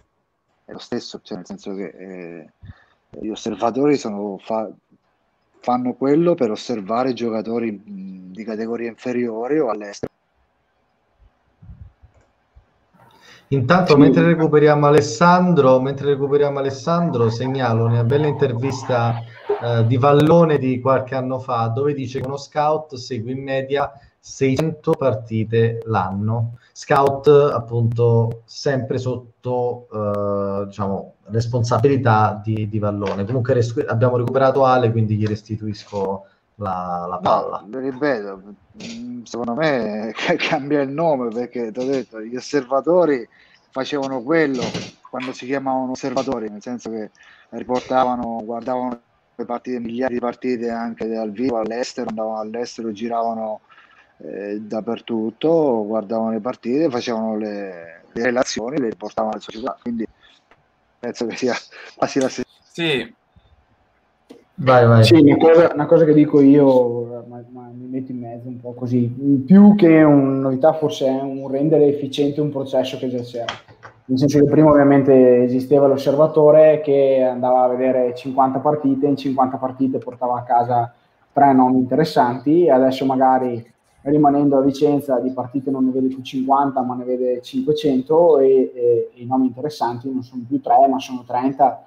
[0.64, 2.52] è lo stesso, cioè nel senso che eh,
[3.20, 4.66] gli osservatori sono, fa,
[5.60, 10.07] fanno quello per osservare giocatori mh, di categoria inferiore o all'estero.
[13.48, 13.98] Intanto, sì.
[13.98, 19.22] mentre recuperiamo Alessandro, mentre recuperiamo Alessandro, segnalo una bella intervista
[19.62, 23.90] eh, di Vallone di qualche anno fa, dove dice che uno scout segue in media
[24.20, 26.58] 600 partite l'anno.
[26.72, 33.24] Scout, appunto, sempre sotto eh, diciamo, responsabilità di, di Vallone.
[33.24, 36.26] Comunque, res- abbiamo recuperato Ale, quindi gli restituisco
[36.58, 37.64] la, la palla.
[37.66, 38.42] No, ripeto,
[39.24, 43.26] secondo me cambia il nome perché ti ho detto, gli osservatori
[43.70, 44.62] facevano quello
[45.08, 47.10] quando si chiamavano osservatori, nel senso che
[47.50, 49.00] riportavano, guardavano
[49.34, 53.60] le partite, migliaia di partite anche dal vivo all'estero, andavano all'estero, giravano
[54.18, 59.78] eh, dappertutto, guardavano le partite, facevano le, le relazioni, le riportavano alla società.
[59.80, 60.06] Quindi
[60.98, 61.54] penso che sia
[61.94, 62.48] quasi la stessa.
[62.70, 63.14] Sì,
[64.60, 65.04] Vai, vai.
[65.04, 68.58] Sì, una cosa, una cosa, che dico io, ma, ma, mi metto in mezzo un
[68.58, 69.06] po' così,
[69.46, 73.52] più che una novità forse è un rendere efficiente un processo che già c'era.
[74.06, 79.58] Nel senso che prima ovviamente esisteva l'osservatore che andava a vedere 50 partite, in 50
[79.58, 80.92] partite portava a casa
[81.32, 83.64] tre nomi interessanti e adesso magari
[84.00, 88.46] rimanendo a Vicenza di partite non ne vede più 50 ma ne vede 500 e,
[88.46, 91.82] e, e i nomi interessanti non sono più tre ma sono 30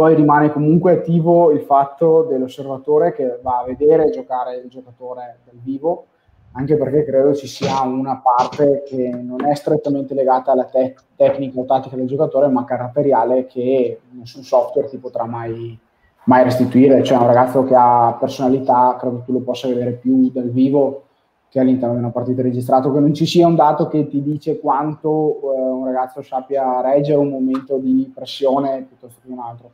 [0.00, 5.60] poi rimane comunque attivo il fatto dell'osservatore che va a vedere giocare il giocatore dal
[5.62, 6.06] vivo,
[6.52, 11.60] anche perché credo ci sia una parte che non è strettamente legata alla te- tecnica
[11.60, 15.78] o tattica del giocatore, ma caratteriale che nessun software ti potrà mai,
[16.24, 17.02] mai restituire.
[17.02, 21.02] Cioè un ragazzo che ha personalità, credo tu lo possa vedere più dal vivo
[21.50, 24.60] che all'interno di una partita registrata, che non ci sia un dato che ti dice
[24.60, 29.72] quanto eh, un ragazzo sappia reggere un momento di pressione piuttosto che un altro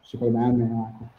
[0.00, 1.14] secondo me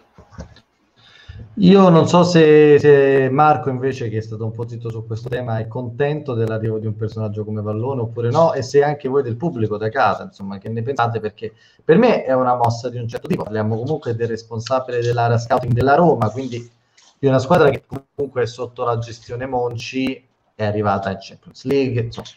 [1.59, 5.27] io non so se, se, Marco invece che è stato un po' zitto su questo
[5.27, 8.53] tema è contento dell'arrivo di un personaggio come Vallone oppure no?
[8.53, 11.19] E se anche voi del pubblico da casa insomma che ne pensate?
[11.19, 11.53] Perché
[11.83, 13.43] per me è una mossa di un certo tipo.
[13.43, 16.69] Parliamo comunque del responsabile dell'area scouting della Roma quindi
[17.19, 20.23] di una squadra che comunque è sotto la gestione Monci
[20.53, 22.27] è arrivata in Champions League insomma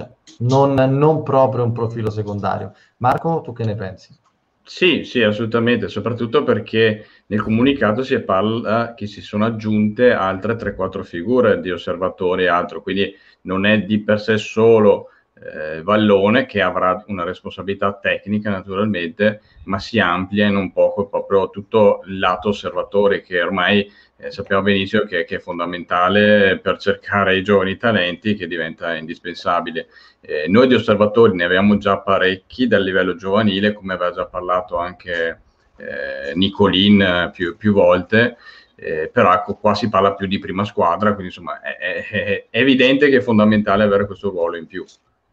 [0.00, 4.18] cioè, non, non proprio un profilo secondario Marco tu che ne pensi?
[4.62, 11.02] Sì, sì, assolutamente, soprattutto perché nel comunicato si parla che si sono aggiunte altre 3-4
[11.02, 13.12] figure di osservatori e altro, quindi
[13.42, 15.08] non è di per sé solo
[15.42, 21.50] eh, Vallone che avrà una responsabilità tecnica naturalmente, ma si amplia in un poco proprio
[21.50, 23.90] tutto il lato osservatori che ormai
[24.20, 29.88] eh, sappiamo benissimo che, che, è fondamentale per cercare i giovani talenti che diventa indispensabile.
[30.20, 34.76] Eh, noi di osservatori ne abbiamo già parecchi dal livello giovanile, come aveva già parlato
[34.76, 35.40] anche
[35.76, 38.36] eh, Nicolin eh, più, più volte.
[38.76, 42.58] Eh, però ecco, qua si parla più di prima squadra, quindi insomma è, è, è
[42.58, 44.84] evidente che è fondamentale avere questo ruolo in più.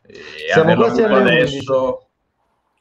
[0.06, 0.16] E
[0.52, 2.07] Siamo quasi adesso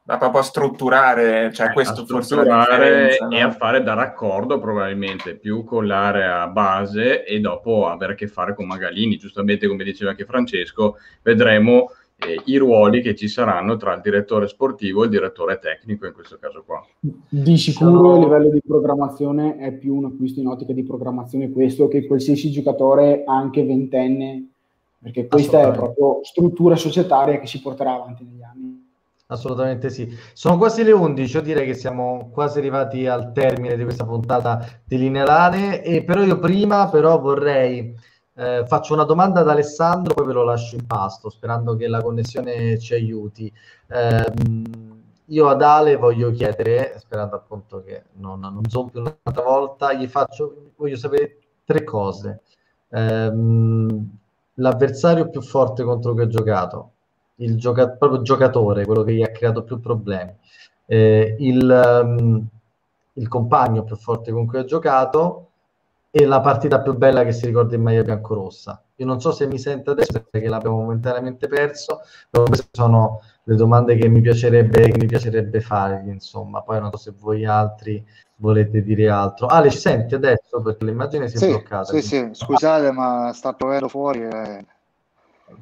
[0.06, 3.48] da proprio a strutturare, cioè eh, questo a strutturare e no?
[3.48, 8.54] a fare da raccordo probabilmente più con l'area base e dopo avere a che fare
[8.54, 13.94] con Magalini, giustamente come diceva anche Francesco, vedremo eh, i ruoli che ci saranno tra
[13.94, 16.86] il direttore sportivo e il direttore tecnico in questo caso qua.
[17.00, 18.14] Di sicuro Sono...
[18.14, 22.52] a livello di programmazione è più un acquisto in ottica di programmazione questo che qualsiasi
[22.52, 24.50] giocatore anche ventenne,
[25.02, 28.45] perché questa è proprio struttura societaria che si porterà avanti negli anni.
[29.28, 30.08] Assolutamente sì.
[30.34, 34.64] Sono quasi le 11, io direi che siamo quasi arrivati al termine di questa puntata
[34.84, 37.92] di Lineare, e però io prima però vorrei,
[38.34, 42.00] eh, faccio una domanda ad Alessandro, poi ve lo lascio in pasto, sperando che la
[42.02, 43.52] connessione ci aiuti.
[43.88, 44.32] Eh,
[45.28, 50.72] io ad Ale voglio chiedere, sperando appunto che non, non zompi un'altra volta, gli faccio,
[50.76, 52.42] voglio sapere tre cose.
[52.90, 53.32] Eh,
[54.54, 56.92] l'avversario più forte contro cui ho giocato,
[57.36, 60.34] il gioca- proprio giocatore, quello che gli ha creato più problemi,
[60.86, 62.46] eh, il, um,
[63.14, 65.50] il, compagno più forte con cui ha giocato
[66.10, 68.82] e la partita più bella che si ricorda in maglia biancorossa.
[68.96, 72.00] Io non so se mi sente adesso perché l'abbiamo momentaneamente perso,
[72.30, 76.62] però queste sono le domande che mi piacerebbe, che mi piacerebbe fargli, insomma.
[76.62, 78.02] Poi non so se voi altri
[78.36, 79.46] volete dire altro.
[79.46, 80.62] Ale, ci senti adesso?
[80.62, 81.92] Perché l'immagine si è sì, bloccata.
[81.92, 84.64] Sì, sì, scusate, ma sta provando fuori e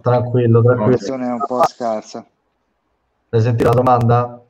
[0.03, 0.85] Tranquillo, La tranquillo.
[0.85, 2.27] connessione è un po' scarsa.
[3.31, 4.43] Hai sentito la domanda?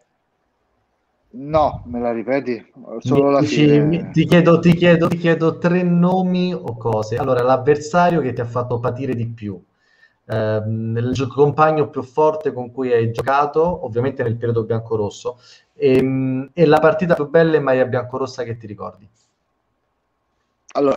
[1.36, 2.65] No, me la ripeti?
[3.01, 3.81] Solo Mi la fine.
[3.81, 7.16] mi- ti, chiedo, ti, chiedo, ti chiedo tre nomi o cose.
[7.16, 9.61] Allora, l'avversario che ti ha fatto patire di più,
[10.27, 15.39] ehm, il compagno più forte con cui hai giocato, ovviamente nel periodo bianco-rosso,
[15.74, 19.09] ehm, e, la partita più bella in maglia bianco-rossa che ti ricordi.
[20.74, 20.97] Allora,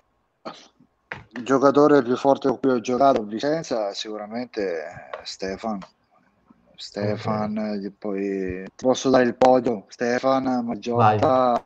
[1.37, 5.79] il giocatore più forte con cui ho giocato a Vicenza sicuramente è Stefan.
[6.75, 11.65] Stefan, e poi posso dare il podio, Stefan, Maggiotta,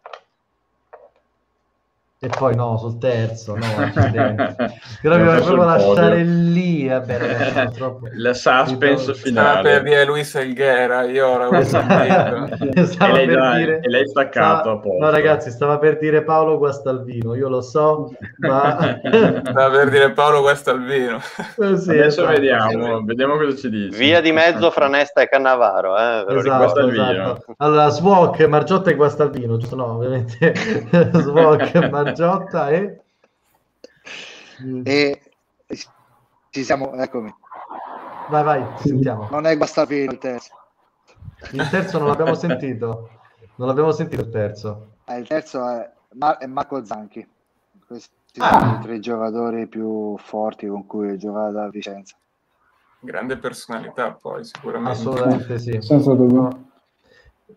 [2.23, 4.69] E poi no, sul terzo, no, perso
[5.02, 8.07] proprio lasciare lì, vabbè, ragazzi, purtroppo.
[8.14, 9.81] La suspense Stava per finale.
[9.81, 12.57] dire Luis Elghera, io ora Esatto.
[12.85, 15.03] Stava E lei per dire- e lei staccato stava- a posto.
[15.03, 18.99] No, ragazzi, stava per dire Paolo Guastalvino, io lo so, ma
[19.43, 21.15] Stava per dire Paolo Guastalvino.
[21.18, 22.27] Eh sì, Adesso esatto.
[22.27, 23.98] vediamo, vediamo cosa ci dice.
[23.98, 27.45] Via di mezzo fra Nesta e Cannavaro, eh, ve Esatto, esatto.
[27.57, 29.76] Allora, Swok, Margiotta e Guastalvino, giusto?
[29.76, 30.53] No, ovviamente
[31.14, 32.10] Swok, Margiotta
[34.83, 35.21] e...
[35.65, 35.77] e
[36.49, 37.33] ci siamo, eccomi,
[38.29, 39.27] Vai, vai, ti sentiamo.
[39.31, 40.53] non è Guastavino il terzo,
[41.51, 43.09] Il terzo non l'abbiamo sentito.
[43.55, 44.88] Non l'abbiamo sentito il terzo.
[45.05, 47.27] Eh, il terzo è, Mar- è Marco Zanchi.
[47.85, 48.59] Questi Ah.
[48.59, 52.15] sono i tre giocatori più forti con cui ho giocato a Vicenza.
[53.01, 54.99] Grande personalità poi sicuramente.
[54.99, 55.81] Assolutamente sì.
[55.81, 56.70] Senza dubbio.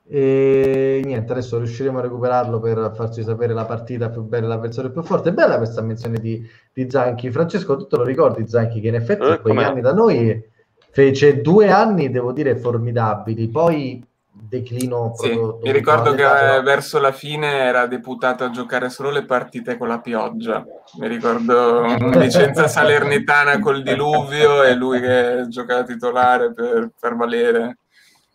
[0.06, 5.02] E niente, adesso riusciremo a recuperarlo per farci sapere la partita più bella, l'avversario più
[5.02, 5.31] forte.
[5.31, 7.31] È bella questa menzione di, di Zanchi.
[7.31, 9.70] Francesco, tu te lo ricordi Zanchi che in effetti Eh, a quegli come no.
[9.70, 10.43] anni da noi
[10.90, 13.48] fece due anni, devo dire, formidabili.
[13.48, 14.05] Poi
[14.36, 15.31] declino Sì,
[15.62, 19.89] mi ricordo che però- verso la fine era deputato a giocare solo le partite con
[19.89, 20.62] la pioggia.
[20.98, 21.82] Mi ricordo
[22.18, 27.78] licenza salernitana col diluvio e lui che giocava titolare per far valere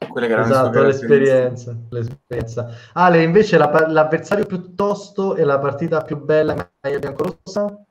[0.08, 2.70] quelle che erano Esatto, l'esperienza, l'esperienza.
[2.94, 7.84] Ale, invece la l'avversario più tosto e la partita più bella in maglia biancorossa?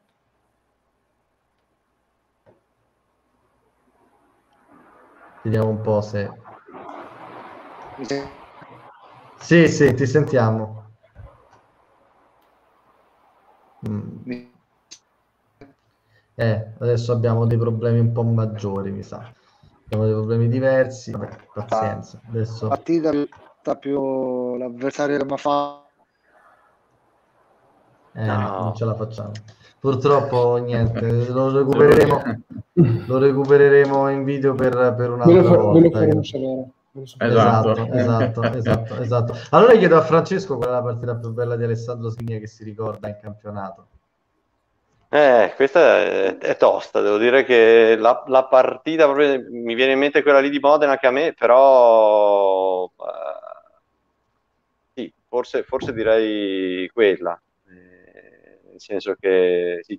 [5.43, 6.31] Vediamo un po' se...
[9.41, 10.85] Sì, sì, ti sentiamo.
[13.89, 14.25] Mm,
[16.37, 19.31] Eh, adesso abbiamo dei problemi un po' maggiori, mi sa.
[19.91, 21.13] Abbiamo dei problemi diversi.
[21.13, 22.21] Vabbè, pazienza.
[22.29, 22.69] Adesso...
[22.69, 23.27] partita più,
[23.81, 25.83] più l'avversario che mi fa
[28.13, 28.63] Eh, No.
[28.65, 29.33] non ce la facciamo.
[29.81, 32.23] Purtroppo niente, lo recupereremo,
[33.07, 35.99] lo recupereremo in video per, per un'altra ve lo volta.
[36.01, 36.23] Ve lo
[37.07, 37.31] sapere.
[37.31, 37.87] Esatto.
[37.87, 39.35] Esatto, esatto, esatto, esatto.
[39.51, 42.65] Allora chiedo a Francesco qual è la partita più bella di Alessandro Schinia che si
[42.65, 43.87] ricorda in campionato.
[45.11, 50.23] Eh, questa è, tosta, devo dire che la, la partita proprio mi viene in mente
[50.23, 52.91] quella lì di Modena che a me, però eh,
[54.95, 59.99] sì, forse, forse direi quella, Eh, nel senso che sì,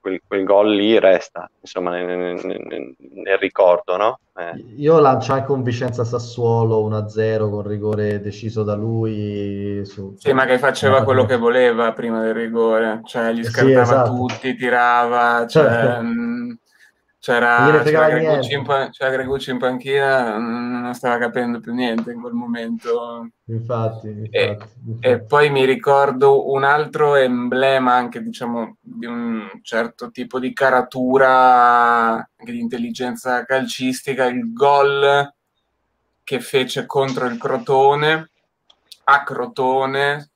[0.00, 2.06] quel, quel gol lì resta, insomma, nel,
[2.44, 4.18] nel- nel- ricordo, no?
[4.36, 9.84] Eh, Io lancio anche un Vicenza Sassuolo 1-0 con rigore deciso da lui.
[9.84, 13.40] Su, Sì, ma che faceva una quello che partita- voleva prima del rigore, cioè gli
[13.40, 14.14] Eh sì, scartava esatto.
[14.14, 16.02] tutti, tirava, cioè, Certo.
[17.22, 22.32] C'era, c'era, Gregucci in, c'era Gregucci in panchina, non stava capendo più niente in quel
[22.32, 23.28] momento.
[23.44, 25.26] Infatti, E, infatti, e infatti.
[25.28, 32.50] poi mi ricordo un altro emblema anche, diciamo, di un certo tipo di caratura, anche
[32.50, 35.32] di intelligenza calcistica, il gol
[36.24, 38.30] che fece contro il Crotone,
[39.04, 40.31] a Crotone,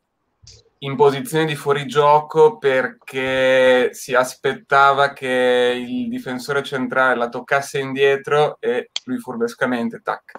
[0.79, 8.91] in posizione di fuorigioco perché si aspettava che il difensore centrale la toccasse indietro e
[9.05, 10.33] lui furbescamente, tac,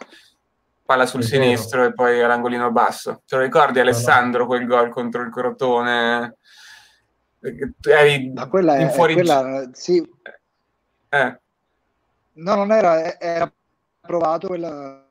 [0.86, 1.44] palla sul È vero.
[1.44, 3.24] sinistro e poi all'angolino basso.
[3.26, 3.80] Te lo ricordi.
[3.80, 6.36] Alessandro quel gol contro il Crotone?
[7.88, 9.14] Eri ma quella in è, fuori...
[9.14, 10.04] quella sì
[11.10, 11.40] Eh,
[12.34, 13.50] no non era era
[14.02, 15.07] provato quella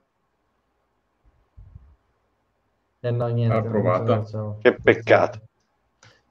[3.07, 3.69] Eh no, niente.
[3.69, 4.59] La facciamo.
[4.61, 5.41] Che peccato.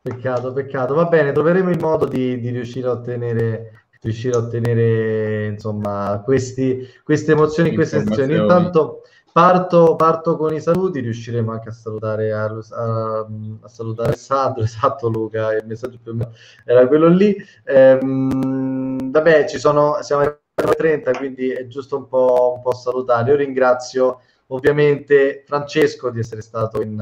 [0.02, 0.94] Peccato, peccato.
[0.94, 6.88] Va bene, troveremo il modo di, di riuscire a ottenere, riuscire a ottenere insomma, questi,
[7.04, 7.98] queste emozioni in queste.
[7.98, 8.40] Informazioni.
[8.40, 13.28] Intanto parto, parto con i saluti, riusciremo anche a salutare, a, a-
[13.62, 16.32] a salutare Alessandro, esatto Luca, il messaggio più o meno
[16.66, 17.36] era quello lì.
[17.66, 23.32] Ehm, vabbè, ci sono, siamo alle 30, quindi è giusto un po', un po' salutare.
[23.32, 27.00] Io ringrazio ovviamente Francesco di essere stato in,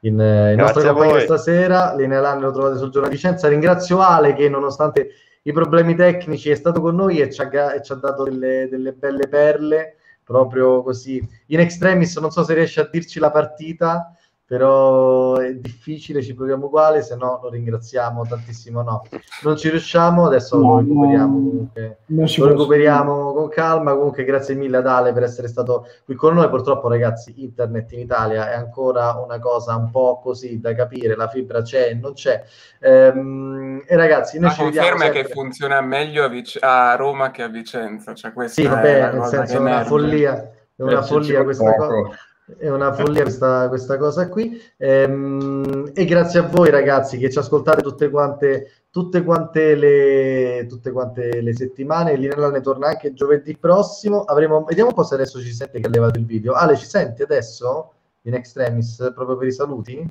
[0.00, 1.22] in, eh, in nostra compagnia voi.
[1.22, 1.94] stasera.
[1.94, 3.48] Linea Lanne lo trovate sul giorno di Vicenza.
[3.48, 5.10] Ringrazio Ale che nonostante
[5.42, 8.68] i problemi tecnici, è stato con noi e ci ha, e ci ha dato delle,
[8.68, 11.24] delle belle perle, proprio così.
[11.46, 14.12] In extremis non so se riesce a dirci la partita,
[14.46, 18.80] però è difficile, ci proviamo uguale, se no lo ringraziamo tantissimo.
[18.80, 19.02] No,
[19.42, 21.98] non ci riusciamo, adesso no, lo recuperiamo comunque.
[22.06, 23.96] Lo recuperiamo con calma.
[23.96, 26.48] Comunque, grazie mille ad Ale per essere stato qui con noi.
[26.48, 31.16] Purtroppo, ragazzi, internet in Italia è ancora una cosa un po' così da capire.
[31.16, 32.44] La fibra c'è, non c'è.
[32.78, 35.22] Ehm, e ragazzi, noi ci conferma sempre...
[35.22, 38.14] che funziona meglio a, Vic- a, Roma che a Vicenza.
[38.14, 40.52] Cioè, questa sì, vabbè, nel senso è una follia.
[40.76, 42.02] È una follia questa poco.
[42.02, 42.16] cosa
[42.58, 44.60] è una follia questa, questa cosa qui.
[44.76, 50.92] Ehm, e grazie a voi ragazzi che ci ascoltate tutte quante, tutte quante, le, tutte
[50.92, 52.16] quante le settimane.
[52.16, 54.22] Linella ne torna anche giovedì prossimo.
[54.22, 56.52] Avremo, vediamo un po' se adesso ci sente che ha levato il video.
[56.52, 57.92] Ale, ci senti adesso?
[58.22, 60.06] In extremis, proprio per i saluti?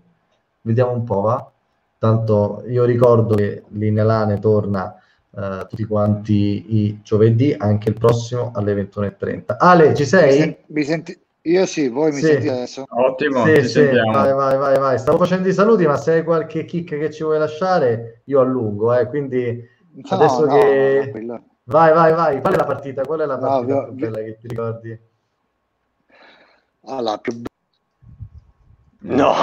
[0.62, 1.52] Vediamo un po', va?
[1.98, 4.94] Tanto io ricordo che Linelane torna
[5.32, 9.56] uh, tutti quanti i giovedì, anche il prossimo alle 21.30.
[9.58, 10.58] Ale, ci sei?
[10.68, 11.24] Mi senti?
[11.46, 12.26] Io sì, voi mi sì.
[12.26, 12.86] sentite adesso?
[12.90, 13.86] Ottimo, sì, sì.
[13.86, 14.98] Vai, vai, vai, vai.
[14.98, 18.94] Stavo facendo i saluti, ma se hai qualche kick che ci vuoi lasciare, io allungo,
[18.94, 19.08] eh.
[19.08, 21.12] quindi no, adesso no, che...
[21.24, 22.42] No, vai, vai, vai.
[22.42, 23.04] Qual è la partita?
[23.04, 25.00] Qual è la partita più bella che ti ricordi?
[26.88, 27.44] Ah, la più
[29.08, 29.36] No,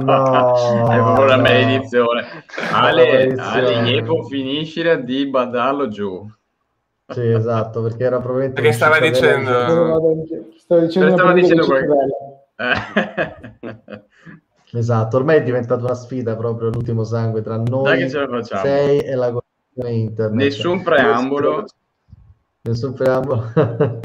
[0.00, 2.24] no, è proprio la maledizione.
[2.72, 6.26] Ale, Ale, Iepo finiscila di badarlo giù.
[7.06, 8.62] Sì, esatto, perché era probabilmente...
[8.62, 10.00] Perché stava dicendo...
[10.62, 11.66] Stava dicendo, stava dicendo
[14.72, 19.90] esatto, ormai è diventata una sfida proprio l'ultimo sangue tra noi sei e la connessione
[19.90, 20.38] internet.
[20.38, 21.66] Nessun preambolo.
[22.60, 23.52] Nessun preambolo.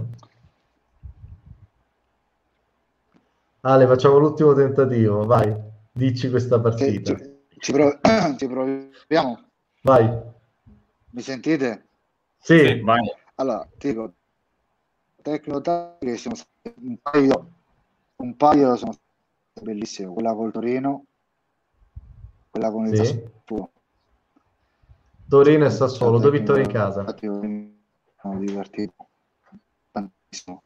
[3.61, 5.55] Ale, facciamo l'ultimo tentativo, vai,
[5.91, 7.15] dici questa partita.
[7.15, 7.99] Ci, ci, prov-
[8.37, 9.43] ci proviamo.
[9.83, 10.21] Vai.
[11.11, 11.85] Mi sentite?
[12.39, 13.01] Sì, sì vai.
[13.35, 13.93] Allora, ti
[15.29, 15.61] tecnico
[16.17, 16.35] sono
[16.81, 17.49] un paio,
[18.17, 21.05] un paio sono state bellissime, quella col Torino,
[22.49, 23.05] quella con il sì.
[23.05, 23.71] Sassuolo.
[25.27, 27.05] Torino e Sassuolo, due vittorie in casa.
[27.19, 29.07] Sono divertito
[29.91, 30.63] tantissimo.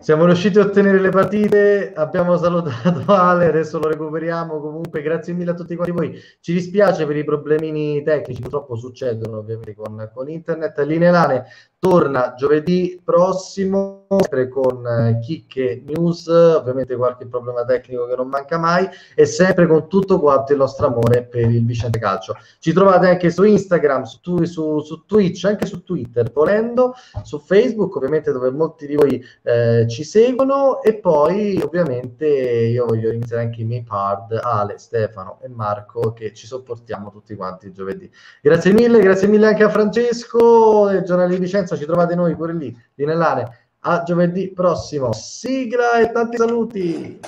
[0.00, 4.58] Siamo riusciti a ottenere le partite, abbiamo salutato Ale, adesso lo recuperiamo.
[4.58, 6.18] Comunque, grazie mille a tutti quanti voi.
[6.40, 10.78] Ci dispiace per i problemini tecnici, purtroppo succedono ovviamente con, con internet.
[10.78, 11.44] Linelane
[11.80, 18.58] torna giovedì prossimo sempre con eh, chicche news, ovviamente qualche problema tecnico che non manca
[18.58, 22.34] mai e sempre con tutto quanto il nostro amore per il Vicente Calcio.
[22.58, 27.94] Ci trovate anche su Instagram, su, su, su Twitch, anche su Twitter, volendo, su Facebook
[27.94, 33.60] ovviamente dove molti di voi eh, ci seguono e poi ovviamente io voglio ringraziare anche
[33.60, 38.10] i miei pard, Ale, Stefano e Marco che ci sopportiamo tutti quanti giovedì.
[38.42, 42.54] Grazie mille, grazie mille anche a Francesco, il giornale di Vicenza, ci trovate noi pure
[42.54, 43.68] lì, di Nellane.
[43.80, 45.12] A giovedì prossimo.
[45.12, 47.20] Sigla e tanti saluti.